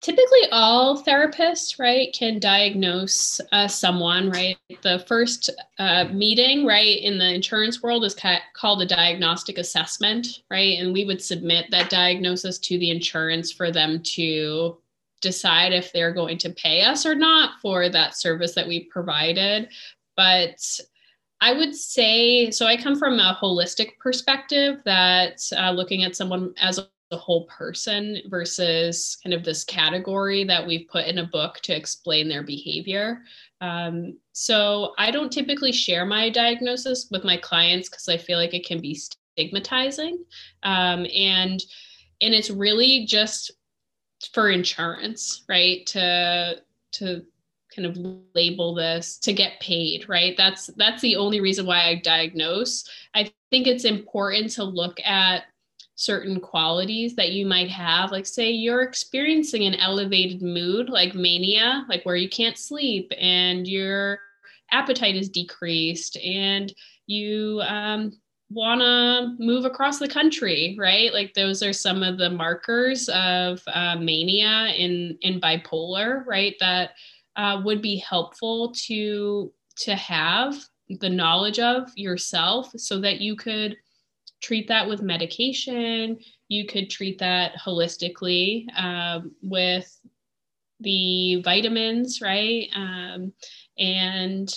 typically 0.01 0.49
all 0.53 1.03
therapists 1.03 1.79
right 1.79 2.13
can 2.13 2.39
diagnose 2.39 3.41
uh, 3.53 3.67
someone 3.67 4.31
right 4.31 4.57
the 4.83 5.05
first 5.09 5.51
uh, 5.79 6.05
meeting 6.13 6.65
right 6.65 7.01
in 7.03 7.19
the 7.19 7.35
insurance 7.35 7.83
world 7.83 8.05
is 8.05 8.15
ca- 8.15 8.41
called 8.55 8.81
a 8.81 8.87
diagnostic 8.87 9.59
assessment 9.59 10.43
right 10.51 10.79
and 10.79 10.93
we 10.93 11.05
would 11.05 11.23
submit 11.23 11.67
that 11.71 11.91
diagnosis 11.91 12.59
to 12.59 12.79
the 12.79 12.91
insurance 12.91 13.53
for 13.53 13.73
them 13.73 14.01
to 14.03 14.79
decide 15.21 15.73
if 15.73 15.93
they're 15.93 16.15
going 16.15 16.39
to 16.39 16.51
pay 16.51 16.83
us 16.83 17.05
or 17.05 17.15
not 17.15 17.61
for 17.61 17.89
that 17.89 18.17
service 18.17 18.55
that 18.55 18.69
we 18.69 18.85
provided 18.85 19.69
but 20.17 20.61
I 21.41 21.53
would 21.53 21.75
say 21.75 22.51
so. 22.51 22.67
I 22.67 22.77
come 22.77 22.99
from 22.99 23.21
a 23.21 23.39
holistic 23.41 23.97
perspective 24.01 24.83
that 24.85 25.41
uh, 25.57 25.71
looking 25.71 26.03
at 26.03 26.17
someone 26.17 26.53
as 26.61 26.79
a 26.79 26.89
the 27.11 27.17
whole 27.17 27.47
person 27.47 28.19
versus 28.27 29.19
kind 29.23 29.33
of 29.35 29.45
this 29.45 29.65
category 29.65 30.45
that 30.45 30.67
we've 30.67 30.89
put 30.89 31.07
in 31.07 31.19
a 31.19 31.27
book 31.27 31.61
to 31.63 31.75
explain 31.75 32.29
their 32.29 32.43
behavior. 32.43 33.23
Um, 33.61 34.19
so 34.33 34.95
I 34.99 35.11
don't 35.11 35.33
typically 35.33 35.73
share 35.73 36.05
my 36.05 36.31
diagnosis 36.31 37.09
with 37.11 37.25
my 37.25 37.37
clients 37.37 37.89
because 37.89 38.09
I 38.09 38.17
feel 38.19 38.39
like 38.39 38.55
it 38.55 38.67
can 38.67 38.81
be 38.81 38.95
stigmatizing, 38.95 40.25
um, 40.63 41.07
and 41.15 41.63
and 42.21 42.35
it's 42.35 42.51
really 42.51 43.07
just 43.07 43.53
for 44.33 44.51
insurance, 44.51 45.45
right? 45.49 45.87
To 45.87 46.57
to 46.93 47.23
kind 47.75 47.87
of 47.87 47.99
label 48.35 48.75
this 48.75 49.19
to 49.19 49.33
get 49.33 49.61
paid 49.61 50.09
right 50.09 50.37
that's 50.39 50.69
that's 50.79 51.03
the 51.03 51.15
only 51.15 51.39
reason 51.39 51.67
why 51.67 51.83
i 51.83 51.95
diagnose 51.95 52.89
i 53.15 53.31
think 53.51 53.67
it's 53.67 53.85
important 53.85 54.51
to 54.51 54.65
look 54.65 54.99
at 55.05 55.45
certain 55.99 56.39
qualities 56.39 57.17
that 57.17 57.33
you 57.33 57.45
might 57.45 57.69
have. 57.69 58.13
Like 58.13 58.25
say 58.25 58.53
you're 58.53 58.83
experiencing 58.83 59.65
an 59.65 59.75
elevated 59.75 60.43
mood 60.43 60.89
like 60.89 61.13
mania 61.13 61.85
like 61.89 62.05
where 62.05 62.15
you 62.15 62.29
can't 62.29 62.57
sleep 62.57 63.13
and 63.19 63.67
your 63.67 64.21
appetite 64.71 65.17
is 65.17 65.29
decreased 65.29 66.17
and 66.19 66.73
you 67.07 67.61
um, 67.67 68.13
want 68.49 68.81
to 68.81 69.35
move 69.45 69.65
across 69.65 69.99
the 69.99 70.07
country 70.07 70.77
right? 70.79 71.13
Like 71.13 71.35
those 71.35 71.65
are 71.65 71.73
some 71.73 72.05
of 72.05 72.17
the 72.17 72.31
markers 72.31 73.09
of 73.09 73.61
uh, 73.67 73.97
mania 73.97 74.73
in 74.77 75.19
in 75.23 75.41
bipolar 75.41 76.25
right? 76.27 76.55
That 76.61 76.91
uh, 77.35 77.61
would 77.65 77.83
be 77.83 77.97
helpful 77.97 78.73
to 78.87 79.53
to 79.79 79.97
have 79.97 80.55
the 81.01 81.11
knowledge 81.11 81.59
of 81.59 81.91
yourself 81.97 82.71
so 82.77 83.01
that 83.01 83.21
you 83.21 83.35
could 83.35 83.77
treat 84.41 84.69
that 84.69 84.89
with 84.89 85.03
medication. 85.03 86.19
You 86.49 86.67
could 86.67 86.91
treat 86.91 87.19
that 87.19 87.53
holistically 87.57 88.67
um, 88.77 89.33
with 89.43 90.01
the 90.81 91.43
vitamins, 91.43 92.21
right? 92.23 92.69
Um, 92.75 93.33
and 93.79 94.53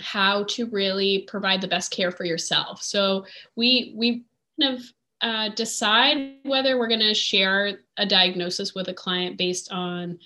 how 0.00 0.44
to 0.44 0.66
really 0.66 1.24
provide 1.28 1.60
the 1.60 1.68
best 1.68 1.90
care 1.90 2.10
for 2.10 2.24
yourself. 2.24 2.82
So 2.82 3.26
we 3.54 3.92
we 3.96 4.24
kind 4.60 4.76
of 4.76 4.84
uh, 5.20 5.48
decide 5.50 6.34
whether 6.42 6.78
we're 6.78 6.88
going 6.88 7.00
to 7.00 7.14
share 7.14 7.78
a 7.96 8.04
diagnosis 8.04 8.74
with 8.74 8.88
a 8.88 8.94
client 8.94 9.38
based 9.38 9.72
on 9.72 10.18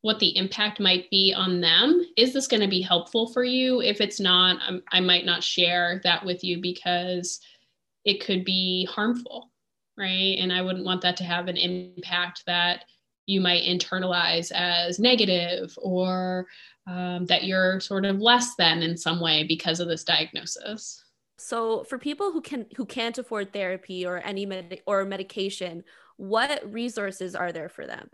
what 0.00 0.18
the 0.18 0.36
impact 0.36 0.80
might 0.80 1.10
be 1.10 1.32
on 1.34 1.60
them. 1.60 2.02
Is 2.16 2.32
this 2.32 2.46
going 2.46 2.60
to 2.60 2.68
be 2.68 2.82
helpful 2.82 3.32
for 3.32 3.42
you? 3.42 3.80
If 3.80 4.00
it's 4.00 4.20
not, 4.20 4.58
I'm, 4.66 4.82
I 4.92 5.00
might 5.00 5.24
not 5.24 5.42
share 5.42 6.00
that 6.04 6.24
with 6.24 6.44
you 6.44 6.60
because 6.60 7.40
it 8.04 8.24
could 8.24 8.44
be 8.44 8.86
harmful 8.90 9.50
right? 9.96 10.36
And 10.38 10.52
I 10.52 10.62
wouldn't 10.62 10.84
want 10.84 11.02
that 11.02 11.16
to 11.18 11.24
have 11.24 11.48
an 11.48 11.56
impact 11.56 12.44
that 12.46 12.84
you 13.26 13.40
might 13.40 13.62
internalize 13.62 14.52
as 14.52 14.98
negative 14.98 15.76
or 15.80 16.46
um, 16.86 17.24
that 17.26 17.44
you're 17.44 17.80
sort 17.80 18.04
of 18.04 18.20
less 18.20 18.54
than 18.56 18.82
in 18.82 18.96
some 18.96 19.20
way 19.20 19.44
because 19.44 19.80
of 19.80 19.88
this 19.88 20.04
diagnosis. 20.04 21.02
So, 21.38 21.84
for 21.84 21.98
people 21.98 22.30
who 22.30 22.40
can 22.40 22.66
who 22.76 22.84
can't 22.84 23.18
afford 23.18 23.52
therapy 23.52 24.06
or 24.06 24.18
any 24.18 24.46
med- 24.46 24.82
or 24.86 25.04
medication, 25.04 25.82
what 26.16 26.62
resources 26.72 27.34
are 27.34 27.50
there 27.50 27.68
for 27.68 27.86
them? 27.86 28.08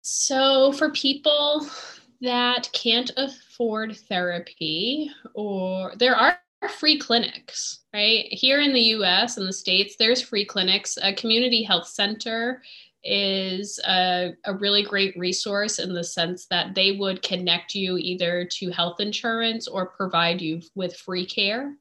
So, 0.00 0.72
for 0.72 0.90
people 0.90 1.66
that 2.22 2.70
can't 2.72 3.10
afford 3.16 3.96
therapy, 4.08 5.10
or 5.34 5.92
there 5.96 6.16
are 6.16 6.38
free 6.68 6.98
clinics, 6.98 7.80
right? 7.92 8.26
Here 8.30 8.60
in 8.60 8.72
the 8.72 8.80
US 8.80 9.36
and 9.36 9.46
the 9.46 9.52
States, 9.52 9.96
there's 9.98 10.22
free 10.22 10.44
clinics. 10.44 10.98
A 11.02 11.12
community 11.12 11.62
health 11.62 11.88
center 11.88 12.62
is 13.04 13.80
a, 13.86 14.32
a, 14.44 14.54
really 14.54 14.84
great 14.84 15.16
resource 15.18 15.80
in 15.80 15.92
the 15.92 16.04
sense 16.04 16.46
that 16.46 16.74
they 16.74 16.92
would 16.92 17.20
connect 17.22 17.74
you 17.74 17.96
either 17.98 18.44
to 18.44 18.70
health 18.70 19.00
insurance 19.00 19.66
or 19.66 19.86
provide 19.86 20.40
you 20.40 20.60
with 20.76 20.96
free 20.96 21.26
care 21.26 21.74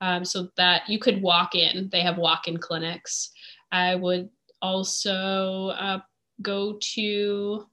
um, 0.00 0.24
so 0.24 0.48
that 0.56 0.88
you 0.88 0.98
could 0.98 1.20
walk 1.20 1.54
in. 1.54 1.90
They 1.92 2.00
have 2.00 2.16
walk 2.16 2.48
in 2.48 2.56
clinics. 2.56 3.32
I 3.70 3.94
would 3.96 4.30
also 4.62 5.68
uh, 5.78 6.00
go 6.40 6.78
to, 6.94 7.66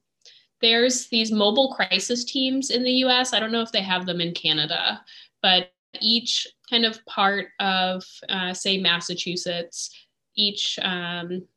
there's 0.59 1.07
these 1.07 1.31
mobile 1.31 1.73
crisis 1.73 2.25
teams 2.25 2.69
in 2.69 2.83
the 2.83 3.03
US. 3.05 3.33
I 3.33 3.39
don't 3.39 3.53
know 3.53 3.61
if 3.61 3.71
they 3.71 3.81
have 3.81 4.05
them 4.05 4.19
in 4.19 4.33
Canada, 4.33 5.01
but 5.41 5.71
each 5.99 6.47
kind 6.69 6.85
of 6.85 7.03
part 7.05 7.47
of, 7.59 8.03
uh, 8.29 8.53
say, 8.53 8.77
Massachusetts, 8.77 9.89
each 10.35 10.77
um, 10.81 11.47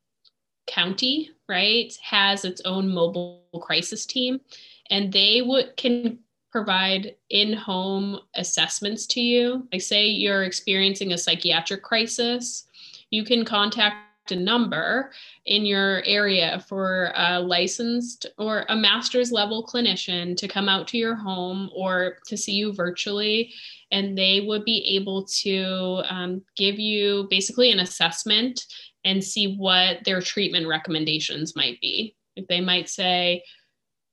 county, 0.67 1.31
right, 1.49 1.93
has 2.03 2.45
its 2.45 2.63
own 2.65 2.93
mobile 2.93 3.45
crisis 3.61 4.07
team, 4.07 4.41
and 4.91 5.13
they 5.13 5.43
would 5.43 5.77
can 5.77 6.19
provide 6.51 7.17
in-home 7.31 8.21
assessments 8.37 9.07
to 9.07 9.21
you. 9.21 9.67
Like 9.73 9.81
say 9.81 10.07
you're 10.07 10.45
experiencing 10.45 11.13
a 11.13 11.19
psychiatric 11.19 11.83
crisis, 11.83 12.67
you 13.11 13.25
can 13.25 13.45
contact 13.45 13.97
a 14.31 14.37
number 14.37 15.11
in 15.47 15.67
your 15.67 16.03
area 16.07 16.65
for 16.69 17.13
a 17.17 17.41
licensed 17.41 18.27
or 18.39 18.65
a 18.69 18.77
master's 18.77 19.33
level 19.33 19.67
clinician 19.67 20.37
to 20.37 20.47
come 20.47 20.69
out 20.69 20.87
to 20.87 20.99
your 20.99 21.17
home 21.17 21.69
or 21.75 22.19
to 22.27 22.37
see 22.37 22.53
you 22.53 22.73
virtually 22.73 23.53
and 23.91 24.17
they 24.17 24.41
would 24.41 24.65
be 24.65 24.97
able 24.97 25.25
to 25.25 26.03
um, 26.09 26.43
give 26.57 26.79
you 26.79 27.27
basically 27.31 27.71
an 27.71 27.81
assessment 27.81 28.67
and 29.05 29.23
see 29.23 29.57
what 29.57 29.99
their 30.05 30.21
treatment 30.21 30.67
recommendations 30.67 31.55
might 31.57 31.81
be. 31.81 32.17
If 32.37 32.47
they 32.49 32.61
might 32.61 32.89
say 32.89 33.43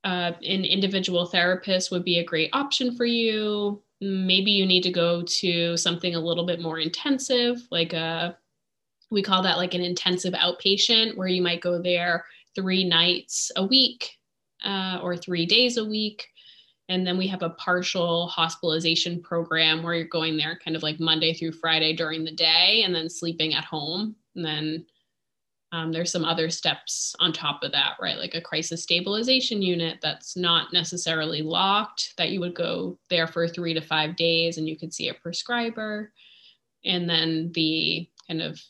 uh, 0.04 0.32
an 0.42 0.64
individual 0.64 1.26
therapist 1.26 1.90
would 1.90 2.04
be 2.04 2.18
a 2.18 2.24
great 2.24 2.50
option 2.52 2.96
for 2.96 3.04
you. 3.04 3.82
Maybe 4.00 4.50
you 4.50 4.66
need 4.66 4.82
to 4.82 4.90
go 4.90 5.22
to 5.22 5.76
something 5.76 6.14
a 6.14 6.20
little 6.20 6.46
bit 6.46 6.60
more 6.60 6.78
intensive, 6.78 7.62
like 7.70 7.92
a 7.92 8.36
we 9.10 9.22
call 9.22 9.42
that 9.42 9.56
like 9.56 9.74
an 9.74 9.80
intensive 9.80 10.34
outpatient, 10.34 11.16
where 11.16 11.28
you 11.28 11.42
might 11.42 11.60
go 11.60 11.80
there 11.80 12.24
three 12.54 12.84
nights 12.84 13.50
a 13.56 13.64
week 13.64 14.16
uh, 14.64 14.98
or 15.02 15.16
three 15.16 15.46
days 15.46 15.76
a 15.76 15.84
week. 15.84 16.26
And 16.88 17.06
then 17.06 17.16
we 17.16 17.28
have 17.28 17.42
a 17.42 17.50
partial 17.50 18.26
hospitalization 18.26 19.22
program 19.22 19.82
where 19.82 19.94
you're 19.94 20.06
going 20.06 20.36
there 20.36 20.58
kind 20.64 20.76
of 20.76 20.82
like 20.82 20.98
Monday 20.98 21.32
through 21.32 21.52
Friday 21.52 21.94
during 21.94 22.24
the 22.24 22.32
day 22.32 22.82
and 22.84 22.92
then 22.94 23.08
sleeping 23.08 23.54
at 23.54 23.64
home 23.64 24.16
and 24.34 24.44
then 24.44 24.86
um, 25.72 25.92
there's 25.92 26.10
some 26.10 26.24
other 26.24 26.50
steps 26.50 27.14
on 27.20 27.32
top 27.32 27.62
of 27.62 27.70
that, 27.72 27.94
right? 28.00 28.16
Like 28.16 28.34
a 28.34 28.40
crisis 28.40 28.82
stabilization 28.82 29.62
unit 29.62 29.98
that's 30.02 30.36
not 30.36 30.72
necessarily 30.72 31.42
locked, 31.42 32.14
that 32.16 32.30
you 32.30 32.40
would 32.40 32.54
go 32.54 32.98
there 33.08 33.28
for 33.28 33.46
three 33.46 33.72
to 33.74 33.80
five 33.80 34.16
days 34.16 34.58
and 34.58 34.68
you 34.68 34.76
could 34.76 34.92
see 34.92 35.08
a 35.08 35.14
prescriber. 35.14 36.12
And 36.84 37.08
then 37.08 37.52
the 37.54 38.08
kind 38.26 38.42
of 38.42 38.60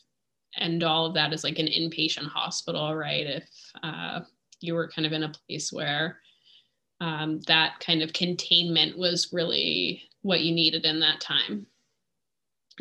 end 0.57 0.83
all 0.83 1.05
of 1.05 1.13
that 1.13 1.33
is 1.33 1.43
like 1.43 1.59
an 1.59 1.67
inpatient 1.67 2.27
hospital, 2.27 2.95
right? 2.95 3.25
If 3.25 3.49
uh, 3.83 4.21
you 4.59 4.73
were 4.73 4.89
kind 4.89 5.05
of 5.05 5.13
in 5.13 5.23
a 5.23 5.33
place 5.47 5.71
where 5.71 6.17
um, 6.99 7.39
that 7.47 7.79
kind 7.79 8.01
of 8.01 8.13
containment 8.13 8.97
was 8.97 9.33
really 9.33 10.03
what 10.21 10.41
you 10.41 10.53
needed 10.53 10.85
in 10.85 10.99
that 10.99 11.19
time 11.19 11.65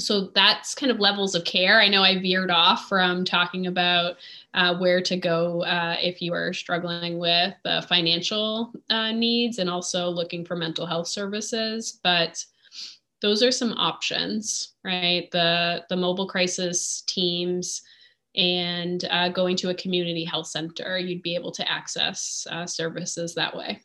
so 0.00 0.30
that's 0.34 0.74
kind 0.74 0.90
of 0.90 1.00
levels 1.00 1.34
of 1.34 1.44
care. 1.44 1.80
I 1.80 1.88
know 1.88 2.02
I 2.02 2.18
veered 2.18 2.50
off 2.50 2.88
from 2.88 3.24
talking 3.24 3.66
about 3.66 4.16
uh, 4.54 4.76
where 4.78 5.00
to 5.02 5.16
go 5.16 5.62
uh, 5.62 5.96
if 6.00 6.22
you 6.22 6.32
are 6.32 6.52
struggling 6.52 7.18
with 7.18 7.54
uh, 7.64 7.82
financial 7.82 8.72
uh, 8.88 9.12
needs 9.12 9.58
and 9.58 9.68
also 9.68 10.08
looking 10.08 10.44
for 10.44 10.56
mental 10.56 10.86
health 10.86 11.08
services, 11.08 11.98
but 12.02 12.44
those 13.22 13.42
are 13.42 13.52
some 13.52 13.72
options, 13.72 14.74
right? 14.84 15.30
The 15.30 15.84
the 15.88 15.96
mobile 15.96 16.26
crisis 16.26 17.02
teams 17.06 17.82
and 18.36 19.04
uh, 19.10 19.28
going 19.28 19.56
to 19.56 19.70
a 19.70 19.74
community 19.74 20.24
health 20.24 20.46
center, 20.46 20.98
you'd 20.98 21.22
be 21.22 21.34
able 21.34 21.52
to 21.52 21.70
access 21.70 22.46
uh, 22.50 22.66
services 22.66 23.34
that 23.34 23.56
way. 23.56 23.80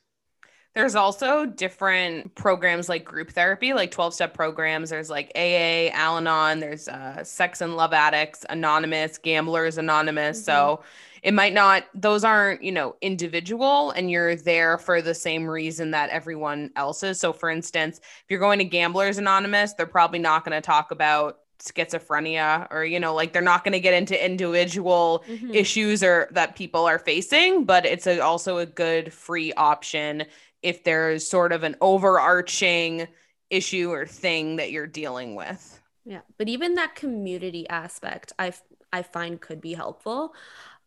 There's 0.76 0.96
also 0.96 1.46
different 1.46 2.36
programs 2.36 2.90
like 2.90 3.06
group 3.06 3.32
therapy, 3.32 3.74
like 3.74 3.92
12 3.92 4.14
step 4.14 4.34
programs. 4.34 4.90
There's 4.90 5.10
like 5.10 5.32
AA, 5.34 5.90
Al 5.94 6.18
Anon, 6.18 6.60
there's 6.60 6.90
uh, 6.90 7.24
Sex 7.24 7.62
and 7.62 7.78
Love 7.78 7.94
Addicts, 7.94 8.46
Anonymous, 8.50 9.18
Gamblers 9.18 9.78
Anonymous. 9.78 10.38
Mm-hmm. 10.38 10.46
So 10.46 10.84
it 11.26 11.34
might 11.34 11.54
not, 11.54 11.86
those 11.94 12.24
aren't, 12.24 12.64
you 12.64 12.72
know, 12.72 12.96
individual 13.02 13.92
and 13.92 14.10
you're 14.10 14.36
there 14.36 14.78
for 14.78 15.02
the 15.02 15.14
same 15.14 15.50
reason 15.50 15.92
that 15.92 16.10
everyone 16.12 16.72
else 16.76 17.04
is. 17.04 17.20
So 17.20 17.34
for 17.34 17.50
instance, 17.50 17.98
if 17.98 18.26
you're 18.30 18.40
going 18.40 18.60
to 18.60 18.66
Gamblers 18.66 19.18
Anonymous, 19.18 19.74
they're 19.74 19.86
probably 19.86 20.20
not 20.20 20.46
going 20.46 20.56
to 20.56 20.66
talk 20.66 20.92
about 20.92 21.40
schizophrenia 21.60 22.68
or 22.70 22.84
you 22.84 23.00
know 23.00 23.16
like 23.16 23.32
they're 23.32 23.42
not 23.42 23.64
going 23.64 23.72
to 23.72 23.80
get 23.80 23.94
into 23.94 24.24
individual 24.24 25.24
mm-hmm. 25.26 25.52
issues 25.54 26.04
or 26.04 26.28
that 26.32 26.54
people 26.54 26.86
are 26.86 27.00
facing 27.00 27.64
but 27.64 27.86
it's 27.86 28.06
a, 28.06 28.20
also 28.20 28.58
a 28.58 28.66
good 28.66 29.12
free 29.12 29.54
option 29.54 30.26
if 30.66 30.84
there's 30.84 31.28
sort 31.28 31.54
of 31.54 31.64
an 31.64 31.76
overarching 31.80 33.08
issue 33.50 33.92
or 33.92 34.06
thing 34.06 34.56
that 34.56 34.72
you're 34.72 34.88
dealing 34.88 35.36
with. 35.36 35.80
Yeah, 36.06 36.22
but 36.38 36.50
even 36.50 36.76
that 36.76 36.96
community 36.96 37.68
aspect, 37.70 38.34
I 38.38 38.54
I 38.92 39.04
find 39.04 39.40
could 39.40 39.62
be 39.62 39.74
helpful. 39.74 40.34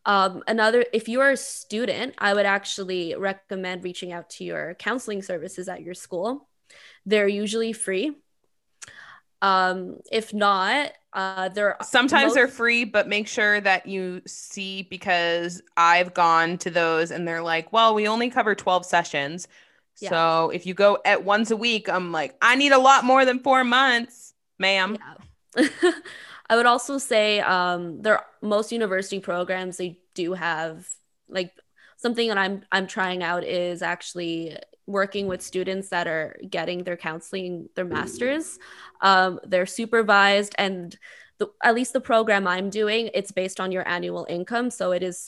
Um, 0.05 0.43
another, 0.47 0.85
if 0.93 1.07
you 1.07 1.21
are 1.21 1.31
a 1.31 1.37
student, 1.37 2.15
I 2.17 2.33
would 2.33 2.45
actually 2.45 3.15
recommend 3.15 3.83
reaching 3.83 4.11
out 4.11 4.29
to 4.31 4.43
your 4.43 4.75
counseling 4.75 5.21
services 5.21 5.67
at 5.67 5.81
your 5.81 5.93
school. 5.93 6.47
They're 7.05 7.27
usually 7.27 7.73
free. 7.73 8.15
Um, 9.41 9.97
if 10.11 10.33
not, 10.33 10.91
uh, 11.13 11.49
they're 11.49 11.77
sometimes 11.81 12.27
most- 12.27 12.35
they're 12.35 12.47
free, 12.47 12.83
but 12.83 13.07
make 13.07 13.27
sure 13.27 13.59
that 13.61 13.85
you 13.85 14.21
see 14.25 14.83
because 14.83 15.61
I've 15.77 16.13
gone 16.13 16.57
to 16.59 16.69
those 16.69 17.11
and 17.11 17.27
they're 17.27 17.41
like, 17.41 17.71
well, 17.71 17.95
we 17.95 18.07
only 18.07 18.29
cover 18.29 18.53
12 18.55 18.85
sessions. 18.85 19.47
Yeah. 19.99 20.09
So 20.09 20.49
if 20.51 20.65
you 20.65 20.73
go 20.73 20.99
at 21.05 21.23
once 21.23 21.51
a 21.51 21.57
week, 21.57 21.89
I'm 21.89 22.11
like, 22.11 22.35
I 22.41 22.55
need 22.55 22.71
a 22.71 22.77
lot 22.79 23.03
more 23.03 23.25
than 23.25 23.39
four 23.39 23.63
months, 23.63 24.33
ma'am. 24.57 24.97
Yeah. 25.57 25.69
I 26.49 26.55
would 26.55 26.65
also 26.65 26.97
say 26.97 27.39
um, 27.41 28.01
there 28.01 28.23
most 28.41 28.71
university 28.71 29.19
programs 29.19 29.77
they 29.77 29.99
do 30.15 30.33
have 30.33 30.87
like 31.27 31.53
something 31.97 32.27
that 32.29 32.37
I'm 32.37 32.63
I'm 32.71 32.87
trying 32.87 33.23
out 33.23 33.43
is 33.43 33.81
actually 33.81 34.57
working 34.87 35.27
with 35.27 35.43
students 35.43 35.89
that 35.89 36.07
are 36.07 36.35
getting 36.49 36.83
their 36.83 36.97
counseling 36.97 37.69
their 37.75 37.85
masters. 37.85 38.57
Um, 39.01 39.39
they're 39.43 39.67
supervised 39.67 40.55
and 40.57 40.97
the, 41.37 41.47
at 41.63 41.75
least 41.75 41.93
the 41.93 42.01
program 42.01 42.47
I'm 42.47 42.69
doing 42.69 43.11
it's 43.13 43.31
based 43.31 43.59
on 43.59 43.71
your 43.71 43.87
annual 43.87 44.25
income, 44.27 44.71
so 44.71 44.91
it 44.91 45.03
is 45.03 45.27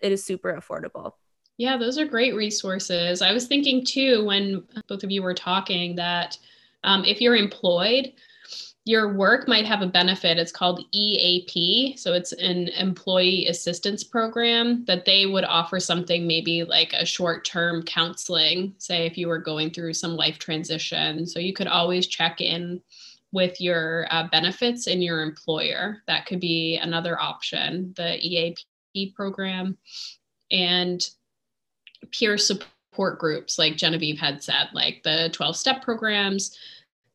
it 0.00 0.12
is 0.12 0.24
super 0.24 0.52
affordable. 0.54 1.14
Yeah, 1.58 1.76
those 1.76 1.98
are 1.98 2.06
great 2.06 2.34
resources. 2.34 3.20
I 3.20 3.32
was 3.32 3.46
thinking 3.46 3.84
too 3.84 4.24
when 4.24 4.64
both 4.88 5.04
of 5.04 5.10
you 5.10 5.22
were 5.22 5.34
talking 5.34 5.96
that 5.96 6.38
um, 6.84 7.04
if 7.04 7.20
you're 7.20 7.36
employed, 7.36 8.12
your 8.84 9.12
work 9.14 9.46
might 9.46 9.64
have 9.64 9.80
a 9.80 9.86
benefit. 9.86 10.38
It's 10.38 10.50
called 10.50 10.84
EAP. 10.92 11.96
So 11.96 12.14
it's 12.14 12.32
an 12.32 12.68
employee 12.68 13.46
assistance 13.46 14.02
program 14.02 14.84
that 14.86 15.04
they 15.04 15.26
would 15.26 15.44
offer 15.44 15.78
something 15.78 16.26
maybe 16.26 16.64
like 16.64 16.92
a 16.92 17.06
short 17.06 17.44
term 17.44 17.84
counseling, 17.84 18.74
say 18.78 19.06
if 19.06 19.16
you 19.16 19.28
were 19.28 19.38
going 19.38 19.70
through 19.70 19.94
some 19.94 20.16
life 20.16 20.38
transition. 20.38 21.26
So 21.26 21.38
you 21.38 21.52
could 21.52 21.68
always 21.68 22.08
check 22.08 22.40
in 22.40 22.82
with 23.30 23.60
your 23.60 24.06
uh, 24.10 24.28
benefits 24.32 24.88
in 24.88 25.00
your 25.00 25.22
employer. 25.22 26.02
That 26.08 26.26
could 26.26 26.40
be 26.40 26.76
another 26.76 27.20
option, 27.20 27.94
the 27.96 28.18
EAP 28.20 29.12
program. 29.14 29.78
And 30.50 31.00
peer 32.10 32.36
support 32.36 33.20
groups 33.20 33.58
like 33.58 33.76
Genevieve 33.76 34.18
had 34.18 34.42
said, 34.42 34.68
like 34.74 35.02
the 35.04 35.30
12 35.32 35.56
step 35.56 35.82
programs. 35.82 36.56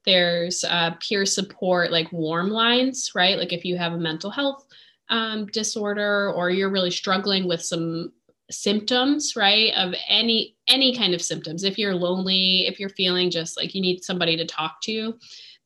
There's 0.07 0.63
uh, 0.63 0.91
peer 1.07 1.25
support 1.25 1.91
like 1.91 2.11
warm 2.11 2.49
lines, 2.49 3.11
right? 3.13 3.37
Like 3.37 3.53
if 3.53 3.63
you 3.63 3.77
have 3.77 3.93
a 3.93 3.97
mental 3.97 4.31
health 4.31 4.65
um, 5.09 5.45
disorder 5.47 6.31
or 6.33 6.49
you're 6.49 6.71
really 6.71 6.91
struggling 6.91 7.47
with 7.47 7.61
some 7.61 8.11
symptoms 8.49 9.33
right 9.35 9.73
of 9.75 9.93
any 10.07 10.55
any 10.69 10.95
kind 10.95 11.13
of 11.13 11.21
symptoms 11.21 11.65
if 11.65 11.77
you're 11.77 11.93
lonely 11.93 12.65
if 12.65 12.79
you're 12.79 12.87
feeling 12.87 13.29
just 13.29 13.57
like 13.57 13.75
you 13.75 13.81
need 13.81 14.01
somebody 14.01 14.37
to 14.37 14.45
talk 14.45 14.79
to 14.81 15.13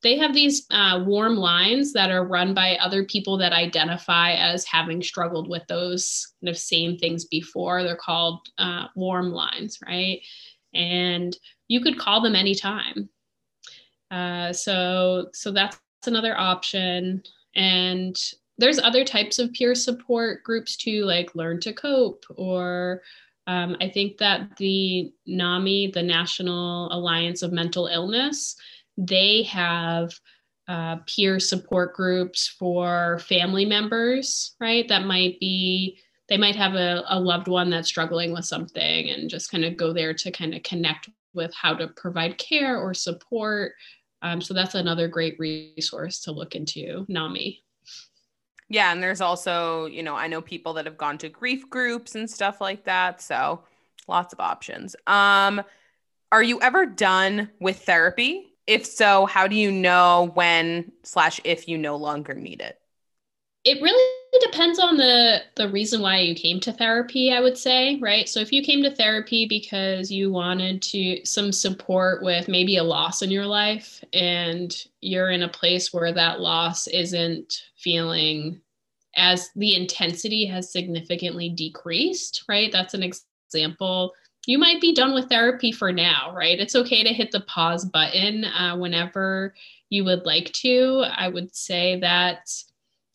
they 0.02 0.18
have 0.18 0.34
these 0.34 0.66
uh, 0.70 1.02
warm 1.06 1.36
lines 1.36 1.92
that 1.92 2.10
are 2.10 2.26
run 2.26 2.54
by 2.54 2.76
other 2.76 3.04
people 3.04 3.36
that 3.38 3.52
identify 3.52 4.32
as 4.32 4.64
having 4.64 5.00
struggled 5.00 5.48
with 5.48 5.62
those 5.68 6.34
kind 6.40 6.50
of 6.50 6.58
same 6.58 6.98
things 6.98 7.24
before. 7.24 7.82
They're 7.82 7.96
called 7.96 8.48
uh, 8.58 8.86
warm 8.96 9.30
lines 9.30 9.78
right? 9.86 10.20
And 10.74 11.36
you 11.68 11.80
could 11.80 11.98
call 11.98 12.20
them 12.20 12.34
anytime 12.34 13.08
uh, 14.12 14.52
so 14.52 15.26
so 15.32 15.50
that's 15.50 15.80
another 16.06 16.38
option 16.38 17.22
and 17.56 18.16
there's 18.58 18.78
other 18.78 19.04
types 19.04 19.38
of 19.38 19.52
peer 19.52 19.74
support 19.74 20.44
groups 20.44 20.76
too, 20.76 21.04
like 21.04 21.34
Learn 21.34 21.58
to 21.60 21.72
Cope, 21.72 22.24
or 22.36 23.02
um, 23.46 23.76
I 23.80 23.88
think 23.88 24.18
that 24.18 24.56
the 24.56 25.12
NAMI, 25.26 25.90
the 25.92 26.02
National 26.02 26.92
Alliance 26.92 27.42
of 27.42 27.52
Mental 27.52 27.86
Illness, 27.88 28.54
they 28.96 29.42
have 29.44 30.12
uh, 30.68 30.96
peer 31.06 31.40
support 31.40 31.94
groups 31.94 32.46
for 32.46 33.18
family 33.20 33.64
members, 33.64 34.54
right? 34.60 34.86
That 34.88 35.06
might 35.06 35.40
be, 35.40 35.98
they 36.28 36.36
might 36.36 36.56
have 36.56 36.74
a, 36.74 37.02
a 37.08 37.18
loved 37.18 37.48
one 37.48 37.68
that's 37.68 37.88
struggling 37.88 38.32
with 38.32 38.44
something 38.44 39.10
and 39.10 39.28
just 39.28 39.50
kind 39.50 39.64
of 39.64 39.76
go 39.76 39.92
there 39.92 40.14
to 40.14 40.30
kind 40.30 40.54
of 40.54 40.62
connect 40.62 41.08
with 41.34 41.52
how 41.54 41.74
to 41.74 41.88
provide 41.88 42.38
care 42.38 42.78
or 42.78 42.94
support. 42.94 43.72
Um, 44.22 44.40
so 44.40 44.54
that's 44.54 44.74
another 44.74 45.08
great 45.08 45.36
resource 45.38 46.20
to 46.22 46.32
look 46.32 46.54
into, 46.54 47.04
NAMI. 47.08 47.62
Yeah, 48.68 48.92
and 48.92 49.02
there's 49.02 49.20
also, 49.20 49.86
you 49.86 50.02
know, 50.02 50.16
I 50.16 50.28
know 50.28 50.40
people 50.40 50.74
that 50.74 50.86
have 50.86 50.96
gone 50.96 51.18
to 51.18 51.28
grief 51.28 51.68
groups 51.68 52.14
and 52.14 52.30
stuff 52.30 52.60
like 52.60 52.84
that, 52.84 53.20
so 53.20 53.64
lots 54.08 54.32
of 54.32 54.40
options. 54.40 54.96
Um 55.06 55.62
are 56.32 56.42
you 56.42 56.60
ever 56.62 56.86
done 56.86 57.50
with 57.60 57.84
therapy? 57.84 58.54
If 58.66 58.86
so, 58.86 59.26
how 59.26 59.48
do 59.48 59.56
you 59.56 59.72
know 59.72 60.32
when 60.34 60.92
slash 61.04 61.40
if 61.44 61.68
you 61.68 61.78
no 61.78 61.96
longer 61.96 62.34
need 62.34 62.62
it? 62.62 62.81
It 63.64 63.80
really 63.80 64.22
depends 64.40 64.78
on 64.78 64.96
the 64.96 65.42
the 65.56 65.68
reason 65.68 66.00
why 66.00 66.18
you 66.18 66.34
came 66.34 66.58
to 66.60 66.72
therapy, 66.72 67.32
I 67.32 67.40
would 67.40 67.56
say, 67.56 67.96
right? 68.00 68.28
So 68.28 68.40
if 68.40 68.52
you 68.52 68.62
came 68.62 68.82
to 68.82 68.90
therapy 68.90 69.46
because 69.46 70.10
you 70.10 70.32
wanted 70.32 70.82
to 70.82 71.24
some 71.24 71.52
support 71.52 72.22
with 72.22 72.48
maybe 72.48 72.76
a 72.76 72.82
loss 72.82 73.22
in 73.22 73.30
your 73.30 73.46
life 73.46 74.02
and 74.12 74.74
you're 75.00 75.30
in 75.30 75.42
a 75.42 75.48
place 75.48 75.92
where 75.92 76.12
that 76.12 76.40
loss 76.40 76.86
isn't 76.88 77.62
feeling 77.76 78.60
as 79.16 79.50
the 79.54 79.76
intensity 79.76 80.46
has 80.46 80.72
significantly 80.72 81.50
decreased, 81.50 82.44
right? 82.48 82.72
That's 82.72 82.94
an 82.94 83.02
example. 83.02 84.12
You 84.46 84.58
might 84.58 84.80
be 84.80 84.94
done 84.94 85.14
with 85.14 85.28
therapy 85.28 85.70
for 85.70 85.92
now, 85.92 86.32
right? 86.34 86.58
It's 86.58 86.74
okay 86.74 87.04
to 87.04 87.12
hit 87.12 87.30
the 87.30 87.40
pause 87.42 87.84
button 87.84 88.44
uh, 88.44 88.76
whenever 88.76 89.54
you 89.90 90.04
would 90.04 90.24
like 90.24 90.50
to. 90.52 91.04
I 91.14 91.28
would 91.28 91.54
say 91.54 92.00
that 92.00 92.50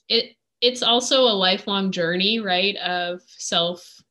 it 0.09 0.35
it's 0.61 0.81
also 0.81 1.21
a 1.21 1.37
lifelong 1.37 1.91
journey, 1.91 2.39
right? 2.39 2.75
Of 2.77 3.21
self 3.27 4.01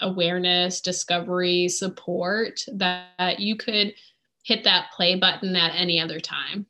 awareness, 0.00 0.80
discovery, 0.80 1.68
support 1.68 2.60
that 2.74 3.38
you 3.38 3.56
could 3.56 3.94
hit 4.42 4.64
that 4.64 4.90
play 4.96 5.14
button 5.14 5.54
at 5.54 5.74
any 5.76 6.00
other 6.00 6.18
time. 6.18 6.66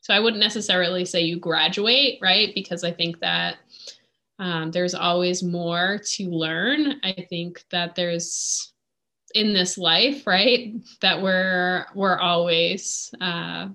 So 0.00 0.14
I 0.14 0.20
wouldn't 0.20 0.42
necessarily 0.42 1.04
say 1.04 1.22
you 1.22 1.38
graduate, 1.38 2.18
right? 2.20 2.52
Because 2.54 2.84
I 2.84 2.92
think 2.92 3.20
that 3.20 3.56
um, 4.38 4.70
there's 4.70 4.94
always 4.94 5.42
more 5.42 6.00
to 6.12 6.30
learn. 6.30 7.00
I 7.02 7.26
think 7.28 7.64
that 7.70 7.94
there's 7.94 8.72
in 9.34 9.52
this 9.52 9.76
life, 9.76 10.26
right, 10.26 10.74
that 11.00 11.20
we're 11.20 11.86
we're 11.94 12.18
always 12.18 13.12
uh, 13.20 13.68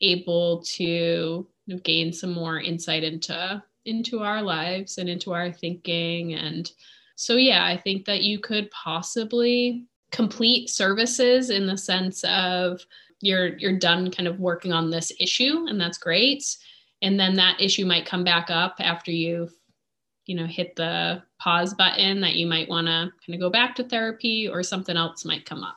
able 0.00 0.62
to 0.62 1.46
gain 1.82 2.12
some 2.12 2.32
more 2.32 2.60
insight 2.60 3.04
into 3.04 3.62
into 3.84 4.20
our 4.20 4.42
lives 4.42 4.98
and 4.98 5.08
into 5.08 5.32
our 5.32 5.52
thinking. 5.52 6.34
And 6.34 6.70
so 7.16 7.36
yeah 7.36 7.64
i 7.64 7.76
think 7.76 8.04
that 8.04 8.22
you 8.22 8.38
could 8.38 8.70
possibly 8.70 9.86
complete 10.12 10.70
services 10.70 11.50
in 11.50 11.66
the 11.66 11.76
sense 11.76 12.22
of 12.24 12.86
you're 13.20 13.56
you're 13.56 13.78
done 13.78 14.10
kind 14.10 14.28
of 14.28 14.38
working 14.38 14.72
on 14.72 14.90
this 14.90 15.10
issue 15.18 15.66
and 15.68 15.80
that's 15.80 15.98
great. 15.98 16.44
And 17.02 17.18
then 17.18 17.34
that 17.34 17.60
issue 17.60 17.84
might 17.84 18.06
come 18.06 18.24
back 18.24 18.50
up 18.50 18.76
after 18.78 19.10
you've 19.10 19.52
you 20.26 20.36
know 20.36 20.46
hit 20.46 20.76
the 20.76 21.22
pause 21.38 21.74
button 21.74 22.20
that 22.20 22.34
you 22.34 22.46
might 22.46 22.68
want 22.68 22.86
to 22.86 23.10
kind 23.24 23.34
of 23.34 23.40
go 23.40 23.50
back 23.50 23.74
to 23.76 23.84
therapy 23.84 24.48
or 24.48 24.62
something 24.62 24.96
else 24.96 25.24
might 25.24 25.46
come 25.46 25.64
up. 25.64 25.76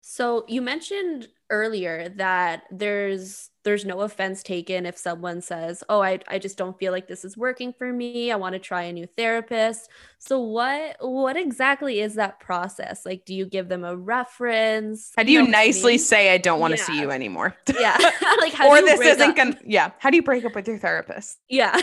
So 0.00 0.44
you 0.48 0.62
mentioned 0.62 1.28
earlier 1.52 2.08
that 2.08 2.64
there's 2.70 3.50
there's 3.62 3.84
no 3.84 4.00
offense 4.00 4.42
taken 4.42 4.86
if 4.86 4.96
someone 4.96 5.40
says, 5.40 5.84
"Oh, 5.88 6.02
I 6.02 6.18
I 6.26 6.38
just 6.40 6.58
don't 6.58 6.76
feel 6.78 6.90
like 6.90 7.06
this 7.06 7.24
is 7.24 7.36
working 7.36 7.72
for 7.72 7.92
me. 7.92 8.32
I 8.32 8.36
want 8.36 8.54
to 8.54 8.58
try 8.58 8.82
a 8.82 8.92
new 8.92 9.06
therapist." 9.06 9.88
So 10.18 10.40
what 10.40 10.96
what 11.00 11.36
exactly 11.36 12.00
is 12.00 12.14
that 12.14 12.40
process? 12.40 13.06
Like 13.06 13.24
do 13.24 13.34
you 13.34 13.46
give 13.46 13.68
them 13.68 13.84
a 13.84 13.94
reference? 13.94 15.12
How 15.14 15.22
do 15.22 15.30
you, 15.30 15.46
nicely 15.46 15.98
say 15.98 16.32
I 16.32 16.38
don't 16.38 16.58
want 16.58 16.72
to 16.72 16.82
see 16.82 16.98
you 16.98 17.10
anymore? 17.10 17.54
Yeah. 17.78 17.96
like 18.40 18.58
or 18.58 18.80
this 18.80 19.00
isn't 19.00 19.36
gonna 19.36 19.56
yeah. 19.64 19.92
How 19.98 20.10
do 20.10 20.16
you 20.16 20.22
break 20.22 20.44
up 20.44 20.54
with 20.54 20.66
your 20.66 20.78
therapist? 20.78 21.38
Yeah. 21.48 21.78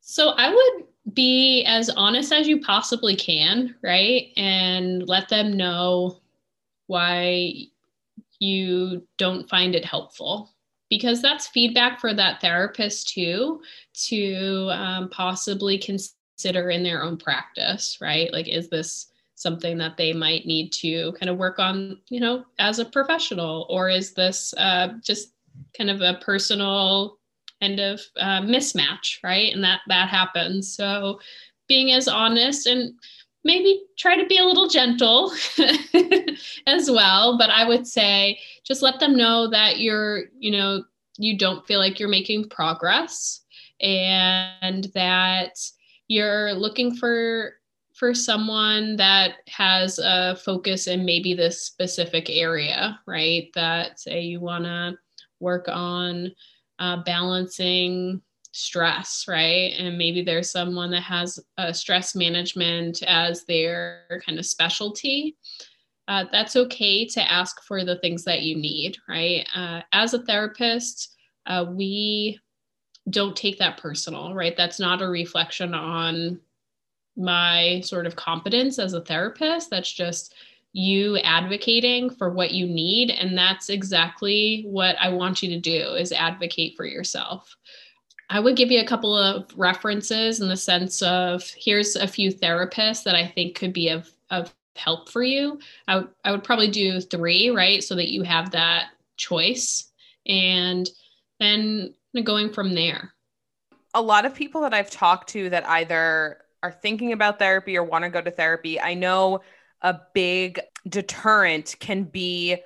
so 0.00 0.30
I 0.30 0.48
would 0.48 0.86
be 1.12 1.64
as 1.66 1.90
honest 1.90 2.32
as 2.32 2.48
you 2.48 2.60
possibly 2.60 3.16
can, 3.16 3.74
right? 3.82 4.28
And 4.36 5.06
let 5.06 5.28
them 5.28 5.56
know 5.56 6.20
why 6.86 7.52
you 8.44 9.06
don't 9.18 9.48
find 9.48 9.74
it 9.74 9.84
helpful. 9.84 10.50
Because 10.90 11.22
that's 11.22 11.48
feedback 11.48 11.98
for 11.98 12.14
that 12.14 12.40
therapist 12.40 13.08
too 13.08 13.60
to 14.08 14.68
um, 14.70 15.08
possibly 15.08 15.78
consider 15.78 16.70
in 16.70 16.82
their 16.82 17.02
own 17.02 17.16
practice 17.16 17.98
right? 18.00 18.32
Like 18.32 18.48
is 18.48 18.68
this 18.68 19.06
something 19.34 19.78
that 19.78 19.96
they 19.96 20.12
might 20.12 20.46
need 20.46 20.72
to 20.72 21.12
kind 21.12 21.28
of 21.28 21.36
work 21.36 21.58
on 21.58 21.98
you 22.08 22.20
know 22.20 22.44
as 22.58 22.78
a 22.78 22.84
professional? 22.84 23.66
Or 23.70 23.88
is 23.88 24.12
this 24.12 24.54
uh, 24.56 24.88
just 25.02 25.32
kind 25.76 25.90
of 25.90 26.00
a 26.00 26.18
personal 26.20 27.18
kind 27.60 27.80
of 27.80 28.00
uh, 28.20 28.42
mismatch 28.42 29.18
right? 29.24 29.52
And 29.52 29.64
that 29.64 29.80
that 29.88 30.08
happens. 30.08 30.76
So 30.76 31.18
being 31.66 31.92
as 31.92 32.08
honest 32.08 32.66
and 32.66 32.94
maybe 33.44 33.84
try 33.98 34.16
to 34.16 34.26
be 34.26 34.38
a 34.38 34.44
little 34.44 34.68
gentle 34.68 35.32
as 36.66 36.90
well 36.90 37.36
but 37.38 37.50
i 37.50 37.66
would 37.66 37.86
say 37.86 38.38
just 38.64 38.82
let 38.82 38.98
them 39.00 39.16
know 39.16 39.48
that 39.48 39.78
you're 39.78 40.24
you 40.38 40.50
know 40.50 40.82
you 41.18 41.38
don't 41.38 41.66
feel 41.66 41.78
like 41.78 42.00
you're 42.00 42.08
making 42.08 42.48
progress 42.48 43.42
and 43.80 44.84
that 44.94 45.58
you're 46.08 46.52
looking 46.54 46.94
for 46.94 47.54
for 47.94 48.12
someone 48.12 48.96
that 48.96 49.36
has 49.46 50.00
a 50.00 50.36
focus 50.36 50.88
in 50.88 51.04
maybe 51.04 51.32
this 51.32 51.62
specific 51.62 52.28
area 52.28 52.98
right? 53.06 53.48
That 53.54 54.00
say 54.00 54.22
you 54.22 54.40
want 54.40 54.64
to 54.64 54.96
work 55.40 55.68
on 55.68 56.32
uh, 56.78 57.02
balancing 57.04 58.20
stress, 58.54 59.24
right? 59.26 59.74
And 59.78 59.98
maybe 59.98 60.22
there's 60.22 60.50
someone 60.50 60.90
that 60.92 61.02
has 61.02 61.40
a 61.58 61.74
stress 61.74 62.14
management 62.14 63.02
as 63.02 63.44
their 63.44 64.22
kind 64.24 64.38
of 64.38 64.46
specialty. 64.46 65.36
Uh, 66.06 66.26
that's 66.30 66.54
okay 66.54 67.04
to 67.04 67.32
ask 67.32 67.62
for 67.64 67.84
the 67.84 67.96
things 67.96 68.22
that 68.24 68.42
you 68.42 68.54
need, 68.54 68.96
right? 69.08 69.46
Uh, 69.54 69.80
as 69.92 70.14
a 70.14 70.22
therapist, 70.22 71.16
uh, 71.46 71.64
we 71.68 72.38
don't 73.10 73.36
take 73.36 73.58
that 73.58 73.78
personal, 73.78 74.34
right? 74.34 74.56
That's 74.56 74.78
not 74.78 75.02
a 75.02 75.08
reflection 75.08 75.74
on 75.74 76.40
my 77.16 77.80
sort 77.84 78.06
of 78.06 78.14
competence 78.14 78.78
as 78.78 78.92
a 78.92 79.00
therapist. 79.00 79.68
That's 79.70 79.92
just 79.92 80.34
you 80.72 81.18
advocating 81.18 82.10
for 82.10 82.30
what 82.30 82.50
you 82.50 82.66
need 82.66 83.08
and 83.08 83.38
that's 83.38 83.70
exactly 83.70 84.64
what 84.66 84.96
i 85.00 85.08
want 85.08 85.40
you 85.40 85.48
to 85.48 85.60
do 85.60 85.94
is 85.94 86.10
advocate 86.10 86.76
for 86.76 86.84
yourself 86.84 87.56
I 88.30 88.40
would 88.40 88.56
give 88.56 88.70
you 88.70 88.80
a 88.80 88.86
couple 88.86 89.16
of 89.16 89.46
references 89.56 90.40
in 90.40 90.48
the 90.48 90.56
sense 90.56 91.02
of 91.02 91.42
here's 91.56 91.96
a 91.96 92.06
few 92.06 92.32
therapists 92.32 93.04
that 93.04 93.14
I 93.14 93.26
think 93.26 93.54
could 93.54 93.72
be 93.72 93.90
of, 93.90 94.10
of 94.30 94.54
help 94.76 95.08
for 95.08 95.22
you. 95.22 95.58
I, 95.86 95.94
w- 95.94 96.12
I 96.24 96.30
would 96.30 96.44
probably 96.44 96.68
do 96.68 97.00
three, 97.00 97.50
right? 97.50 97.82
So 97.82 97.94
that 97.96 98.10
you 98.10 98.22
have 98.22 98.50
that 98.52 98.88
choice 99.16 99.92
and 100.26 100.88
then 101.38 101.94
going 102.22 102.52
from 102.52 102.74
there. 102.74 103.12
A 103.94 104.02
lot 104.02 104.24
of 104.24 104.34
people 104.34 104.62
that 104.62 104.74
I've 104.74 104.90
talked 104.90 105.30
to 105.30 105.50
that 105.50 105.68
either 105.68 106.38
are 106.62 106.72
thinking 106.72 107.12
about 107.12 107.38
therapy 107.38 107.76
or 107.76 107.84
want 107.84 108.04
to 108.04 108.10
go 108.10 108.20
to 108.20 108.30
therapy, 108.30 108.80
I 108.80 108.94
know 108.94 109.42
a 109.82 109.98
big 110.14 110.60
deterrent 110.88 111.76
can 111.78 112.04
be 112.04 112.56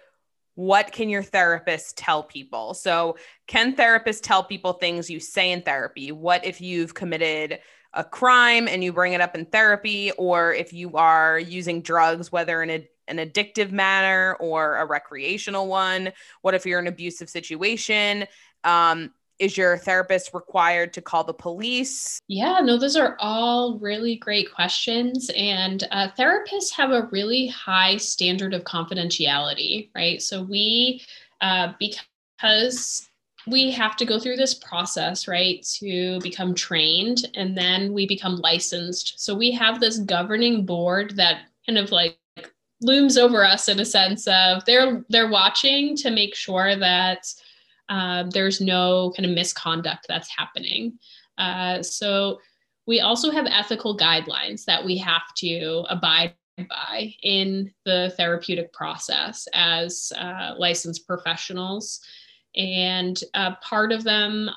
what 0.59 0.91
can 0.91 1.09
your 1.09 1.23
therapist 1.23 1.97
tell 1.97 2.25
people? 2.25 2.75
So, 2.75 3.17
can 3.47 3.77
therapists 3.77 4.21
tell 4.21 4.43
people 4.43 4.73
things 4.73 5.09
you 5.09 5.21
say 5.21 5.53
in 5.53 5.63
therapy? 5.63 6.11
What 6.11 6.45
if 6.45 6.61
you've 6.61 6.95
committed 6.95 7.61
a 7.93 8.03
crime 8.03 8.67
and 8.67 8.83
you 8.83 8.93
bring 8.93 9.13
it 9.13 9.21
up 9.21 9.37
in 9.37 9.47
therapy, 9.47 10.11
or 10.19 10.53
if 10.53 10.73
you 10.73 10.97
are 10.97 11.39
using 11.39 11.81
drugs, 11.81 12.33
whether 12.33 12.61
in 12.61 12.71
a, 12.71 12.89
an 13.07 13.19
addictive 13.19 13.71
manner 13.71 14.37
or 14.41 14.79
a 14.79 14.85
recreational 14.85 15.69
one? 15.69 16.11
What 16.43 16.55
if 16.55 16.67
you're 16.67 16.81
in 16.81 16.89
an 16.89 16.93
abusive 16.93 17.31
situation? 17.31 18.27
Um, 18.65 19.13
is 19.39 19.57
your 19.57 19.78
therapist 19.78 20.34
required 20.34 20.93
to 20.95 21.03
call 21.03 21.24
the 21.24 21.34
police? 21.34 22.20
Yeah, 22.28 22.61
no, 22.61 22.76
those 22.76 22.97
are 22.97 23.16
all 23.20 23.78
really 23.78 24.16
great 24.16 24.53
questions. 24.53 25.30
And 25.36 25.86
uh, 25.91 26.09
therapists 26.18 26.72
have 26.72 26.91
a 26.91 27.09
really 27.12 27.47
high 27.49 27.97
standard 27.97 28.55
of 28.55 28.64
confidentiality, 28.64 29.91
right? 29.95 30.20
So 30.20 30.43
we, 30.43 31.03
uh, 31.41 31.72
because 31.78 33.09
we 33.47 33.70
have 33.70 33.97
to 33.97 34.05
go 34.05 34.18
through 34.18 34.36
this 34.36 34.55
process, 34.55 35.28
right, 35.28 35.62
to 35.78 36.18
become 36.20 36.55
trained 36.55 37.30
and 37.34 37.57
then 37.57 37.93
we 37.93 38.07
become 38.07 38.36
licensed. 38.36 39.20
So 39.20 39.34
we 39.34 39.51
have 39.53 39.80
this 39.80 39.99
governing 39.99 40.66
board 40.66 41.16
that 41.16 41.43
kind 41.66 41.78
of 41.78 41.93
like 41.93 42.18
looms 42.80 43.18
over 43.18 43.45
us 43.45 43.68
in 43.68 43.80
a 43.80 43.84
sense 43.84 44.26
of 44.28 44.64
they're 44.64 45.05
they're 45.09 45.30
watching 45.30 45.97
to 45.97 46.11
make 46.11 46.34
sure 46.34 46.76
that 46.76 47.26
um, 47.89 48.30
there's 48.30 48.61
no 48.61 49.12
kind 49.16 49.26
of 49.26 49.34
misconduct 49.34 50.07
that's 50.09 50.28
happening. 50.36 50.99
Uh, 51.39 51.82
so 51.82 52.41
we 52.86 53.01
also 53.01 53.30
have 53.30 53.47
ethical 53.47 53.97
guidelines 53.97 54.64
that 54.64 54.84
we 54.84 54.97
have 54.99 55.22
to 55.36 55.84
abide 55.89 56.34
by 56.68 57.14
in 57.22 57.72
the 57.84 58.12
therapeutic 58.16 58.72
process 58.72 59.47
as 59.55 60.12
uh, 60.18 60.55
licensed 60.59 61.07
professionals. 61.07 62.01
And 62.57 63.20
uh, 63.34 63.55
part 63.57 63.93
of 63.93 64.05
them, 64.05 64.51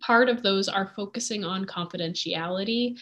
part 0.00 0.28
of 0.28 0.42
those 0.42 0.68
are 0.68 0.92
focusing 0.94 1.44
on 1.44 1.64
confidentiality 1.64 2.98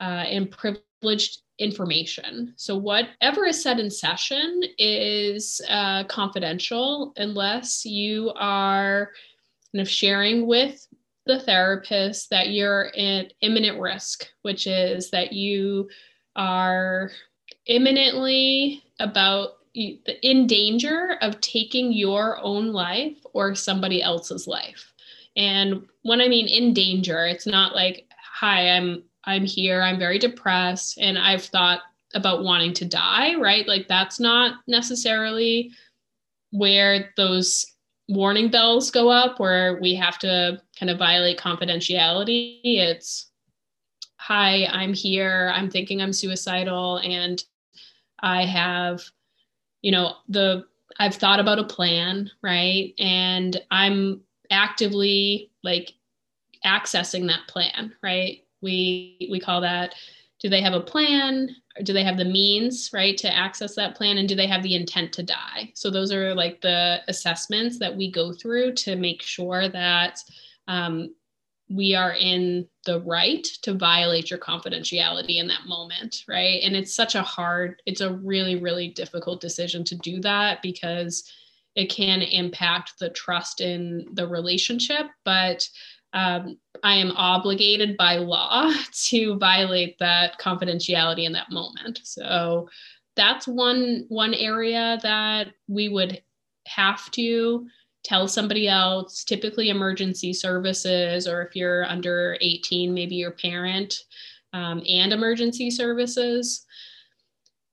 uh, 0.00 0.24
and 0.28 0.50
privileged 0.50 1.40
information. 1.58 2.52
So, 2.56 2.76
whatever 2.76 3.46
is 3.46 3.62
said 3.62 3.78
in 3.78 3.90
session 3.90 4.62
is 4.78 5.60
uh, 5.68 6.04
confidential 6.04 7.12
unless 7.16 7.84
you 7.84 8.32
are 8.36 9.12
kind 9.72 9.82
of 9.82 9.88
sharing 9.88 10.46
with 10.46 10.86
the 11.26 11.40
therapist 11.40 12.30
that 12.30 12.50
you're 12.50 12.90
in 12.94 13.28
imminent 13.40 13.80
risk, 13.80 14.28
which 14.42 14.66
is 14.66 15.10
that 15.10 15.32
you 15.32 15.88
are 16.36 17.10
imminently 17.66 18.82
about 19.00 19.50
in 19.74 20.46
danger 20.46 21.18
of 21.20 21.40
taking 21.40 21.92
your 21.92 22.38
own 22.40 22.72
life 22.72 23.18
or 23.34 23.54
somebody 23.54 24.02
else's 24.02 24.46
life. 24.46 24.92
And 25.36 25.86
when 26.02 26.20
I 26.20 26.28
mean 26.28 26.48
in 26.48 26.72
danger, 26.72 27.26
it's 27.26 27.46
not 27.46 27.74
like, 27.74 28.06
hi, 28.18 28.70
I'm 28.70 29.02
I'm 29.26 29.44
here, 29.44 29.82
I'm 29.82 29.98
very 29.98 30.18
depressed, 30.18 30.98
and 31.00 31.18
I've 31.18 31.44
thought 31.44 31.80
about 32.14 32.44
wanting 32.44 32.72
to 32.74 32.84
die, 32.84 33.34
right? 33.34 33.66
Like 33.66 33.88
that's 33.88 34.20
not 34.20 34.60
necessarily 34.66 35.72
where 36.52 37.12
those 37.16 37.66
warning 38.08 38.48
bells 38.50 38.90
go 38.90 39.10
up 39.10 39.40
where 39.40 39.80
we 39.80 39.94
have 39.94 40.18
to 40.20 40.62
kind 40.78 40.88
of 40.88 40.98
violate 40.98 41.38
confidentiality. 41.38 42.60
It's, 42.62 43.30
hi, 44.16 44.66
I'm 44.66 44.94
here, 44.94 45.52
I'm 45.54 45.70
thinking 45.70 46.00
I'm 46.00 46.12
suicidal, 46.12 46.98
and 46.98 47.42
I 48.20 48.44
have, 48.44 49.02
you 49.82 49.90
know, 49.90 50.14
the, 50.28 50.64
I've 50.98 51.16
thought 51.16 51.40
about 51.40 51.58
a 51.58 51.64
plan, 51.64 52.30
right? 52.42 52.94
And 52.98 53.60
I'm 53.70 54.22
actively 54.50 55.50
like 55.62 55.92
accessing 56.64 57.26
that 57.26 57.48
plan, 57.48 57.92
right? 58.02 58.45
We 58.62 59.28
we 59.30 59.40
call 59.40 59.60
that 59.62 59.94
do 60.38 60.48
they 60.50 60.60
have 60.60 60.74
a 60.74 60.80
plan? 60.80 61.48
Or 61.78 61.82
do 61.82 61.92
they 61.92 62.04
have 62.04 62.16
the 62.16 62.24
means 62.24 62.90
right 62.92 63.16
to 63.18 63.34
access 63.34 63.74
that 63.74 63.94
plan? 63.94 64.18
And 64.18 64.28
do 64.28 64.34
they 64.34 64.46
have 64.46 64.62
the 64.62 64.74
intent 64.74 65.12
to 65.14 65.22
die? 65.22 65.72
So 65.74 65.90
those 65.90 66.12
are 66.12 66.34
like 66.34 66.60
the 66.60 67.00
assessments 67.08 67.78
that 67.78 67.96
we 67.96 68.10
go 68.10 68.32
through 68.32 68.74
to 68.74 68.96
make 68.96 69.22
sure 69.22 69.68
that 69.68 70.20
um, 70.68 71.14
we 71.68 71.94
are 71.94 72.12
in 72.12 72.68
the 72.84 73.00
right 73.00 73.44
to 73.62 73.74
violate 73.74 74.30
your 74.30 74.38
confidentiality 74.38 75.40
in 75.40 75.48
that 75.48 75.66
moment 75.66 76.22
right? 76.28 76.60
And 76.62 76.76
it's 76.76 76.94
such 76.94 77.14
a 77.14 77.22
hard 77.22 77.82
it's 77.86 78.00
a 78.00 78.12
really 78.12 78.56
really 78.56 78.88
difficult 78.88 79.40
decision 79.40 79.82
to 79.84 79.96
do 79.96 80.20
that 80.20 80.62
because 80.62 81.28
it 81.74 81.90
can 81.90 82.22
impact 82.22 82.98
the 82.98 83.10
trust 83.10 83.60
in 83.60 84.06
the 84.12 84.26
relationship. 84.26 85.06
But 85.24 85.68
um, 86.16 86.58
I 86.82 86.94
am 86.94 87.12
obligated 87.12 87.96
by 87.98 88.16
law 88.16 88.72
to 89.08 89.36
violate 89.38 89.98
that 89.98 90.40
confidentiality 90.40 91.26
in 91.26 91.32
that 91.32 91.52
moment. 91.52 92.00
So 92.04 92.68
that's 93.16 93.46
one 93.46 94.06
one 94.08 94.34
area 94.34 94.98
that 95.02 95.48
we 95.68 95.88
would 95.88 96.22
have 96.66 97.10
to 97.12 97.66
tell 98.02 98.28
somebody 98.28 98.66
else, 98.66 99.24
typically 99.24 99.68
emergency 99.68 100.32
services, 100.32 101.28
or 101.28 101.42
if 101.42 101.54
you're 101.54 101.84
under 101.84 102.38
18, 102.40 102.94
maybe 102.94 103.16
your 103.16 103.32
parent 103.32 103.94
um, 104.52 104.82
and 104.88 105.12
emergency 105.12 105.70
services. 105.70 106.64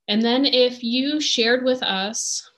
And 0.08 0.22
then 0.22 0.46
if 0.46 0.84
you 0.84 1.22
shared 1.22 1.64
with 1.64 1.82
us 1.82 2.50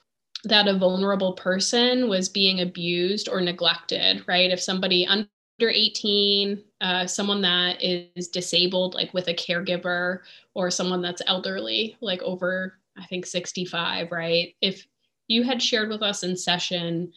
that 0.44 0.68
a 0.68 0.78
vulnerable 0.78 1.34
person 1.34 2.08
was 2.08 2.28
being 2.28 2.60
abused 2.60 3.28
or 3.28 3.40
neglected, 3.40 4.24
right? 4.26 4.50
If 4.50 4.60
somebody 4.60 5.06
under 5.06 5.28
18, 5.60 6.62
uh, 6.80 7.06
someone 7.06 7.40
that 7.42 7.82
is 7.82 8.28
disabled, 8.28 8.94
like 8.94 9.12
with 9.14 9.28
a 9.28 9.34
caregiver, 9.34 10.20
or 10.54 10.70
someone 10.70 11.00
that's 11.00 11.22
elderly, 11.26 11.96
like 12.00 12.22
over, 12.22 12.78
I 12.98 13.06
think, 13.06 13.26
65, 13.26 14.12
right? 14.12 14.54
If 14.60 14.86
you 15.28 15.42
had 15.42 15.62
shared 15.62 15.88
with 15.88 16.02
us 16.02 16.22
in 16.22 16.36
session 16.36 17.12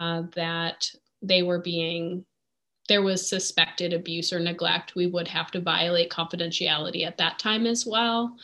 uh, 0.00 0.22
that 0.34 0.90
they 1.22 1.42
were 1.42 1.60
being, 1.60 2.24
there 2.88 3.02
was 3.02 3.26
suspected 3.26 3.92
abuse 3.92 4.32
or 4.32 4.40
neglect, 4.40 4.94
we 4.94 5.06
would 5.06 5.28
have 5.28 5.50
to 5.52 5.60
violate 5.60 6.10
confidentiality 6.10 7.06
at 7.06 7.16
that 7.18 7.38
time 7.38 7.66
as 7.66 7.86
well. 7.86 8.36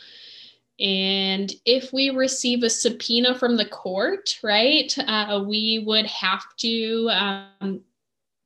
And 0.79 1.53
if 1.65 1.93
we 1.93 2.09
receive 2.09 2.63
a 2.63 2.69
subpoena 2.69 3.37
from 3.37 3.55
the 3.55 3.67
court, 3.67 4.39
right, 4.41 4.91
uh, 4.97 5.43
we 5.47 5.83
would 5.85 6.07
have 6.07 6.43
to 6.57 7.09
um, 7.11 7.81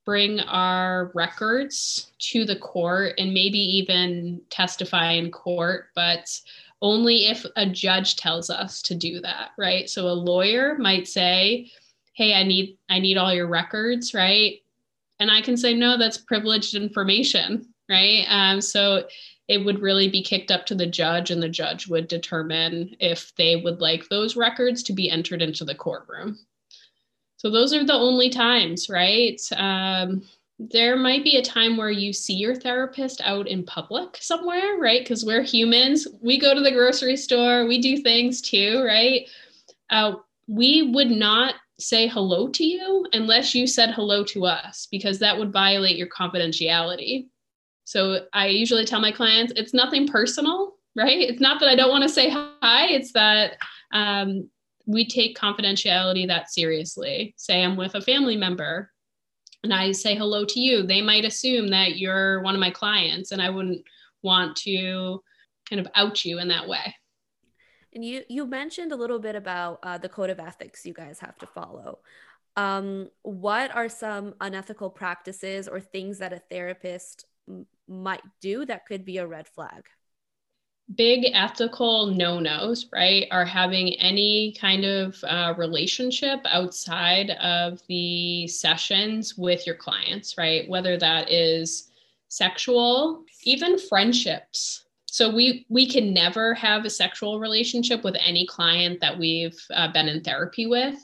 bring 0.06 0.40
our 0.42 1.12
records 1.16 2.12
to 2.20 2.46
the 2.46 2.56
court 2.56 3.14
and 3.18 3.34
maybe 3.34 3.60
even 3.60 4.42
testify 4.50 5.14
in 5.14 5.32
court, 5.32 5.88
but 5.96 6.30
only 6.82 7.26
if 7.28 7.46
a 7.56 7.66
judge 7.66 8.16
tells 8.16 8.50
us 8.50 8.82
to 8.84 8.96
do 8.96 9.20
that, 9.22 9.50
right? 9.58 9.90
So 9.90 10.08
a 10.08 10.14
lawyer 10.14 10.78
might 10.78 11.08
say, 11.08 11.72
"Hey, 12.14 12.34
I 12.34 12.44
need 12.44 12.78
I 12.90 13.00
need 13.00 13.18
all 13.18 13.34
your 13.34 13.48
records," 13.48 14.14
right? 14.14 14.62
And 15.20 15.32
I 15.32 15.42
can 15.42 15.58
say, 15.58 15.74
"No, 15.74 15.98
that's 15.98 16.18
privileged 16.18 16.76
information," 16.76 17.74
right? 17.90 18.26
Um, 18.30 18.62
so 18.62 19.08
it 19.48 19.64
would 19.64 19.80
really 19.80 20.10
be 20.10 20.22
kicked 20.24 20.52
up 20.52 20.66
to 20.68 20.76
the 20.76 20.86
judge, 20.88 21.32
and 21.32 21.42
the 21.42 21.50
judge 21.50 21.88
would 21.88 22.08
determine 22.08 22.96
if 23.00 23.34
they 23.36 23.56
would 23.56 23.80
like 23.82 24.10
those 24.10 24.36
records 24.36 24.84
to 24.84 24.94
be 24.94 25.10
entered 25.10 25.42
into 25.42 25.66
the 25.66 25.76
courtroom. 25.76 26.40
So 27.46 27.52
those 27.52 27.76
are 27.76 27.86
the 27.86 27.94
only 27.94 28.32
times, 28.32 28.90
right? 28.90 29.40
Um, 29.56 30.24
there 30.58 30.98
might 30.98 31.24
be 31.24 31.38
a 31.38 31.44
time 31.44 31.78
where 31.78 31.92
you 31.92 32.12
see 32.12 32.34
your 32.34 32.56
therapist 32.56 33.22
out 33.24 33.48
in 33.48 33.64
public 33.64 34.18
somewhere, 34.20 34.80
right? 34.80 35.04
Because 35.04 35.24
we're 35.24 35.44
humans. 35.44 36.08
We 36.24 36.40
go 36.40 36.56
to 36.56 36.62
the 36.62 36.72
grocery 36.72 37.16
store, 37.16 37.68
we 37.68 37.80
do 37.80 37.98
things 37.98 38.42
too, 38.42 38.84
right? 38.84 39.30
Uh, 39.92 40.14
we 40.48 40.90
would 40.92 41.12
not 41.12 41.54
say 41.78 42.08
hello 42.08 42.48
to 42.48 42.64
you 42.64 43.06
unless 43.14 43.54
you 43.54 43.68
said 43.68 43.92
hello 43.92 44.24
to 44.24 44.48
us, 44.48 44.88
because 44.90 45.20
that 45.20 45.38
would 45.38 45.54
violate 45.54 45.98
your 45.98 46.10
confidentiality. 46.10 47.28
So 47.84 48.26
I 48.34 48.48
usually 48.48 48.86
tell 48.86 49.02
my 49.02 49.12
clients 49.12 49.54
it's 49.56 49.72
nothing 49.72 50.08
personal, 50.08 50.78
right? 50.96 51.30
It's 51.30 51.42
not 51.42 51.60
that 51.60 51.70
I 51.70 51.76
don't 51.76 51.92
want 51.92 52.02
to 52.02 52.10
say 52.10 52.28
hi, 52.28 52.88
it's 52.88 53.12
that 53.12 53.58
um, 53.92 54.50
we 54.86 55.08
take 55.08 55.38
confidentiality 55.38 56.28
that 56.28 56.52
seriously. 56.52 57.34
Say 57.38 57.64
I'm 57.64 57.76
with 57.76 57.96
a 57.96 58.02
family 58.02 58.38
member 58.38 58.92
and 59.66 59.74
I 59.74 59.94
say 59.94 60.16
hello 60.16 60.46
to 60.46 60.60
you, 60.60 60.84
they 60.84 61.02
might 61.02 61.26
assume 61.26 61.70
that 61.70 61.98
you're 61.98 62.40
one 62.44 62.54
of 62.54 62.62
my 62.62 62.70
clients, 62.70 63.32
and 63.32 63.42
I 63.42 63.50
wouldn't 63.50 63.84
want 64.22 64.56
to 64.58 65.24
kind 65.68 65.80
of 65.80 65.88
out 65.96 66.24
you 66.24 66.38
in 66.38 66.50
that 66.50 66.68
way. 66.68 66.96
And 67.92 68.06
you 68.06 68.22
you 68.30 68.46
mentioned 68.46 68.92
a 68.92 68.96
little 68.96 69.18
bit 69.18 69.36
about 69.36 69.80
uh, 69.82 69.98
the 69.98 70.08
code 70.08 70.30
of 70.30 70.40
ethics 70.40 70.86
you 70.86 70.94
guys 70.94 71.18
have 71.20 71.38
to 71.40 71.48
follow. 71.48 71.98
Um, 72.56 73.10
what 73.24 73.76
are 73.76 73.90
some 73.90 74.36
unethical 74.40 74.92
practices 74.92 75.68
or 75.68 75.80
things 75.80 76.20
that 76.20 76.32
a 76.32 76.40
therapist 76.40 77.26
m- 77.50 77.66
might 77.88 78.22
do 78.42 78.66
that 78.66 78.86
could 78.86 79.04
be 79.04 79.18
a 79.18 79.26
red 79.26 79.48
flag? 79.48 79.88
Big 80.94 81.32
ethical 81.34 82.08
no 82.08 82.40
nos, 82.40 82.86
right, 82.94 83.28
are 83.32 83.44
having 83.44 83.96
any 83.96 84.54
kind 84.60 84.86
of 84.86 85.18
uh, 85.24 85.56
relationship 85.58 86.40
outside 86.46 87.32
of 87.42 87.82
the 87.88 88.46
sessions 88.48 89.36
with 89.36 89.66
your 89.66 89.76
clients, 89.76 90.38
right? 90.38 90.70
Whether 90.70 90.96
that 90.98 91.32
is 91.32 91.90
sexual, 92.28 93.24
even 93.44 93.80
friendships. 93.80 94.86
So 95.08 95.34
we 95.34 95.66
we 95.70 95.90
can 95.90 96.14
never 96.14 96.54
have 96.54 96.86
a 96.86 96.90
sexual 96.90 97.40
relationship 97.40 98.04
with 98.04 98.16
any 98.20 98.46
client 98.46 99.00
that 99.02 99.18
we've 99.18 99.58
uh, 99.74 99.92
been 99.92 100.08
in 100.08 100.22
therapy 100.22 100.68
with. 100.68 101.00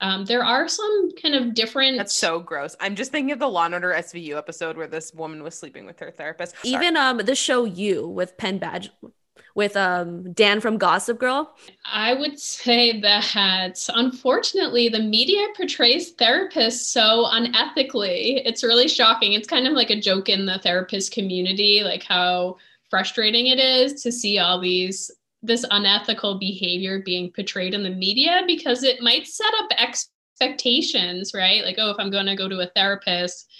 Um, 0.00 0.24
there 0.24 0.42
are 0.42 0.66
some 0.66 1.10
kind 1.22 1.34
of 1.34 1.54
different. 1.54 1.98
That's 1.98 2.16
so 2.16 2.40
gross. 2.40 2.74
I'm 2.80 2.96
just 2.96 3.12
thinking 3.12 3.32
of 3.32 3.38
the 3.38 3.48
Law 3.48 3.66
and 3.66 3.74
Order 3.74 3.94
SVU 3.98 4.36
episode 4.36 4.76
where 4.76 4.86
this 4.86 5.12
woman 5.12 5.42
was 5.42 5.54
sleeping 5.54 5.84
with 5.84 6.00
her 6.00 6.10
therapist. 6.10 6.56
Sorry. 6.56 6.74
Even 6.74 6.96
um 6.96 7.18
the 7.18 7.34
show 7.34 7.64
You 7.64 8.08
with 8.08 8.36
Penn 8.38 8.58
Badgley 8.58 9.12
with 9.54 9.76
um 9.76 10.32
Dan 10.32 10.60
from 10.60 10.78
Gossip 10.78 11.18
Girl? 11.18 11.54
I 11.84 12.14
would 12.14 12.38
say 12.38 13.00
that 13.00 13.88
unfortunately 13.94 14.88
the 14.88 15.02
media 15.02 15.46
portrays 15.56 16.14
therapists 16.14 16.84
so 16.84 17.26
unethically. 17.32 18.42
It's 18.44 18.62
really 18.62 18.88
shocking. 18.88 19.32
It's 19.32 19.48
kind 19.48 19.66
of 19.66 19.74
like 19.74 19.90
a 19.90 20.00
joke 20.00 20.28
in 20.28 20.46
the 20.46 20.58
therapist 20.58 21.12
community, 21.12 21.82
like 21.82 22.02
how 22.02 22.56
frustrating 22.90 23.46
it 23.46 23.58
is 23.58 24.02
to 24.02 24.12
see 24.12 24.38
all 24.38 24.60
these 24.60 25.10
this 25.42 25.64
unethical 25.70 26.38
behavior 26.38 27.00
being 27.02 27.32
portrayed 27.32 27.72
in 27.72 27.82
the 27.82 27.90
media 27.90 28.42
because 28.46 28.82
it 28.82 29.00
might 29.00 29.26
set 29.26 29.50
up 29.58 29.70
expectations, 29.78 31.32
right? 31.32 31.64
Like, 31.64 31.76
oh, 31.78 31.90
if 31.90 31.96
I'm 31.98 32.10
going 32.10 32.26
to 32.26 32.36
go 32.36 32.46
to 32.46 32.60
a 32.60 32.66
therapist, 32.66 33.50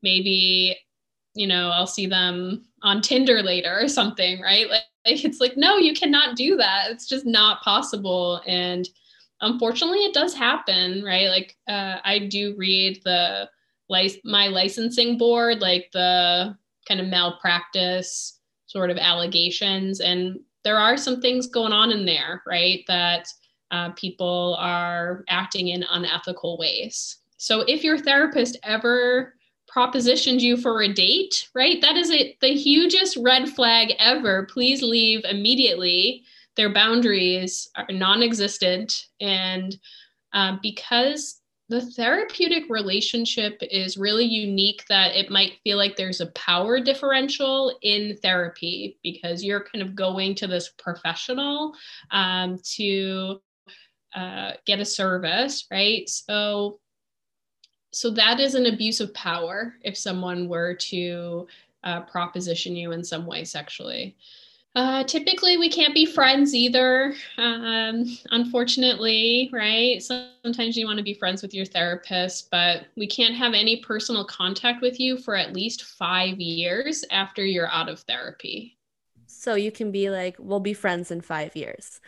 maybe 0.00 0.78
you 1.34 1.46
know, 1.46 1.70
I'll 1.70 1.86
see 1.86 2.06
them 2.06 2.64
on 2.82 3.02
Tinder 3.02 3.42
later 3.42 3.76
or 3.80 3.88
something, 3.88 4.40
right? 4.40 4.70
Like 4.70 4.82
it's 5.04 5.40
like 5.40 5.56
no 5.56 5.76
you 5.76 5.94
cannot 5.94 6.36
do 6.36 6.56
that. 6.56 6.90
It's 6.90 7.06
just 7.08 7.26
not 7.26 7.62
possible. 7.62 8.40
And 8.46 8.88
unfortunately 9.40 10.04
it 10.04 10.14
does 10.14 10.34
happen 10.34 11.02
right? 11.02 11.28
Like 11.28 11.56
uh, 11.68 11.98
i 12.04 12.18
do 12.18 12.54
read 12.56 13.00
the 13.04 13.48
like 13.88 14.20
my 14.24 14.46
licensing 14.48 15.18
board 15.18 15.60
like 15.60 15.90
the 15.92 16.56
kind 16.88 17.00
of 17.00 17.06
malpractice 17.08 18.40
sort 18.66 18.90
of 18.90 18.98
allegations. 18.98 20.00
And 20.00 20.40
there 20.64 20.78
are 20.78 20.96
some 20.96 21.20
things 21.20 21.46
going 21.46 21.72
on 21.72 21.90
in 21.90 22.06
there 22.06 22.42
right 22.46 22.84
that 22.88 23.28
uh, 23.70 23.90
people 23.90 24.56
are 24.58 25.24
acting 25.28 25.68
in 25.68 25.84
unethical 25.90 26.58
ways. 26.58 27.18
So 27.36 27.60
if 27.62 27.84
your 27.84 27.98
therapist 27.98 28.56
ever 28.62 29.34
propositioned 29.74 30.40
you 30.40 30.56
for 30.56 30.82
a 30.82 30.92
date, 30.92 31.48
right? 31.54 31.80
That 31.80 31.96
is 31.96 32.10
it, 32.10 32.38
the 32.40 32.54
hugest 32.54 33.16
red 33.20 33.48
flag 33.48 33.94
ever. 33.98 34.46
Please 34.46 34.82
leave 34.82 35.24
immediately. 35.24 36.22
Their 36.56 36.72
boundaries 36.72 37.68
are 37.76 37.86
non 37.90 38.22
existent. 38.22 39.06
And 39.20 39.76
uh, 40.32 40.56
because 40.62 41.40
the 41.68 41.80
therapeutic 41.80 42.64
relationship 42.68 43.58
is 43.62 43.96
really 43.96 44.26
unique, 44.26 44.84
that 44.88 45.16
it 45.16 45.30
might 45.30 45.54
feel 45.64 45.78
like 45.78 45.96
there's 45.96 46.20
a 46.20 46.26
power 46.26 46.78
differential 46.78 47.76
in 47.82 48.16
therapy 48.18 48.98
because 49.02 49.42
you're 49.42 49.64
kind 49.64 49.82
of 49.82 49.94
going 49.94 50.34
to 50.36 50.46
this 50.46 50.70
professional 50.78 51.74
um, 52.10 52.58
to 52.76 53.40
uh, 54.14 54.52
get 54.66 54.78
a 54.78 54.84
service, 54.84 55.66
right? 55.70 56.08
So 56.08 56.78
so 57.94 58.10
that 58.10 58.40
is 58.40 58.54
an 58.54 58.66
abuse 58.66 59.00
of 59.00 59.14
power 59.14 59.74
if 59.82 59.96
someone 59.96 60.48
were 60.48 60.74
to 60.74 61.46
uh, 61.84 62.00
proposition 62.02 62.74
you 62.74 62.92
in 62.92 63.04
some 63.04 63.26
way 63.26 63.44
sexually. 63.44 64.16
Uh, 64.76 65.04
typically, 65.04 65.56
we 65.56 65.68
can't 65.68 65.94
be 65.94 66.04
friends 66.04 66.52
either. 66.52 67.14
Um, 67.38 68.18
unfortunately, 68.32 69.48
right? 69.52 70.02
Sometimes 70.02 70.76
you 70.76 70.84
want 70.84 70.98
to 70.98 71.04
be 71.04 71.14
friends 71.14 71.42
with 71.42 71.54
your 71.54 71.64
therapist, 71.64 72.50
but 72.50 72.86
we 72.96 73.06
can't 73.06 73.36
have 73.36 73.54
any 73.54 73.76
personal 73.76 74.24
contact 74.24 74.82
with 74.82 74.98
you 74.98 75.16
for 75.16 75.36
at 75.36 75.52
least 75.52 75.84
five 75.84 76.40
years 76.40 77.04
after 77.12 77.44
you're 77.44 77.70
out 77.70 77.88
of 77.88 78.00
therapy. 78.00 78.76
So 79.28 79.54
you 79.54 79.70
can 79.70 79.92
be 79.92 80.10
like, 80.10 80.36
we'll 80.40 80.58
be 80.58 80.74
friends 80.74 81.12
in 81.12 81.20
five 81.20 81.54
years. 81.54 82.00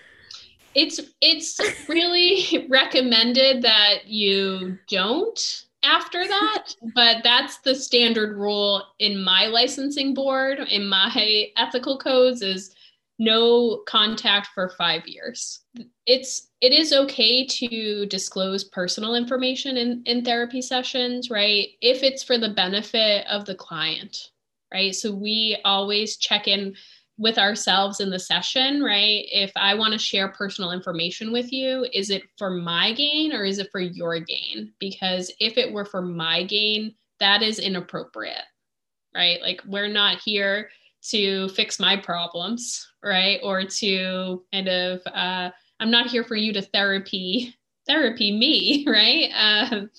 It's 0.74 1.00
it's 1.20 1.60
really 1.88 2.66
recommended 2.68 3.62
that 3.62 4.08
you 4.08 4.76
don't 4.88 5.65
after 5.86 6.26
that, 6.26 6.64
but 6.94 7.18
that's 7.22 7.58
the 7.58 7.74
standard 7.74 8.36
rule 8.36 8.82
in 8.98 9.22
my 9.22 9.46
licensing 9.46 10.14
board, 10.14 10.58
in 10.58 10.88
my 10.88 11.48
ethical 11.56 11.98
codes 11.98 12.42
is 12.42 12.74
no 13.18 13.82
contact 13.86 14.48
for 14.54 14.68
5 14.68 15.06
years. 15.06 15.60
It's 16.06 16.48
it 16.60 16.72
is 16.72 16.92
okay 16.92 17.46
to 17.46 18.06
disclose 18.06 18.64
personal 18.64 19.14
information 19.14 19.76
in 19.76 20.02
in 20.04 20.24
therapy 20.24 20.60
sessions, 20.60 21.30
right? 21.30 21.68
If 21.80 22.02
it's 22.02 22.22
for 22.22 22.38
the 22.38 22.50
benefit 22.50 23.26
of 23.28 23.44
the 23.44 23.54
client, 23.54 24.32
right? 24.72 24.94
So 24.94 25.12
we 25.12 25.58
always 25.64 26.16
check 26.16 26.48
in 26.48 26.74
with 27.18 27.38
ourselves 27.38 28.00
in 28.00 28.10
the 28.10 28.18
session, 28.18 28.82
right? 28.82 29.24
If 29.32 29.50
I 29.56 29.74
want 29.74 29.92
to 29.92 29.98
share 29.98 30.28
personal 30.28 30.72
information 30.72 31.32
with 31.32 31.52
you, 31.52 31.86
is 31.92 32.10
it 32.10 32.22
for 32.36 32.50
my 32.50 32.92
gain 32.92 33.32
or 33.32 33.44
is 33.44 33.58
it 33.58 33.70
for 33.72 33.80
your 33.80 34.20
gain? 34.20 34.72
Because 34.78 35.32
if 35.40 35.56
it 35.56 35.72
were 35.72 35.86
for 35.86 36.02
my 36.02 36.42
gain, 36.42 36.94
that 37.20 37.42
is 37.42 37.58
inappropriate, 37.58 38.44
right? 39.14 39.40
Like 39.40 39.62
we're 39.66 39.88
not 39.88 40.20
here 40.22 40.68
to 41.10 41.48
fix 41.50 41.80
my 41.80 41.96
problems, 41.96 42.86
right? 43.02 43.40
Or 43.42 43.64
to 43.64 44.44
kind 44.52 44.68
of, 44.68 45.00
uh, 45.06 45.50
I'm 45.80 45.90
not 45.90 46.08
here 46.08 46.24
for 46.24 46.36
you 46.36 46.52
to 46.52 46.62
therapy 46.62 47.54
therapy 47.86 48.32
me, 48.32 48.84
right? 48.88 49.30
Um, 49.34 49.90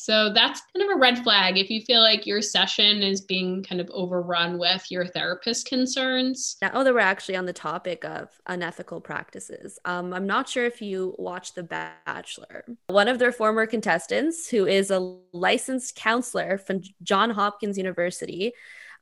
so 0.00 0.32
that's 0.32 0.62
kind 0.72 0.88
of 0.88 0.96
a 0.96 1.00
red 1.00 1.24
flag 1.24 1.58
if 1.58 1.68
you 1.70 1.82
feel 1.82 2.00
like 2.00 2.24
your 2.24 2.40
session 2.40 3.02
is 3.02 3.20
being 3.20 3.64
kind 3.64 3.80
of 3.80 3.90
overrun 3.92 4.56
with 4.56 4.88
your 4.92 5.04
therapist 5.04 5.66
concerns. 5.66 6.56
Now 6.62 6.84
that 6.84 6.94
we're 6.94 7.00
actually 7.00 7.34
on 7.34 7.46
the 7.46 7.52
topic 7.52 8.04
of 8.04 8.28
unethical 8.46 9.00
practices, 9.00 9.76
um, 9.84 10.14
I'm 10.14 10.24
not 10.24 10.48
sure 10.48 10.64
if 10.64 10.80
you 10.80 11.16
watch 11.18 11.54
The 11.54 11.64
Bachelor. 11.64 12.64
One 12.86 13.08
of 13.08 13.18
their 13.18 13.32
former 13.32 13.66
contestants, 13.66 14.48
who 14.48 14.66
is 14.66 14.92
a 14.92 15.18
licensed 15.32 15.96
counselor 15.96 16.58
from 16.58 16.82
John 17.02 17.30
Hopkins 17.30 17.76
University, 17.76 18.52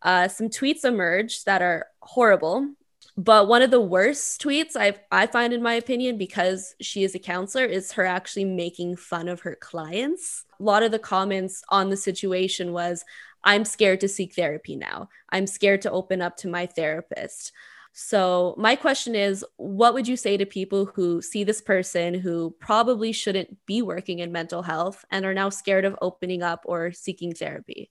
uh, 0.01 0.28
some 0.28 0.49
tweets 0.49 0.86
emerged 0.86 1.44
that 1.44 1.61
are 1.61 1.88
horrible 2.01 2.70
but 3.18 3.49
one 3.49 3.62
of 3.62 3.70
the 3.70 3.80
worst 3.80 4.42
tweets 4.42 4.76
I 4.76 4.94
I 5.11 5.26
find 5.26 5.53
in 5.53 5.62
my 5.62 5.74
opinion 5.74 6.18
because 6.18 6.74
she 6.80 7.03
is 7.03 7.14
a 7.14 7.18
counselor 7.18 7.64
is 7.64 7.92
her 7.92 8.05
actually 8.05 8.44
making 8.44 8.97
fun 8.97 9.28
of 9.28 9.40
her 9.40 9.57
clients. 9.57 10.44
A 10.59 10.63
lot 10.63 10.83
of 10.83 10.93
the 10.93 10.99
comments 10.99 11.63
on 11.69 11.91
the 11.91 11.97
situation 11.97 12.73
was 12.73 13.05
I'm 13.45 13.65
scared 13.65 14.01
to 14.01 14.09
seek 14.09 14.35
therapy 14.35 14.77
now. 14.77 15.09
I'm 15.31 15.47
scared 15.47 15.83
to 15.83 15.91
open 15.91 16.21
up 16.21 16.37
to 16.39 16.49
my 16.49 16.67
therapist. 16.67 17.53
So, 17.93 18.55
my 18.59 18.77
question 18.77 19.15
is 19.15 19.45
what 19.57 19.95
would 19.95 20.07
you 20.07 20.17
say 20.17 20.37
to 20.37 20.45
people 20.45 20.85
who 20.85 21.23
see 21.23 21.45
this 21.45 21.63
person 21.63 22.13
who 22.13 22.55
probably 22.61 23.13
shouldn't 23.13 23.57
be 23.65 23.81
working 23.81 24.19
in 24.19 24.33
mental 24.33 24.63
health 24.63 25.05
and 25.11 25.25
are 25.25 25.33
now 25.33 25.49
scared 25.49 25.87
of 25.87 25.97
opening 26.03 26.43
up 26.43 26.63
or 26.67 26.93
seeking 26.93 27.33
therapy? 27.33 27.91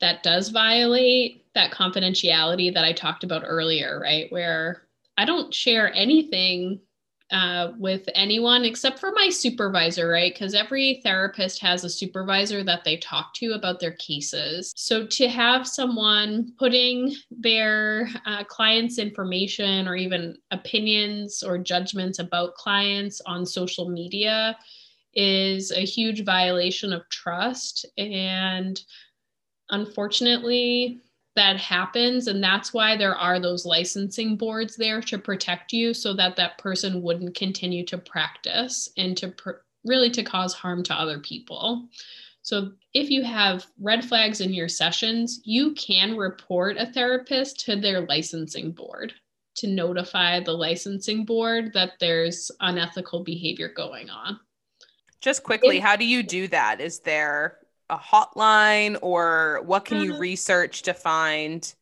that 0.00 0.22
does 0.22 0.48
violate 0.50 1.44
that 1.54 1.70
confidentiality 1.72 2.72
that 2.74 2.84
I 2.84 2.92
talked 2.92 3.24
about 3.24 3.44
earlier, 3.46 3.98
right? 4.00 4.30
Where 4.30 4.82
I 5.16 5.24
don't 5.24 5.52
share 5.52 5.92
anything 5.94 6.80
uh, 7.32 7.72
with 7.78 8.08
anyone 8.14 8.64
except 8.64 8.98
for 8.98 9.10
my 9.12 9.28
supervisor, 9.28 10.08
right? 10.08 10.32
Because 10.32 10.54
every 10.54 11.00
therapist 11.02 11.60
has 11.60 11.84
a 11.84 11.90
supervisor 11.90 12.62
that 12.62 12.84
they 12.84 12.96
talk 12.98 13.34
to 13.34 13.52
about 13.52 13.80
their 13.80 13.92
cases. 13.92 14.72
So 14.76 15.06
to 15.06 15.28
have 15.28 15.66
someone 15.66 16.52
putting 16.58 17.14
their 17.30 18.08
uh, 18.26 18.44
clients' 18.44 18.98
information 18.98 19.88
or 19.88 19.96
even 19.96 20.36
opinions 20.50 21.42
or 21.42 21.58
judgments 21.58 22.18
about 22.18 22.54
clients 22.54 23.20
on 23.26 23.44
social 23.44 23.88
media 23.88 24.56
is 25.14 25.72
a 25.72 25.80
huge 25.80 26.24
violation 26.24 26.92
of 26.92 27.08
trust. 27.08 27.86
And 27.98 28.80
unfortunately 29.70 31.00
that 31.36 31.58
happens 31.58 32.26
and 32.26 32.42
that's 32.42 32.74
why 32.74 32.96
there 32.96 33.14
are 33.14 33.38
those 33.38 33.64
licensing 33.64 34.36
boards 34.36 34.74
there 34.76 35.00
to 35.02 35.18
protect 35.18 35.72
you 35.72 35.94
so 35.94 36.12
that 36.14 36.34
that 36.36 36.58
person 36.58 37.02
wouldn't 37.02 37.36
continue 37.36 37.84
to 37.84 37.98
practice 37.98 38.88
and 38.96 39.16
to 39.16 39.28
pr- 39.28 39.50
really 39.84 40.10
to 40.10 40.24
cause 40.24 40.52
harm 40.52 40.82
to 40.82 40.94
other 40.94 41.20
people. 41.20 41.88
So 42.42 42.72
if 42.94 43.10
you 43.10 43.22
have 43.22 43.66
red 43.80 44.04
flags 44.04 44.40
in 44.40 44.52
your 44.52 44.68
sessions 44.68 45.40
you 45.44 45.72
can 45.74 46.16
report 46.16 46.76
a 46.78 46.86
therapist 46.86 47.60
to 47.66 47.76
their 47.76 48.00
licensing 48.06 48.72
board 48.72 49.12
to 49.56 49.66
notify 49.66 50.40
the 50.40 50.52
licensing 50.52 51.24
board 51.24 51.72
that 51.74 51.92
there's 52.00 52.50
unethical 52.60 53.22
behavior 53.24 53.72
going 53.74 54.10
on. 54.10 54.38
Just 55.20 55.42
quickly 55.42 55.80
how 55.80 55.96
do 55.96 56.04
you 56.04 56.22
do 56.22 56.48
that? 56.48 56.80
Is 56.80 57.00
there 57.00 57.58
a 57.90 57.98
hotline 57.98 58.98
or 59.02 59.62
what 59.64 59.84
can 59.84 60.00
you 60.00 60.12
uh-huh. 60.12 60.20
research 60.20 60.82
to 60.82 60.94
find? 60.94 61.74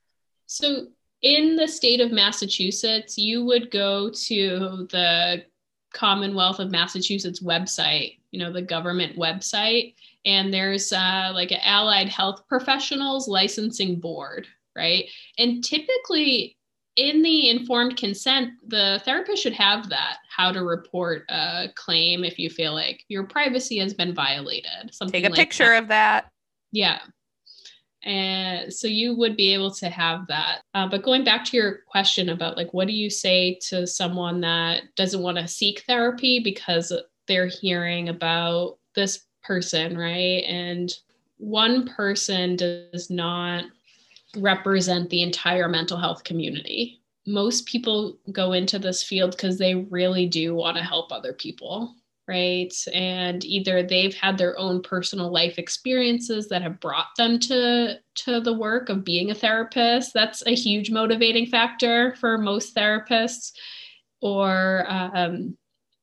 So 0.46 0.86
in 1.22 1.56
the 1.56 1.66
state 1.66 2.00
of 2.00 2.12
Massachusetts, 2.12 3.16
you 3.16 3.44
would 3.44 3.70
go 3.70 4.10
to 4.10 4.86
the 4.90 5.44
Commonwealth 5.92 6.58
of 6.58 6.70
Massachusetts 6.70 7.42
website, 7.42 8.18
you 8.30 8.38
know, 8.38 8.52
the 8.52 8.60
government 8.60 9.16
website, 9.16 9.94
and 10.26 10.52
there's 10.52 10.92
uh, 10.92 11.30
like 11.32 11.52
an 11.52 11.60
allied 11.64 12.08
health 12.08 12.42
professionals 12.48 13.28
licensing 13.28 14.00
board, 14.00 14.46
right? 14.76 15.04
And 15.38 15.62
typically, 15.62 16.56
in 16.96 17.22
the 17.22 17.50
informed 17.50 17.96
consent, 17.96 18.50
the 18.68 19.00
therapist 19.04 19.42
should 19.42 19.52
have 19.52 19.88
that 19.88 20.18
how 20.28 20.52
to 20.52 20.62
report 20.62 21.24
a 21.28 21.68
claim 21.74 22.24
if 22.24 22.38
you 22.38 22.48
feel 22.48 22.72
like 22.72 23.04
your 23.08 23.24
privacy 23.24 23.78
has 23.78 23.94
been 23.94 24.14
violated. 24.14 24.92
Something 24.92 25.22
Take 25.22 25.26
a 25.26 25.30
like 25.30 25.38
picture 25.38 25.70
that. 25.70 25.82
of 25.82 25.88
that. 25.88 26.30
Yeah. 26.72 27.00
And 28.04 28.72
so 28.72 28.86
you 28.86 29.16
would 29.16 29.36
be 29.36 29.54
able 29.54 29.70
to 29.72 29.88
have 29.88 30.26
that. 30.28 30.60
Uh, 30.74 30.86
but 30.86 31.02
going 31.02 31.24
back 31.24 31.44
to 31.46 31.56
your 31.56 31.78
question 31.88 32.28
about 32.28 32.56
like, 32.56 32.74
what 32.74 32.86
do 32.86 32.92
you 32.92 33.08
say 33.08 33.58
to 33.68 33.86
someone 33.86 34.40
that 34.42 34.82
doesn't 34.94 35.22
want 35.22 35.38
to 35.38 35.48
seek 35.48 35.82
therapy 35.88 36.38
because 36.38 36.92
they're 37.26 37.46
hearing 37.46 38.10
about 38.10 38.76
this 38.94 39.24
person, 39.42 39.96
right? 39.96 40.44
And 40.44 40.92
one 41.38 41.88
person 41.88 42.56
does 42.56 43.08
not 43.08 43.64
represent 44.36 45.10
the 45.10 45.22
entire 45.22 45.68
mental 45.68 45.98
health 45.98 46.24
community. 46.24 47.00
Most 47.26 47.66
people 47.66 48.18
go 48.32 48.52
into 48.52 48.78
this 48.78 49.02
field 49.02 49.32
because 49.32 49.58
they 49.58 49.74
really 49.74 50.26
do 50.26 50.54
want 50.54 50.76
to 50.76 50.82
help 50.82 51.10
other 51.10 51.32
people, 51.32 51.94
right? 52.28 52.72
And 52.92 53.44
either 53.44 53.82
they've 53.82 54.14
had 54.14 54.36
their 54.36 54.58
own 54.58 54.82
personal 54.82 55.32
life 55.32 55.58
experiences 55.58 56.48
that 56.48 56.62
have 56.62 56.80
brought 56.80 57.08
them 57.16 57.38
to 57.40 57.98
to 58.16 58.40
the 58.40 58.52
work 58.52 58.88
of 58.88 59.04
being 59.04 59.30
a 59.30 59.34
therapist. 59.34 60.12
That's 60.12 60.46
a 60.46 60.54
huge 60.54 60.90
motivating 60.90 61.46
factor 61.46 62.14
for 62.16 62.36
most 62.38 62.74
therapists. 62.74 63.52
Or 64.20 64.86
um, 64.88 65.56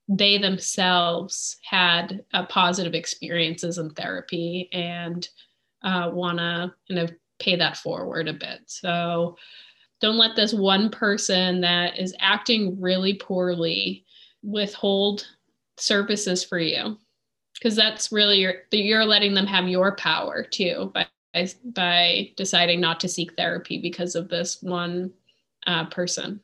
they 0.08 0.38
themselves 0.38 1.58
had 1.64 2.26
uh, 2.34 2.46
positive 2.48 2.94
experiences 2.94 3.78
in 3.78 3.92
therapy 3.92 4.70
and 4.74 5.28
uh, 5.84 6.12
want 6.14 6.38
to 6.38 6.74
kind 6.88 7.00
of 7.00 7.12
pay 7.42 7.56
that 7.58 7.78
forward 7.78 8.28
a 8.28 8.34
bit. 8.34 8.62
So 8.68 9.38
don't 10.00 10.18
let 10.18 10.36
this 10.36 10.54
one 10.54 10.90
person 10.90 11.62
that 11.62 12.00
is 12.00 12.16
acting 12.20 12.80
really 12.80 13.16
poorly 13.16 14.06
withhold 14.44 15.28
services 15.78 16.44
for 16.44 16.60
you 16.60 16.98
because 17.54 17.76
that's 17.76 18.12
really 18.12 18.40
your 18.40 18.56
you're 18.72 19.06
letting 19.06 19.34
them 19.34 19.46
have 19.46 19.68
your 19.68 19.96
power 19.96 20.44
too 20.44 20.92
by 20.94 21.08
by 21.66 22.32
deciding 22.36 22.82
not 22.82 23.00
to 23.00 23.08
seek 23.08 23.34
therapy 23.36 23.80
because 23.80 24.16
of 24.16 24.30
this 24.30 24.62
one 24.62 25.12
uh, 25.68 25.86
person 25.86 26.40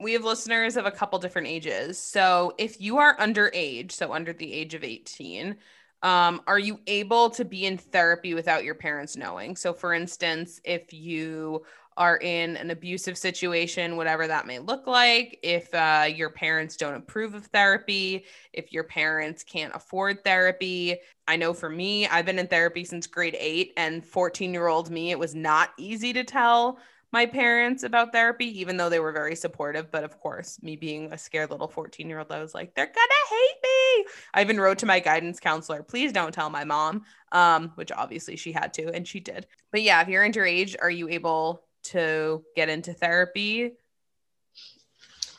we 0.00 0.12
have 0.12 0.24
listeners 0.24 0.76
of 0.76 0.86
a 0.86 0.90
couple 0.90 1.18
different 1.18 1.48
ages 1.48 1.98
so 1.98 2.54
if 2.58 2.80
you 2.80 2.98
are 2.98 3.16
underage 3.18 3.92
so 3.92 4.12
under 4.12 4.32
the 4.32 4.52
age 4.52 4.74
of 4.74 4.84
18 4.84 5.56
um, 6.02 6.40
are 6.46 6.58
you 6.58 6.80
able 6.86 7.30
to 7.30 7.44
be 7.44 7.66
in 7.66 7.76
therapy 7.76 8.34
without 8.34 8.64
your 8.64 8.74
parents 8.74 9.16
knowing 9.16 9.56
so 9.56 9.72
for 9.72 9.92
instance 9.92 10.60
if 10.64 10.92
you 10.92 11.62
are 12.00 12.16
in 12.16 12.56
an 12.56 12.70
abusive 12.70 13.18
situation, 13.18 13.96
whatever 13.96 14.26
that 14.26 14.46
may 14.46 14.58
look 14.58 14.86
like, 14.86 15.38
if 15.42 15.72
uh, 15.74 16.06
your 16.08 16.30
parents 16.30 16.74
don't 16.74 16.94
approve 16.94 17.34
of 17.34 17.44
therapy, 17.46 18.24
if 18.54 18.72
your 18.72 18.84
parents 18.84 19.42
can't 19.44 19.74
afford 19.74 20.24
therapy. 20.24 20.96
I 21.28 21.36
know 21.36 21.52
for 21.52 21.68
me, 21.68 22.06
I've 22.06 22.24
been 22.24 22.38
in 22.38 22.46
therapy 22.46 22.84
since 22.84 23.06
grade 23.06 23.36
eight, 23.38 23.74
and 23.76 24.02
14 24.02 24.54
year 24.54 24.66
old 24.66 24.90
me, 24.90 25.10
it 25.10 25.18
was 25.18 25.34
not 25.34 25.70
easy 25.76 26.14
to 26.14 26.24
tell 26.24 26.78
my 27.12 27.26
parents 27.26 27.82
about 27.82 28.12
therapy, 28.12 28.60
even 28.60 28.76
though 28.76 28.88
they 28.88 29.00
were 29.00 29.12
very 29.12 29.34
supportive. 29.34 29.90
But 29.90 30.04
of 30.04 30.18
course, 30.20 30.62
me 30.62 30.76
being 30.76 31.12
a 31.12 31.18
scared 31.18 31.50
little 31.50 31.68
14 31.68 32.08
year 32.08 32.18
old, 32.18 32.30
I 32.30 32.40
was 32.40 32.54
like, 32.54 32.74
they're 32.74 32.86
gonna 32.86 33.28
hate 33.28 33.56
me. 33.62 34.04
I 34.34 34.42
even 34.42 34.60
wrote 34.60 34.78
to 34.78 34.86
my 34.86 35.00
guidance 35.00 35.40
counselor, 35.40 35.82
please 35.82 36.12
don't 36.12 36.32
tell 36.32 36.50
my 36.50 36.64
mom, 36.64 37.04
um, 37.32 37.72
which 37.74 37.92
obviously 37.92 38.36
she 38.36 38.52
had 38.52 38.72
to, 38.74 38.92
and 38.92 39.06
she 39.06 39.20
did. 39.20 39.46
But 39.72 39.82
yeah, 39.82 40.00
if 40.02 40.08
you're 40.08 40.24
underage, 40.24 40.76
are 40.80 40.90
you 40.90 41.08
able 41.08 41.64
to 41.84 42.44
get 42.56 42.68
into 42.68 42.92
therapy? 42.92 43.72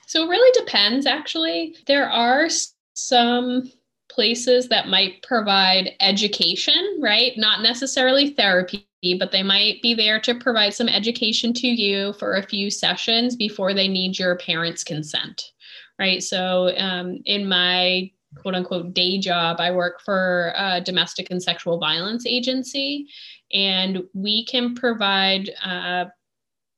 So 0.07 0.25
it 0.25 0.29
really 0.29 0.59
depends, 0.59 1.05
actually. 1.05 1.77
There 1.87 2.09
are 2.09 2.49
some 2.95 3.71
places 4.09 4.67
that 4.67 4.89
might 4.89 5.23
provide 5.23 5.91
education, 6.01 6.99
right? 6.99 7.31
Not 7.37 7.61
necessarily 7.61 8.31
therapy, 8.31 8.87
but 9.19 9.31
they 9.31 9.43
might 9.43 9.81
be 9.81 9.93
there 9.93 10.19
to 10.19 10.35
provide 10.35 10.73
some 10.73 10.87
education 10.87 11.53
to 11.53 11.67
you 11.67 12.13
for 12.13 12.35
a 12.35 12.43
few 12.43 12.69
sessions 12.69 13.35
before 13.35 13.73
they 13.73 13.87
need 13.87 14.19
your 14.19 14.37
parents' 14.37 14.83
consent, 14.83 15.51
right? 15.97 16.21
So 16.21 16.71
um, 16.77 17.19
in 17.25 17.47
my 17.47 18.11
quote 18.35 18.55
unquote 18.55 18.93
day 18.93 19.17
job, 19.17 19.59
I 19.59 19.71
work 19.71 20.01
for 20.01 20.53
a 20.55 20.81
domestic 20.81 21.31
and 21.31 21.41
sexual 21.41 21.79
violence 21.79 22.25
agency, 22.27 23.07
and 23.51 24.03
we 24.13 24.45
can 24.45 24.75
provide 24.75 25.49
uh, 25.65 26.05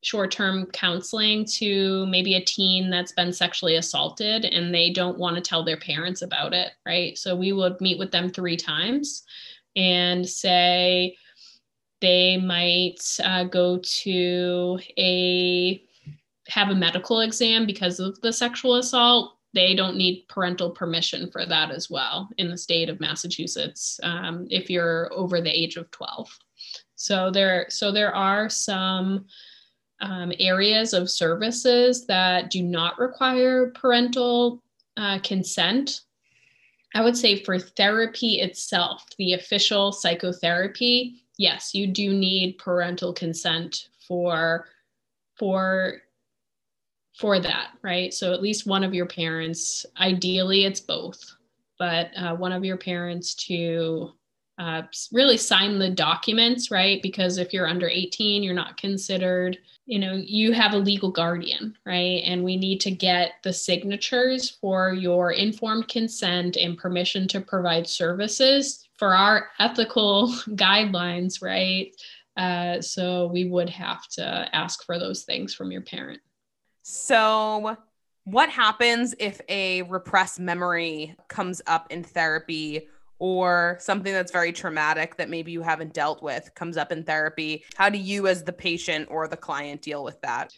short 0.02 0.32
term 0.32 0.66
counseling 0.68 1.46
to 1.46 2.06
maybe 2.08 2.36
a 2.36 2.44
teen 2.44 2.90
that's 2.90 3.12
been 3.12 3.32
sexually 3.32 3.76
assaulted 3.76 4.46
and 4.46 4.74
they 4.74 4.90
don't 4.90 5.18
want 5.18 5.36
to 5.36 5.42
tell 5.42 5.64
their 5.64 5.78
parents 5.78 6.22
about 6.22 6.54
it, 6.54 6.72
right? 6.86 7.18
So 7.18 7.36
we 7.36 7.54
would 7.54 7.80
meet 7.80 8.00
with 8.00 8.12
them 8.12 8.30
three 8.30 8.58
times 8.58 9.24
and 9.76 10.28
say 10.28 11.16
they 12.04 12.38
might 12.38 13.00
uh, 13.24 13.46
go 13.46 13.80
to 13.82 14.78
a 14.98 15.82
have 16.50 16.70
a 16.70 16.76
medical 16.76 17.22
exam 17.22 17.66
because 17.66 18.00
of 18.00 18.20
the 18.22 18.34
sexual 18.34 18.76
assault 18.76 19.38
they 19.54 19.74
don't 19.76 19.96
need 19.96 20.26
parental 20.28 20.72
permission 20.72 21.32
for 21.32 21.46
that 21.46 21.72
as 21.72 21.90
well 21.90 22.28
in 22.38 22.50
the 22.50 22.58
state 22.58 22.90
of 22.90 23.00
massachusetts 23.00 24.00
um, 24.04 24.46
if 24.50 24.70
you're 24.70 25.10
over 25.14 25.40
the 25.40 25.50
age 25.50 25.78
of 25.78 25.90
12 25.92 26.30
so 26.96 27.32
there 27.32 27.66
so 27.70 27.92
there 27.92 28.14
are 28.14 28.50
some 28.50 29.26
um, 30.02 30.34
areas 30.40 30.94
of 30.94 31.10
services 31.10 32.06
that 32.08 32.52
do 32.52 32.62
not 32.62 33.00
require 33.00 33.72
parental 33.72 34.62
uh, 34.98 35.20
consent. 35.20 36.02
I 36.94 37.02
would 37.02 37.18
say 37.18 37.44
for 37.44 37.58
therapy 37.58 38.42
itself, 38.42 39.06
the 39.18 39.34
official 39.34 39.92
psychotherapy, 39.92 41.23
yes, 41.38 41.74
you 41.74 41.88
do 41.88 42.14
need 42.14 42.58
parental 42.58 43.14
consent 43.14 43.90
for 44.08 44.68
for 45.38 46.02
for 47.18 47.40
that, 47.40 47.72
right? 47.84 48.14
So 48.14 48.34
at 48.34 48.42
least 48.42 48.66
one 48.66 48.84
of 48.84 48.94
your 48.94 49.06
parents, 49.06 49.86
ideally 50.00 50.66
it's 50.66 50.80
both, 50.80 51.20
but 51.78 52.10
uh, 52.18 52.36
one 52.36 52.52
of 52.52 52.66
your 52.66 52.78
parents 52.78 53.36
to 53.48 54.12
uh, 54.58 54.84
really 55.12 55.38
sign 55.38 55.78
the 55.78 55.90
documents, 55.90 56.72
right? 56.72 57.02
Because 57.04 57.38
if 57.38 57.54
you're 57.54 57.68
under 57.68 57.88
18, 57.88 58.42
you're 58.42 58.54
not 58.56 58.78
considered 58.78 59.58
you 59.86 60.00
know 60.00 60.14
you 60.14 60.54
have 60.54 60.74
a 60.74 60.78
legal 60.78 61.12
guardian 61.12 61.76
right 61.86 62.22
and 62.26 62.44
we 62.44 62.56
need 62.56 62.80
to 62.80 62.92
get 62.92 63.34
the 63.44 63.52
signatures 63.52 64.50
for 64.50 64.94
your 64.94 65.32
informed 65.32 65.88
consent 65.88 66.56
and 66.56 66.78
permission 66.78 67.28
to 67.28 67.42
provide 67.42 67.88
services 67.88 68.88
for 69.04 69.14
our 69.14 69.50
ethical 69.60 70.30
guidelines 70.52 71.42
right? 71.42 71.94
Uh, 72.38 72.80
so 72.80 73.28
we 73.28 73.50
would 73.50 73.70
have 73.70 74.08
to 74.08 74.48
ask 74.54 74.86
for 74.86 74.98
those 74.98 75.24
things 75.24 75.54
from 75.54 75.74
your 75.74 75.82
parent. 75.82 76.22
So 76.84 77.76
what 78.24 78.50
happens 78.50 79.14
if 79.20 79.42
a 79.50 79.82
repressed 79.82 80.40
memory 80.40 81.18
comes 81.28 81.62
up 81.68 81.92
in 81.92 82.02
therapy 82.02 82.88
or 83.20 83.76
something 83.82 84.14
that's 84.14 84.32
very 84.32 84.54
traumatic 84.54 85.18
that 85.18 85.30
maybe 85.30 85.52
you 85.52 85.62
haven't 85.62 85.94
dealt 85.94 86.24
with 86.24 86.56
comes 86.56 86.78
up 86.78 86.94
in 86.94 87.04
therapy, 87.04 87.66
how 87.76 87.90
do 87.90 87.98
you, 87.98 88.28
as 88.28 88.46
the 88.46 88.54
patient 88.54 89.10
or 89.12 89.28
the 89.28 89.36
client, 89.36 89.82
deal 89.82 90.06
with 90.06 90.22
that? 90.22 90.54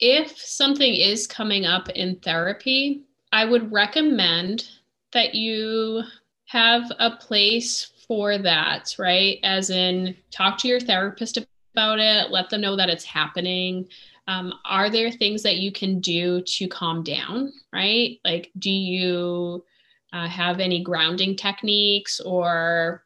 If 0.00 0.38
something 0.38 0.94
is 0.94 1.26
coming 1.26 1.66
up 1.66 1.90
in 1.90 2.16
therapy, 2.16 3.02
I 3.30 3.44
would 3.44 3.70
recommend 3.70 4.64
that 5.12 5.34
you 5.34 6.02
have 6.48 6.90
a 6.98 7.10
place 7.10 7.92
for 8.06 8.38
that, 8.38 8.94
right? 8.98 9.38
As 9.42 9.68
in, 9.68 10.16
talk 10.30 10.56
to 10.58 10.68
your 10.68 10.80
therapist 10.80 11.36
about 11.74 11.98
it, 11.98 12.30
let 12.30 12.48
them 12.48 12.62
know 12.62 12.74
that 12.74 12.88
it's 12.88 13.04
happening. 13.04 13.86
Um, 14.26 14.54
are 14.64 14.88
there 14.88 15.10
things 15.10 15.42
that 15.42 15.56
you 15.56 15.70
can 15.70 16.00
do 16.00 16.40
to 16.42 16.68
calm 16.68 17.02
down, 17.02 17.52
right? 17.72 18.18
Like, 18.24 18.50
do 18.58 18.70
you 18.70 19.64
uh, 20.14 20.26
have 20.26 20.58
any 20.58 20.82
grounding 20.82 21.36
techniques 21.36 22.18
or 22.18 23.04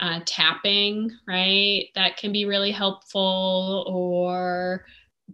uh, 0.00 0.20
tapping, 0.24 1.10
right? 1.26 1.86
That 1.96 2.16
can 2.16 2.32
be 2.32 2.44
really 2.44 2.70
helpful, 2.70 3.84
or 3.88 4.86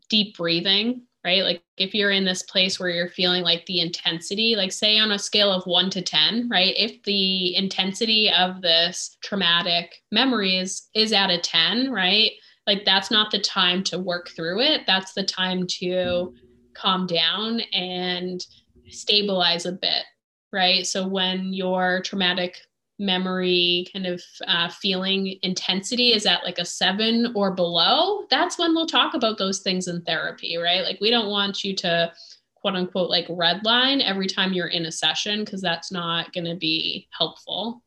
deep 0.09 0.36
breathing, 0.38 1.03
right? 1.25 1.43
Like 1.43 1.62
if 1.77 1.95
you're 1.95 2.11
in 2.11 2.25
this 2.25 2.43
place 2.43 2.79
where 2.79 2.91
you're 2.91 3.09
feeling 3.09 3.43
like 3.43 3.64
the 3.66 3.81
intensity, 3.81 4.57
like 4.57 4.72
say 4.72 4.99
on 4.99 5.12
a 5.12 5.18
scale 5.18 5.51
of 5.51 5.64
one 5.64 5.91
to 5.91 6.03
10, 6.03 6.49
right? 6.51 6.75
If 6.77 7.03
the 7.05 7.57
intensity 7.57 8.31
of 8.31 8.61
this 8.61 9.16
traumatic 9.22 10.03
memory 10.12 10.59
is, 10.59 10.89
is 10.95 11.12
at 11.12 11.31
a 11.31 11.41
10, 11.41 11.91
right? 11.91 12.33
like 12.66 12.85
that's 12.85 13.11
not 13.11 13.31
the 13.31 13.41
time 13.41 13.83
to 13.85 13.99
work 13.99 14.31
through 14.31 14.61
it 14.61 14.83
that's 14.87 15.12
the 15.12 15.25
time 15.25 15.66
to 15.66 16.35
calm 16.75 17.07
down 17.07 17.61
and 17.72 18.45
stabilize 18.89 19.66
a 19.66 19.72
bit 19.72 20.05
right 20.53 20.87
so 20.87 21.07
when 21.07 21.53
your 21.53 22.01
traumatic 22.03 22.57
memory 22.99 23.86
kind 23.92 24.07
of 24.07 24.22
uh, 24.47 24.68
feeling 24.68 25.36
intensity 25.42 26.12
is 26.12 26.26
at 26.26 26.45
like 26.45 26.59
a 26.59 26.64
seven 26.64 27.32
or 27.34 27.51
below 27.51 28.24
that's 28.30 28.59
when 28.59 28.74
we'll 28.74 28.86
talk 28.86 29.14
about 29.14 29.36
those 29.36 29.61
things 29.61 29.88
in 29.88 30.01
therapy 30.03 30.57
right 30.57 30.84
like 30.84 30.99
we 31.01 31.11
don't 31.11 31.30
want 31.30 31.64
you 31.64 31.74
to 31.74 32.12
quote 32.55 32.76
unquote 32.76 33.11
like 33.11 33.26
red 33.28 33.64
line 33.64 34.01
every 34.01 34.28
time 34.28 34.53
you're 34.53 34.68
in 34.68 34.86
a 34.86 34.92
session 34.92 35.45
because 35.45 35.61
that's 35.61 35.90
not 35.90 36.32
going 36.32 36.45
to 36.45 36.55
be 36.55 37.09
helpful 37.11 37.82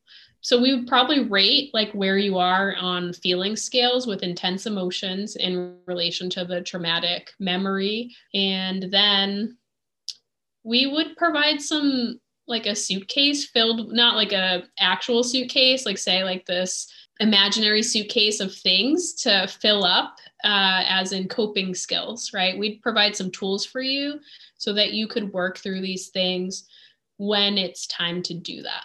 so 0.48 0.62
we 0.62 0.74
would 0.74 0.88
probably 0.88 1.26
rate 1.26 1.72
like 1.74 1.92
where 1.92 2.18
you 2.18 2.38
are 2.38 2.74
on 2.78 3.12
feeling 3.12 3.58
scales 3.58 4.08
with 4.08 4.24
intense 4.24 4.66
emotions 4.66 5.36
in 5.36 5.78
relation 5.88 6.30
to 6.30 6.46
the 6.46 6.62
traumatic 6.62 7.32
memory. 7.38 8.16
And 8.34 8.84
then 8.90 9.58
we 10.64 10.88
would 10.88 11.18
provide 11.18 11.62
some 11.62 12.22
like 12.48 12.66
a 12.66 12.76
suitcase 12.76 13.46
filled, 13.46 13.92
not 13.92 14.16
like 14.16 14.32
a 14.32 14.64
actual 14.80 15.24
suitcase, 15.24 15.86
like 15.86 15.98
say 15.98 16.24
like 16.24 16.46
this 16.46 16.92
imaginary 17.20 17.82
suitcase 17.82 18.40
of 18.40 18.54
things 18.54 19.14
to 19.14 19.48
fill 19.48 19.84
up 19.84 20.18
uh, 20.44 20.84
as 20.88 21.12
in 21.12 21.28
coping 21.28 21.74
skills, 21.74 22.32
right? 22.34 22.58
We'd 22.58 22.82
provide 22.82 23.16
some 23.16 23.32
tools 23.32 23.66
for 23.66 23.82
you 23.82 24.20
so 24.58 24.74
that 24.74 24.94
you 24.94 25.08
could 25.08 25.34
work 25.34 25.58
through 25.58 25.82
these 25.82 26.10
things 26.10 26.68
when 27.18 27.58
it's 27.58 27.88
time 27.88 28.22
to 28.24 28.34
do 28.34 28.62
that. 28.64 28.84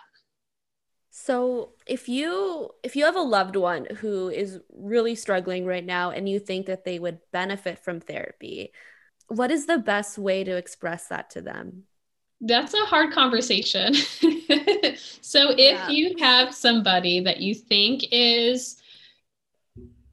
So, 1.15 1.73
if 1.87 2.09
you 2.09 2.71
if 2.83 2.97
you 2.97 3.05
have 3.05 3.17
a 3.17 3.21
loved 3.21 3.55
one 3.55 3.87
who 3.97 4.31
is 4.31 4.61
really 4.73 5.15
struggling 5.15 5.67
right 5.67 5.85
now 5.85 6.11
and 6.11 6.27
you 6.27 6.39
think 6.41 6.67
that 6.67 6.85
they 6.85 6.99
would 6.99 7.19
benefit 7.33 7.79
from 7.79 8.01
therapy, 8.01 8.73
what 9.29 9.51
is 9.51 9.67
the 9.67 9.79
best 9.79 10.19
way 10.19 10.43
to 10.43 10.57
express 10.57 11.09
that 11.09 11.31
to 11.31 11.43
them? 11.43 11.85
That's 12.43 12.75
a 12.75 12.85
hard 12.87 13.13
conversation. 13.13 13.95
so, 15.21 15.51
if 15.51 15.79
yeah. 15.79 15.89
you 15.89 16.17
have 16.19 16.55
somebody 16.55 17.21
that 17.21 17.41
you 17.41 17.55
think 17.55 18.05
is 18.11 18.83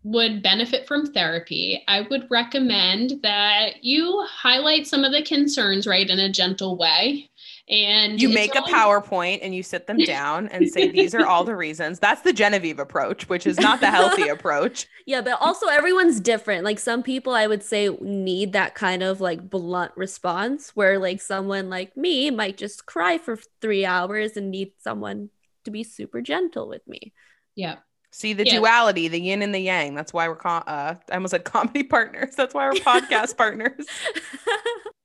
would 0.04 0.42
benefit 0.42 0.88
from 0.88 1.12
therapy, 1.12 1.84
I 1.88 2.02
would 2.02 2.30
recommend 2.30 3.22
that 3.24 3.84
you 3.84 4.26
highlight 4.30 4.88
some 4.88 5.04
of 5.04 5.12
the 5.12 5.24
concerns, 5.24 5.86
right, 5.86 6.10
in 6.10 6.20
a 6.20 6.32
gentle 6.32 6.78
way. 6.78 7.30
And 7.70 8.20
you 8.20 8.30
make 8.30 8.56
a 8.56 8.62
PowerPoint 8.62 9.40
and 9.44 9.54
you 9.54 9.62
sit 9.62 9.86
them 9.86 9.98
down 9.98 10.48
and 10.48 10.68
say, 10.68 10.90
These 10.90 11.14
are 11.14 11.28
all 11.28 11.44
the 11.44 11.56
reasons. 11.56 12.00
That's 12.00 12.22
the 12.22 12.34
Genevieve 12.34 12.80
approach, 12.80 13.30
which 13.30 13.46
is 13.46 13.60
not 13.60 13.80
the 13.80 13.92
healthy 13.92 14.28
approach. 14.30 14.88
Yeah, 15.06 15.22
but 15.22 15.40
also 15.40 15.68
everyone's 15.68 16.20
different. 16.20 16.64
Like 16.64 16.80
some 16.80 17.04
people, 17.04 17.34
I 17.34 17.46
would 17.46 17.62
say, 17.62 17.90
need 18.02 18.54
that 18.54 18.74
kind 18.74 19.04
of 19.04 19.22
like 19.22 19.48
blunt 19.48 19.92
response 19.96 20.76
where 20.76 20.98
like 20.98 21.22
someone 21.22 21.70
like 21.70 21.96
me 21.96 22.32
might 22.32 22.58
just 22.58 22.88
cry 22.88 23.20
for 23.20 23.38
three 23.62 23.86
hours 23.86 24.36
and 24.36 24.50
need 24.50 24.72
someone 24.80 25.30
to 25.66 25.72
be 25.72 25.84
super 25.84 26.22
gentle 26.22 26.68
with 26.68 26.88
me. 26.88 27.14
Yeah. 27.56 27.78
See 28.12 28.34
the 28.34 28.46
yeah. 28.48 28.58
duality, 28.58 29.10
the 29.10 29.22
yin 29.22 29.44
and 29.44 29.54
the 29.54 29.60
yang. 29.60 29.94
That's 29.94 30.12
why 30.12 30.28
we're, 30.28 30.36
com- 30.36 30.64
uh, 30.66 30.96
I 31.12 31.14
almost 31.14 31.32
said 31.32 31.44
comedy 31.44 31.84
partners. 31.84 32.34
That's 32.36 32.56
why 32.56 32.68
we're 32.68 32.80
podcast 32.80 33.38
partners. 33.38 33.86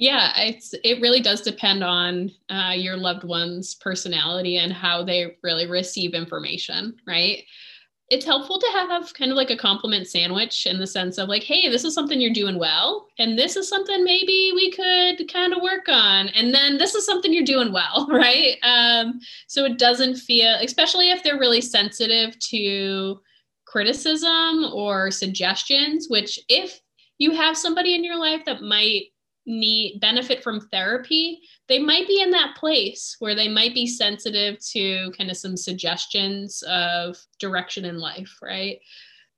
Yeah, 0.00 0.32
it's 0.34 0.72
it 0.82 1.02
really 1.02 1.20
does 1.20 1.42
depend 1.42 1.84
on 1.84 2.30
uh, 2.48 2.72
your 2.74 2.96
loved 2.96 3.22
one's 3.22 3.74
personality 3.74 4.56
and 4.56 4.72
how 4.72 5.04
they 5.04 5.36
really 5.42 5.66
receive 5.66 6.14
information, 6.14 6.96
right? 7.06 7.44
It's 8.08 8.24
helpful 8.24 8.58
to 8.58 8.66
have 8.72 9.12
kind 9.12 9.30
of 9.30 9.36
like 9.36 9.50
a 9.50 9.58
compliment 9.58 10.08
sandwich 10.08 10.64
in 10.66 10.80
the 10.80 10.86
sense 10.86 11.18
of 11.18 11.28
like, 11.28 11.42
hey, 11.44 11.68
this 11.68 11.84
is 11.84 11.92
something 11.92 12.18
you're 12.18 12.32
doing 12.32 12.58
well, 12.58 13.08
and 13.18 13.38
this 13.38 13.56
is 13.56 13.68
something 13.68 14.02
maybe 14.02 14.52
we 14.54 14.70
could 14.70 15.30
kind 15.30 15.52
of 15.52 15.60
work 15.62 15.86
on, 15.90 16.28
and 16.30 16.54
then 16.54 16.78
this 16.78 16.94
is 16.94 17.04
something 17.04 17.30
you're 17.30 17.44
doing 17.44 17.70
well, 17.70 18.06
right? 18.10 18.56
Um, 18.62 19.20
so 19.48 19.66
it 19.66 19.78
doesn't 19.78 20.16
feel, 20.16 20.56
especially 20.62 21.10
if 21.10 21.22
they're 21.22 21.38
really 21.38 21.60
sensitive 21.60 22.38
to 22.38 23.20
criticism 23.66 24.64
or 24.72 25.10
suggestions, 25.10 26.06
which 26.08 26.40
if 26.48 26.80
you 27.18 27.32
have 27.32 27.54
somebody 27.54 27.94
in 27.94 28.02
your 28.02 28.16
life 28.16 28.46
that 28.46 28.62
might 28.62 29.08
need 29.46 29.98
benefit 30.00 30.42
from 30.42 30.60
therapy 30.60 31.40
they 31.68 31.78
might 31.78 32.06
be 32.06 32.20
in 32.20 32.30
that 32.30 32.56
place 32.56 33.16
where 33.20 33.34
they 33.34 33.48
might 33.48 33.74
be 33.74 33.86
sensitive 33.86 34.58
to 34.58 35.10
kind 35.16 35.30
of 35.30 35.36
some 35.36 35.56
suggestions 35.56 36.62
of 36.68 37.16
direction 37.38 37.84
in 37.84 37.98
life 37.98 38.38
right? 38.42 38.78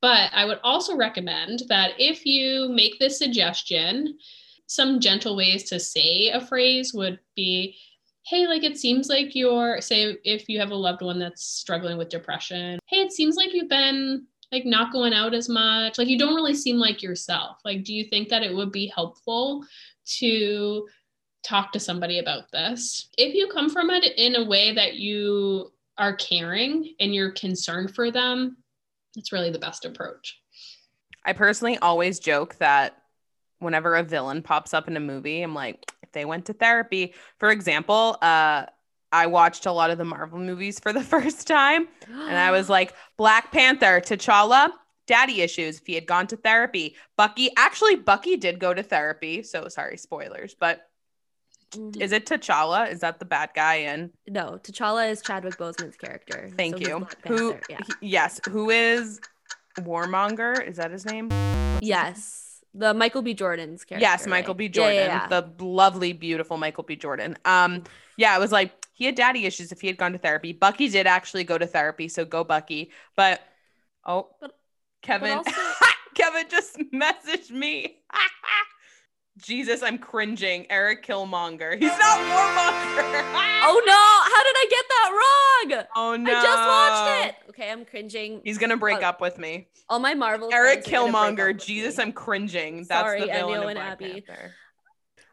But 0.01 0.31
i 0.35 0.45
would 0.45 0.59
also 0.65 0.97
recommend 0.97 1.63
that 1.69 1.93
if 1.99 2.27
you 2.27 2.69
make 2.69 2.99
this 2.99 3.19
suggestion 3.19 4.19
some 4.67 5.01
gentle 5.01 5.37
ways 5.37 5.65
to 5.65 5.79
say 5.79 6.31
a 6.31 6.41
phrase 6.41 6.93
would 6.93 7.19
be 7.37 7.77
hey 8.27 8.47
like 8.47 8.65
it 8.65 8.77
seems 8.77 9.09
like 9.09 9.35
you're 9.35 9.81
say 9.81 10.17
if 10.25 10.49
you 10.49 10.59
have 10.59 10.71
a 10.71 10.75
loved 10.75 11.03
one 11.03 11.19
that's 11.19 11.45
struggling 11.45 11.99
with 11.99 12.09
depression 12.09 12.79
hey 12.87 12.99
it 12.99 13.13
seems 13.13 13.37
like 13.37 13.53
you've 13.53 13.69
been 13.69 14.27
like 14.53 14.67
not 14.67 14.93
going 14.93 15.15
out 15.15 15.33
as 15.35 15.49
much. 15.49 15.99
Like 15.99 16.09
you 16.09 16.19
don't 16.19 16.35
really 16.35 16.55
seem 16.55 16.77
like 16.77 17.03
yourself. 17.03 17.59
Like 17.65 17.83
do 17.85 17.95
you 17.95 18.05
think 18.05 18.29
that 18.29 18.43
it 18.43 18.55
would 18.55 18.71
be 18.71 18.93
helpful 18.95 19.65
to 20.19 20.87
talk 21.45 21.73
to 21.73 21.81
somebody 21.81 22.19
about 22.19 22.51
this. 22.53 23.09
If 23.19 23.35
you 23.35 23.49
come 23.49 23.69
from 23.69 23.91
it 23.91 24.05
in 24.17 24.37
a 24.37 24.45
way 24.45 24.75
that 24.75 24.95
you 24.95 25.73
are 25.99 26.15
caring 26.15 26.95
and 27.01 27.15
you're 27.15 27.33
concerned 27.33 27.95
for 27.95 28.11
them, 28.11 28.57
it's 29.17 29.33
really 29.33 29.51
the 29.51 29.59
best 29.59 29.85
approach. 29.85 30.41
I 31.25 31.33
personally 31.33 31.79
always 31.79 32.19
joke 32.19 32.57
that 32.57 32.97
whenever 33.59 33.97
a 33.97 34.03
villain 34.03 34.43
pops 34.43 34.75
up 34.75 34.89
in 34.89 34.97
a 34.97 35.01
movie, 35.01 35.43
I'm 35.43 35.55
like, 35.55 35.93
if 36.03 36.13
they 36.13 36.25
went 36.25 36.47
to 36.47 36.53
therapy, 36.53 37.15
for 37.39 37.51
example, 37.51 38.19
uh, 38.23 38.67
I 39.13 39.27
watched 39.27 39.67
a 39.67 39.73
lot 39.73 39.91
of 39.91 39.99
the 39.99 40.05
Marvel 40.05 40.39
movies 40.39 40.81
for 40.81 40.93
the 40.93 41.03
first 41.03 41.47
time, 41.47 41.87
and 42.09 42.37
I 42.37 42.51
was 42.51 42.69
like, 42.71 42.95
Black 43.17 43.53
Panther, 43.53 44.01
T'Challa, 44.01 44.71
daddy 45.13 45.43
issues 45.43 45.79
if 45.79 45.87
he 45.87 45.95
had 45.95 46.07
gone 46.07 46.27
to 46.27 46.37
therapy. 46.39 46.97
Bucky, 47.19 47.51
actually, 47.59 47.97
Bucky 47.97 48.39
did 48.39 48.59
go 48.59 48.73
to 48.73 48.83
therapy. 48.83 49.43
So 49.43 49.69
sorry, 49.69 49.99
spoilers, 49.99 50.57
but 50.59 50.89
mm-hmm. 51.73 52.01
is 52.01 52.13
it 52.13 52.25
T'Challa? 52.25 52.91
Is 52.91 53.01
that 53.01 53.19
the 53.19 53.27
bad 53.27 53.51
guy 53.55 53.75
in? 53.75 54.11
No, 54.27 54.59
T'Challa 54.63 55.11
is 55.11 55.21
Chadwick 55.21 55.59
Boseman's 55.59 55.97
character. 55.97 56.49
Thank 56.57 56.79
so 56.79 56.89
you. 56.89 57.07
Who? 57.27 57.59
Yeah. 57.69 57.81
He, 58.01 58.09
yes. 58.09 58.41
Who 58.49 58.71
is 58.71 59.21
Warmonger? 59.81 60.67
Is 60.67 60.79
that 60.79 60.91
his 60.91 61.05
name? 61.05 61.29
Yes. 61.83 62.63
The 62.73 62.95
Michael 62.95 63.21
B. 63.21 63.35
Jordan's 63.35 63.85
character. 63.85 64.01
Yes, 64.01 64.27
Michael 64.27 64.55
right? 64.55 64.59
B. 64.59 64.69
Jordan. 64.71 64.95
Yeah, 64.95 65.07
yeah, 65.07 65.29
yeah. 65.31 65.41
The 65.41 65.63
lovely, 65.63 66.15
beautiful 66.15 66.57
Michael 66.57 66.85
B. 66.85 66.97
Jordan. 66.97 67.37
Um, 67.45 67.83
yeah, 68.17 68.35
it 68.35 68.41
was 68.41 68.51
like 68.51 68.73
he 68.95 69.05
had 69.05 69.15
daddy 69.15 69.45
issues 69.45 69.73
if 69.73 69.83
he 69.83 69.89
had 69.89 69.99
gone 69.99 70.13
to 70.13 70.19
therapy. 70.19 70.55
Bucky 70.55 70.89
did 70.89 71.07
actually 71.07 71.45
go 71.45 71.59
to 71.59 71.67
therapy, 71.67 72.09
so 72.09 72.25
go 72.25 72.45
Bucky. 72.45 72.91
But 73.15 73.43
oh, 74.07 74.31
but 74.41 74.53
Kevin, 75.03 75.39
also- 75.39 75.51
Kevin 76.15 76.45
just 76.49 76.79
messaged 76.93 77.51
me. 77.51 77.99
Jesus, 79.39 79.83
I'm 79.83 79.99
cringing. 79.99 80.67
Eric 80.71 81.07
Killmonger. 81.07 81.75
He's 81.79 81.89
not 81.89 82.19
Warmonger. 82.19 83.23
oh 83.65 83.83
no! 83.87 84.35
How 84.35 84.43
did 84.45 84.57
I 84.57 84.67
get 84.71 84.85
that 84.89 85.11
wrong? 85.11 85.85
Oh 85.97 86.17
no! 86.17 86.31
I 86.31 86.43
just 86.43 86.69
watched 86.69 87.29
it. 87.29 87.49
Okay, 87.49 87.71
I'm 87.71 87.85
cringing. 87.87 88.43
He's 88.45 88.59
gonna 88.59 88.77
break 88.77 89.03
uh, 89.03 89.09
up 89.09 89.21
with 89.23 89.39
me. 89.39 89.69
All 89.89 89.99
my 89.99 90.13
Marvel. 90.13 90.51
Eric 90.53 90.85
Killmonger. 90.85 91.59
Jesus, 91.59 91.99
I'm 91.99 92.13
cringing. 92.13 92.85
That's 92.89 93.07
Sorry, 93.07 93.21
the 93.21 93.27
villain 93.27 93.63
of 93.63 93.75
Black 93.75 93.93
Abby. 93.93 94.23
Panther. 94.27 94.53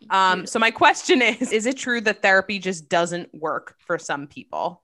Um. 0.09 0.47
So 0.47 0.59
my 0.59 0.71
question 0.71 1.21
is: 1.21 1.51
Is 1.51 1.65
it 1.65 1.75
true 1.75 1.99
that 2.01 2.21
therapy 2.21 2.57
just 2.57 2.87
doesn't 2.87 3.29
work 3.35 3.75
for 3.85 3.99
some 3.99 4.27
people? 4.27 4.81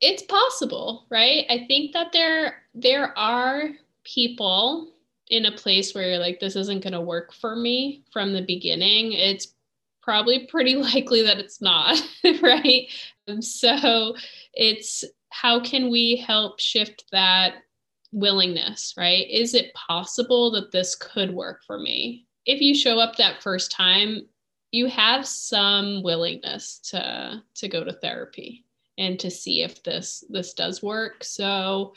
It's 0.00 0.22
possible, 0.22 1.06
right? 1.10 1.44
I 1.50 1.66
think 1.66 1.92
that 1.92 2.12
there 2.12 2.62
there 2.74 3.16
are 3.18 3.70
people 4.04 4.92
in 5.28 5.46
a 5.46 5.52
place 5.52 5.94
where 5.94 6.08
you're 6.08 6.18
like 6.18 6.40
this 6.40 6.56
isn't 6.56 6.82
going 6.82 6.92
to 6.92 7.00
work 7.00 7.32
for 7.32 7.54
me 7.54 8.04
from 8.12 8.32
the 8.32 8.42
beginning. 8.42 9.12
It's 9.12 9.54
probably 10.02 10.46
pretty 10.46 10.74
likely 10.76 11.22
that 11.22 11.38
it's 11.38 11.60
not, 11.60 12.00
right? 12.42 12.88
Um, 13.28 13.42
so 13.42 14.14
it's 14.54 15.04
how 15.30 15.60
can 15.60 15.90
we 15.90 16.16
help 16.16 16.58
shift 16.58 17.04
that 17.12 17.54
willingness, 18.12 18.94
right? 18.96 19.28
Is 19.30 19.54
it 19.54 19.72
possible 19.74 20.50
that 20.52 20.72
this 20.72 20.96
could 20.96 21.32
work 21.32 21.60
for 21.66 21.78
me? 21.78 22.26
If 22.46 22.60
you 22.60 22.74
show 22.74 22.98
up 22.98 23.16
that 23.16 23.42
first 23.42 23.70
time, 23.70 24.26
you 24.72 24.86
have 24.86 25.26
some 25.26 26.02
willingness 26.02 26.78
to 26.90 27.42
to 27.56 27.68
go 27.68 27.84
to 27.84 27.92
therapy 27.92 28.64
and 29.00 29.18
to 29.18 29.30
see 29.30 29.62
if 29.62 29.82
this 29.82 30.22
this 30.28 30.54
does 30.54 30.82
work. 30.82 31.24
So 31.24 31.94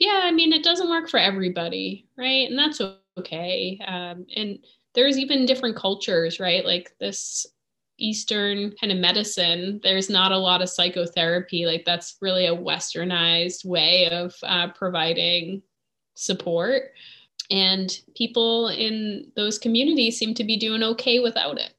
yeah 0.00 0.22
i 0.24 0.32
mean 0.32 0.52
it 0.52 0.64
doesn't 0.64 0.90
work 0.90 1.08
for 1.08 1.18
everybody 1.18 2.08
right? 2.16 2.48
And 2.48 2.58
that's 2.58 2.80
okay. 3.18 3.78
Um, 3.86 4.26
and 4.34 4.58
there's 4.94 5.18
even 5.18 5.46
different 5.46 5.76
cultures 5.76 6.40
right? 6.40 6.64
Like 6.64 6.92
this 6.98 7.46
eastern 7.98 8.72
kind 8.80 8.92
of 8.92 8.98
medicine 8.98 9.78
there's 9.84 10.10
not 10.10 10.32
a 10.32 10.38
lot 10.38 10.62
of 10.62 10.68
psychotherapy. 10.68 11.66
Like 11.66 11.84
that's 11.84 12.16
really 12.20 12.46
a 12.46 12.56
westernized 12.56 13.64
way 13.64 14.08
of 14.10 14.34
uh, 14.42 14.68
providing 14.72 15.62
support. 16.14 16.92
And 17.50 17.96
people 18.16 18.68
in 18.68 19.30
those 19.36 19.58
communities 19.58 20.18
seem 20.18 20.34
to 20.34 20.44
be 20.44 20.56
doing 20.56 20.82
okay 20.82 21.20
without 21.20 21.58
it. 21.58 21.74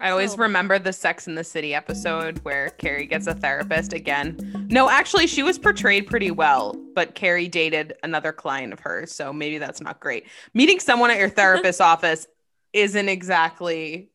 I 0.00 0.10
always 0.10 0.32
So- 0.32 0.38
remember 0.38 0.78
the 0.78 0.92
Sex 0.92 1.26
in 1.26 1.34
the 1.34 1.44
City 1.44 1.74
episode 1.74 2.38
where 2.44 2.70
Carrie 2.70 3.06
gets 3.06 3.26
a 3.26 3.34
therapist 3.34 3.92
again. 3.92 4.66
No, 4.70 4.88
actually, 4.88 5.26
she 5.26 5.42
was 5.42 5.58
portrayed 5.58 6.06
pretty 6.06 6.30
well, 6.30 6.74
but 6.94 7.14
Carrie 7.14 7.48
dated 7.48 7.94
another 8.02 8.32
client 8.32 8.72
of 8.72 8.80
hers, 8.80 9.12
so 9.12 9.32
maybe 9.32 9.58
that's 9.58 9.80
not 9.80 10.00
great. 10.00 10.26
Meeting 10.54 10.80
someone 10.80 11.10
at 11.10 11.18
your 11.18 11.28
therapist's 11.40 11.80
office 11.80 12.26
isn't 12.72 13.08
exactly 13.08 14.10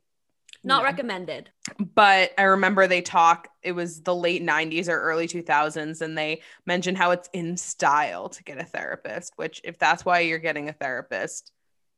Not 0.64 0.80
no. 0.80 0.84
recommended. 0.86 1.52
but 1.94 2.32
I 2.38 2.44
remember 2.44 2.88
they 2.88 3.02
talk, 3.02 3.50
it 3.62 3.74
was 3.74 4.02
the 4.02 4.16
late 4.16 4.42
90s 4.44 4.88
or 4.90 5.00
early 5.00 5.28
2000s, 5.28 6.02
and 6.02 6.18
they 6.18 6.42
mentioned 6.66 6.98
how 6.98 7.12
it's 7.12 7.30
in 7.34 7.58
style 7.58 8.30
to 8.30 8.44
get 8.44 8.58
a 8.60 8.64
therapist, 8.66 9.34
which, 9.36 9.62
if 9.64 9.78
that's 9.78 10.04
why 10.06 10.22
you're 10.22 10.40
getting 10.40 10.68
a 10.70 10.74
therapist, 10.74 11.52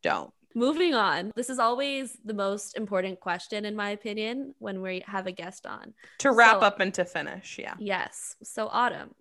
don't. 0.04 0.34
Moving 0.58 0.96
on. 0.96 1.32
This 1.36 1.52
is 1.52 1.60
always 1.60 2.18
the 2.26 2.34
most 2.34 2.76
important 2.76 3.20
question, 3.20 3.64
in 3.64 3.76
my 3.76 3.92
opinion, 3.92 4.56
when 4.58 4.82
we 4.82 5.04
have 5.06 5.28
a 5.28 5.32
guest 5.32 5.68
on. 5.68 5.94
To 6.18 6.32
wrap 6.32 6.62
So- 6.62 6.66
up 6.66 6.80
and 6.80 6.92
to 6.96 7.06
finish, 7.06 7.60
yeah. 7.60 7.76
Yes. 7.78 8.36
So, 8.42 8.68
Autumn, 8.68 9.14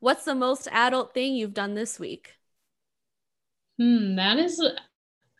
what's 0.00 0.24
the 0.24 0.34
most 0.34 0.66
adult 0.72 1.14
thing 1.14 1.34
you've 1.34 1.54
done 1.54 1.74
this 1.74 2.00
week? 2.00 2.32
Hmm, 3.78 4.16
that 4.16 4.38
is 4.40 4.60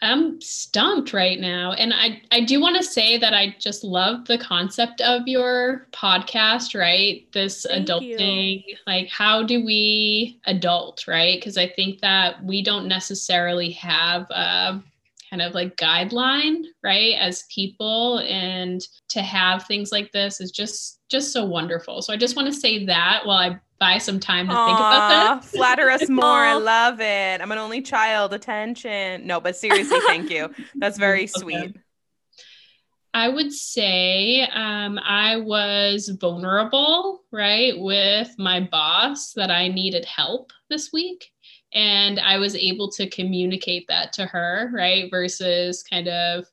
I'm 0.01 0.41
stumped 0.41 1.13
right 1.13 1.41
now. 1.41 1.73
And 1.73 1.93
I 1.93 2.23
I 2.31 2.41
do 2.43 2.61
want 2.61 2.77
to 2.77 2.83
say 2.83 3.19
that 3.19 3.35
I 3.35 3.57
just 3.59 3.83
love 3.83 4.27
the 4.27 4.39
concept 4.39 5.01
of 5.01 5.27
your 5.27 5.89
podcast, 5.93 6.79
right? 6.79 7.27
This 7.33 7.67
Thank 7.69 7.89
adulting, 7.89 8.65
like 8.87 9.09
how 9.09 9.43
do 9.43 9.65
we 9.65 10.41
adult, 10.47 11.07
right? 11.09 11.39
Because 11.39 11.59
I 11.59 11.69
think 11.69 12.01
that 12.01 12.43
we 12.45 12.63
don't 12.63 12.87
necessarily 12.87 13.71
have 13.73 14.31
a 14.31 14.83
kind 15.29 15.43
of 15.43 15.55
like 15.55 15.77
guideline, 15.77 16.63
right, 16.83 17.15
as 17.19 17.45
people 17.55 18.19
and 18.21 18.81
to 19.11 19.23
have 19.23 19.67
things 19.67 19.93
like 19.93 20.11
this 20.13 20.41
is 20.41 20.51
just 20.51 21.01
just 21.11 21.33
so 21.33 21.45
wonderful. 21.45 22.03
So 22.03 22.13
I 22.13 22.17
just 22.17 22.37
want 22.37 22.53
to 22.53 22.59
say 22.59 22.85
that 22.87 23.23
while 23.25 23.39
I 23.39 23.61
buy 23.81 23.99
some 23.99 24.19
time 24.21 24.49
to 24.49 24.55
think 24.65 24.79
about 24.79 25.09
that. 25.09 25.45
flatter 25.45 25.89
us 25.91 26.09
more. 26.09 26.25
I 26.25 26.55
love 26.55 27.01
it. 27.01 27.41
I'm 27.41 27.53
an 27.53 27.59
only 27.59 27.81
child. 27.81 28.35
Attention. 28.35 29.27
No, 29.27 29.41
but 29.41 29.57
seriously, 29.57 29.99
thank 30.07 30.31
you. 30.31 30.51
That's 30.77 30.99
very 31.07 31.23
Okay. 31.23 31.27
sweet. 31.29 31.77
I 33.15 33.29
would 33.29 33.53
say 33.53 34.43
um, 34.53 34.99
I 34.99 35.37
was 35.37 36.09
vulnerable, 36.21 37.23
right, 37.33 37.73
with 37.77 38.35
my 38.39 38.61
boss 38.61 39.33
that 39.33 39.51
I 39.51 39.69
needed 39.69 40.05
help 40.05 40.53
this 40.69 40.93
week. 40.93 41.31
And 41.75 42.19
I 42.19 42.39
was 42.39 42.57
able 42.57 42.91
to 42.93 43.09
communicate 43.09 43.87
that 43.89 44.13
to 44.15 44.27
her, 44.27 44.71
right, 44.73 45.11
versus 45.11 45.83
kind 45.83 46.09
of, 46.09 46.47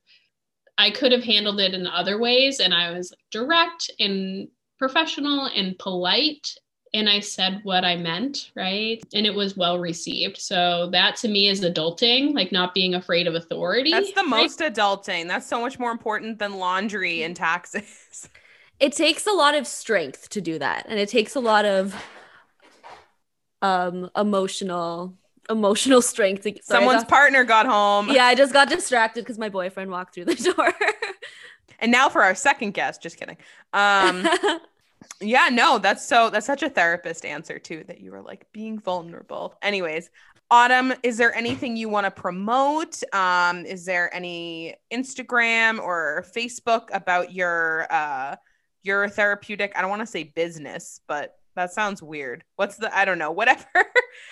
I 0.78 0.92
could 0.92 1.12
have 1.12 1.24
handled 1.24 1.60
it 1.60 1.74
in 1.74 1.88
other 1.88 2.20
ways. 2.20 2.60
And 2.60 2.74
I 2.74 2.92
was 2.92 3.14
direct 3.32 3.90
and 4.00 4.50
professional 4.78 5.46
and 5.56 5.78
polite. 5.80 6.54
And 6.94 7.10
I 7.10 7.20
said 7.20 7.60
what 7.64 7.84
I 7.84 7.98
meant, 7.98 8.52
right? 8.56 9.04
And 9.14 9.26
it 9.26 9.34
was 9.34 9.58
well 9.58 9.80
received. 9.80 10.38
So 10.38 10.90
that 10.92 11.18
to 11.18 11.28
me 11.28 11.50
is 11.50 11.62
adulting, 11.62 12.34
like 12.34 12.52
not 12.52 12.74
being 12.74 12.94
afraid 12.96 13.28
of 13.28 13.36
authority. 13.36 13.92
That's 13.92 14.14
the 14.14 14.22
right? 14.22 14.30
most 14.30 14.60
adulting. 14.60 15.28
That's 15.28 15.48
so 15.48 15.60
much 15.60 15.78
more 15.78 15.92
important 15.92 16.40
than 16.40 16.54
laundry 16.54 17.24
and 17.24 17.36
taxes. 17.36 18.30
It 18.80 18.92
takes 18.92 19.26
a 19.26 19.32
lot 19.32 19.56
of 19.56 19.68
strength 19.68 20.30
to 20.30 20.42
do 20.42 20.60
that, 20.60 20.86
and 20.90 21.00
it 21.00 21.08
takes 21.08 21.36
a 21.36 21.40
lot 21.40 21.64
of 21.64 21.96
um 23.66 24.10
emotional 24.16 25.14
emotional 25.50 26.02
strength. 26.02 26.44
Sorry, 26.44 26.60
Someone's 26.64 27.04
got- 27.04 27.10
partner 27.10 27.44
got 27.44 27.66
home. 27.66 28.10
yeah, 28.10 28.26
I 28.26 28.36
just 28.36 28.52
got 28.54 28.68
distracted 28.70 29.22
because 29.24 29.38
my 29.38 29.50
boyfriend 29.50 29.92
walked 29.92 30.14
through 30.16 30.26
the 30.26 30.36
door. 30.56 30.74
And 31.80 31.92
now 31.92 32.10
for 32.10 32.24
our 32.24 32.36
second 32.36 32.74
guest. 32.74 33.02
Just 33.02 33.18
kidding. 33.18 33.38
Um, 33.74 34.28
yeah, 35.22 35.50
no, 35.52 35.78
that's 35.78 36.06
so 36.06 36.30
that's 36.30 36.46
such 36.46 36.64
a 36.64 36.70
therapist 36.70 37.26
answer 37.26 37.60
too, 37.60 37.84
that 37.88 38.00
you 38.02 38.12
were 38.12 38.22
like 38.22 38.46
being 38.54 38.80
vulnerable. 38.80 39.56
Anyways, 39.62 40.10
Autumn, 40.50 40.94
is 41.04 41.18
there 41.18 41.34
anything 41.36 41.76
you 41.76 41.90
want 41.90 42.06
to 42.06 42.12
promote? 42.12 43.02
Um, 43.14 43.66
is 43.66 43.86
there 43.86 44.14
any 44.16 44.76
Instagram 44.92 45.80
or 45.80 46.26
Facebook 46.36 46.88
about 46.94 47.34
your 47.34 47.88
uh 47.92 48.36
your 48.84 49.10
therapeutic? 49.10 49.74
I 49.76 49.82
don't 49.82 49.90
want 49.90 50.02
to 50.02 50.08
say 50.08 50.24
business, 50.24 51.02
but 51.08 51.36
that 51.56 51.74
sounds 51.74 52.02
weird. 52.04 52.44
What's 52.56 52.78
the 52.78 52.96
I 52.96 53.06
don't 53.06 53.20
know, 53.20 53.32
whatever. 53.40 53.66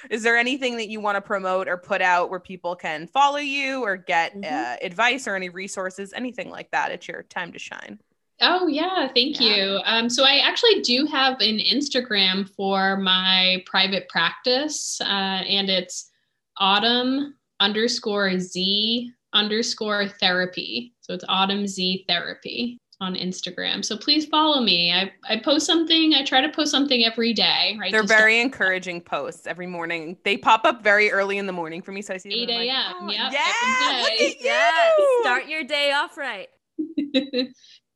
is 0.10 0.24
there 0.24 0.38
anything 0.38 0.78
that 0.78 0.90
you 0.90 1.00
want 1.00 1.16
to 1.16 1.22
promote 1.22 1.68
or 1.68 1.78
put 1.78 2.02
out 2.02 2.30
where 2.30 2.40
people 2.40 2.76
can 2.76 3.08
follow 3.08 3.38
you 3.38 3.82
or 3.84 3.98
get 3.98 4.36
Mhm. 4.36 4.52
uh, 4.52 4.78
advice 4.82 5.28
or 5.28 5.36
any 5.36 5.50
resources, 5.50 6.14
anything 6.14 6.50
like 6.50 6.70
that? 6.72 6.92
It's 6.92 7.08
your 7.08 7.24
time 7.24 7.52
to 7.54 7.60
shine. 7.60 8.00
Oh 8.42 8.68
yeah, 8.68 9.08
thank 9.14 9.40
Yeah. 9.40 9.56
you. 9.56 9.80
Um, 9.86 10.10
so 10.10 10.24
I 10.26 10.38
actually 10.40 10.82
do 10.82 11.06
have 11.06 11.34
an 11.40 11.60
Instagram 11.60 12.50
for 12.50 12.98
my 12.98 13.64
private 13.66 14.10
practice, 14.10 15.00
uh, 15.02 15.06
and 15.48 15.70
it's 15.70 16.10
autumn 16.58 17.36
underscore 17.60 18.38
z 18.40 19.12
underscore 19.34 20.08
therapy. 20.20 20.94
So 21.02 21.14
it's 21.14 21.24
autumn 21.28 21.68
z 21.68 22.06
therapy 22.08 22.80
on 23.04 23.16
Instagram. 23.16 23.86
So 23.86 23.96
please 23.96 24.26
follow 24.26 24.62
me. 24.62 24.92
I, 24.92 25.12
I 25.30 25.40
post 25.40 25.66
something. 25.66 26.14
I 26.16 26.24
try 26.24 26.42
to 26.42 26.50
post 26.50 26.72
something 26.72 27.06
every 27.06 27.34
day. 27.34 27.78
Right. 27.80 27.92
They're 27.92 28.02
to 28.02 28.08
start- 28.08 28.20
very 28.20 28.40
encouraging 28.40 29.02
posts 29.02 29.46
every 29.46 29.68
morning. 29.68 30.18
They 30.24 30.38
pop 30.38 30.66
up 30.66 30.84
very 30.84 31.12
early 31.12 31.38
in 31.38 31.46
the 31.46 31.54
morning 31.54 31.82
for 31.82 31.92
me, 31.92 32.02
so 32.02 32.14
I 32.14 32.18
see 32.18 32.46
them. 32.46 32.56
8 32.56 32.72
I'm 32.72 33.08
like, 33.08 33.18
oh, 33.20 33.24
yep, 33.24 33.34
yeah, 33.34 34.04
every 34.04 34.28
look 34.28 34.38
at 34.38 34.42
yeah, 34.44 34.92
you. 34.98 35.20
start 35.22 35.48
your 35.48 35.64
day 35.64 35.92
off 35.92 36.18
right. 36.18 36.48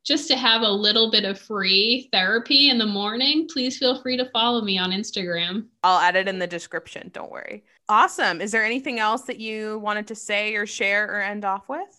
Just 0.06 0.30
to 0.30 0.38
have 0.38 0.62
a 0.62 0.70
little 0.70 1.12
bit 1.12 1.26
of 1.26 1.38
free 1.38 2.08
therapy 2.14 2.70
in 2.70 2.78
the 2.78 2.86
morning, 2.86 3.46
please 3.52 3.78
feel 3.78 4.02
free 4.02 4.16
to 4.16 4.30
follow 4.32 4.62
me 4.62 4.78
on 4.78 4.92
Instagram. 4.92 5.66
I'll 5.84 6.00
add 6.00 6.16
it 6.16 6.30
in 6.30 6.40
the 6.40 6.48
description. 6.48 7.10
Don't 7.14 7.30
worry. 7.32 7.66
Awesome. 7.90 8.40
Is 8.40 8.52
there 8.52 8.64
anything 8.64 9.00
else 9.00 9.24
that 9.24 9.40
you 9.40 9.80
wanted 9.80 10.08
to 10.08 10.16
say 10.16 10.56
or 10.56 10.66
share 10.66 11.06
or 11.06 11.22
end 11.22 11.44
off 11.44 11.68
with? 11.68 11.97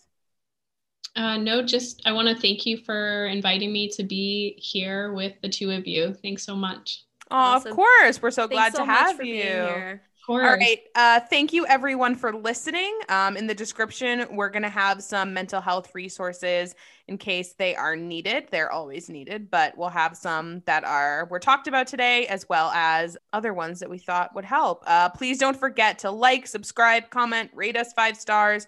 Uh, 1.19 1.35
no, 1.35 1.61
just 1.61 2.01
I 2.05 2.13
want 2.13 2.29
to 2.29 2.35
thank 2.35 2.65
you 2.65 2.77
for 2.77 3.25
inviting 3.25 3.73
me 3.73 3.89
to 3.89 4.03
be 4.03 4.55
here 4.57 5.11
with 5.11 5.33
the 5.41 5.49
two 5.49 5.69
of 5.69 5.85
you. 5.85 6.13
Thanks 6.13 6.45
so 6.45 6.55
much. 6.55 7.03
Oh, 7.29 7.35
Awesome. 7.35 7.71
of 7.71 7.75
course. 7.75 8.21
We're 8.21 8.31
so 8.31 8.47
glad 8.47 8.71
so 8.71 8.79
to 8.79 8.85
much 8.85 8.97
have 8.97 9.15
for 9.17 9.23
you. 9.23 9.33
being 9.33 9.43
here. 9.45 10.01
Of 10.21 10.25
course. 10.25 10.45
All 10.45 10.55
right. 10.55 10.79
Uh, 10.95 11.19
thank 11.19 11.51
you, 11.51 11.65
everyone, 11.65 12.15
for 12.15 12.31
listening. 12.31 12.97
Um, 13.09 13.35
in 13.35 13.47
the 13.47 13.53
description, 13.53 14.27
we're 14.31 14.49
going 14.49 14.63
to 14.63 14.69
have 14.69 15.03
some 15.03 15.33
mental 15.33 15.59
health 15.59 15.93
resources 15.93 16.73
in 17.09 17.17
case 17.17 17.53
they 17.53 17.75
are 17.75 17.97
needed. 17.97 18.47
They're 18.49 18.71
always 18.71 19.09
needed, 19.09 19.51
but 19.51 19.77
we'll 19.77 19.89
have 19.89 20.15
some 20.15 20.61
that 20.67 20.85
are 20.85 21.27
were 21.29 21.39
talked 21.39 21.67
about 21.67 21.87
today, 21.87 22.27
as 22.27 22.47
well 22.47 22.71
as 22.73 23.17
other 23.33 23.53
ones 23.53 23.81
that 23.81 23.89
we 23.89 23.97
thought 23.97 24.33
would 24.35 24.45
help. 24.45 24.85
Uh, 24.87 25.09
please 25.09 25.37
don't 25.37 25.57
forget 25.59 25.99
to 25.99 26.11
like, 26.11 26.47
subscribe, 26.47 27.09
comment, 27.09 27.51
rate 27.53 27.75
us 27.75 27.91
five 27.91 28.15
stars, 28.15 28.67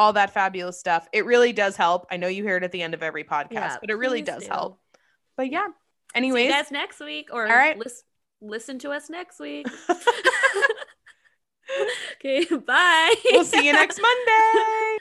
all 0.00 0.14
that 0.14 0.32
fabulous 0.32 0.80
stuff. 0.80 1.06
It 1.12 1.26
really 1.26 1.52
does 1.52 1.76
help. 1.76 2.06
I 2.10 2.16
know 2.16 2.26
you 2.26 2.42
hear 2.42 2.56
it 2.56 2.62
at 2.64 2.72
the 2.72 2.80
end 2.80 2.94
of 2.94 3.02
every 3.02 3.22
podcast, 3.22 3.52
Yeah, 3.52 3.76
but 3.82 3.90
it 3.90 3.96
really 3.96 4.22
does 4.22 4.44
do. 4.44 4.48
help. 4.48 4.80
But 5.36 5.52
yeah. 5.52 5.66
See 5.66 5.72
Anyways, 6.14 6.46
you 6.46 6.52
guys 6.52 6.70
next 6.70 7.00
week, 7.00 7.28
or 7.30 7.46
All 7.46 7.52
right. 7.54 7.78
lis- 7.78 8.02
listen 8.40 8.78
to 8.80 8.90
us 8.92 9.10
next 9.10 9.38
week. 9.38 9.66
okay, 12.16 12.46
bye. 12.66 13.14
we'll 13.26 13.44
see 13.44 13.66
you 13.66 13.74
next 13.74 14.00
Monday. 14.08 14.96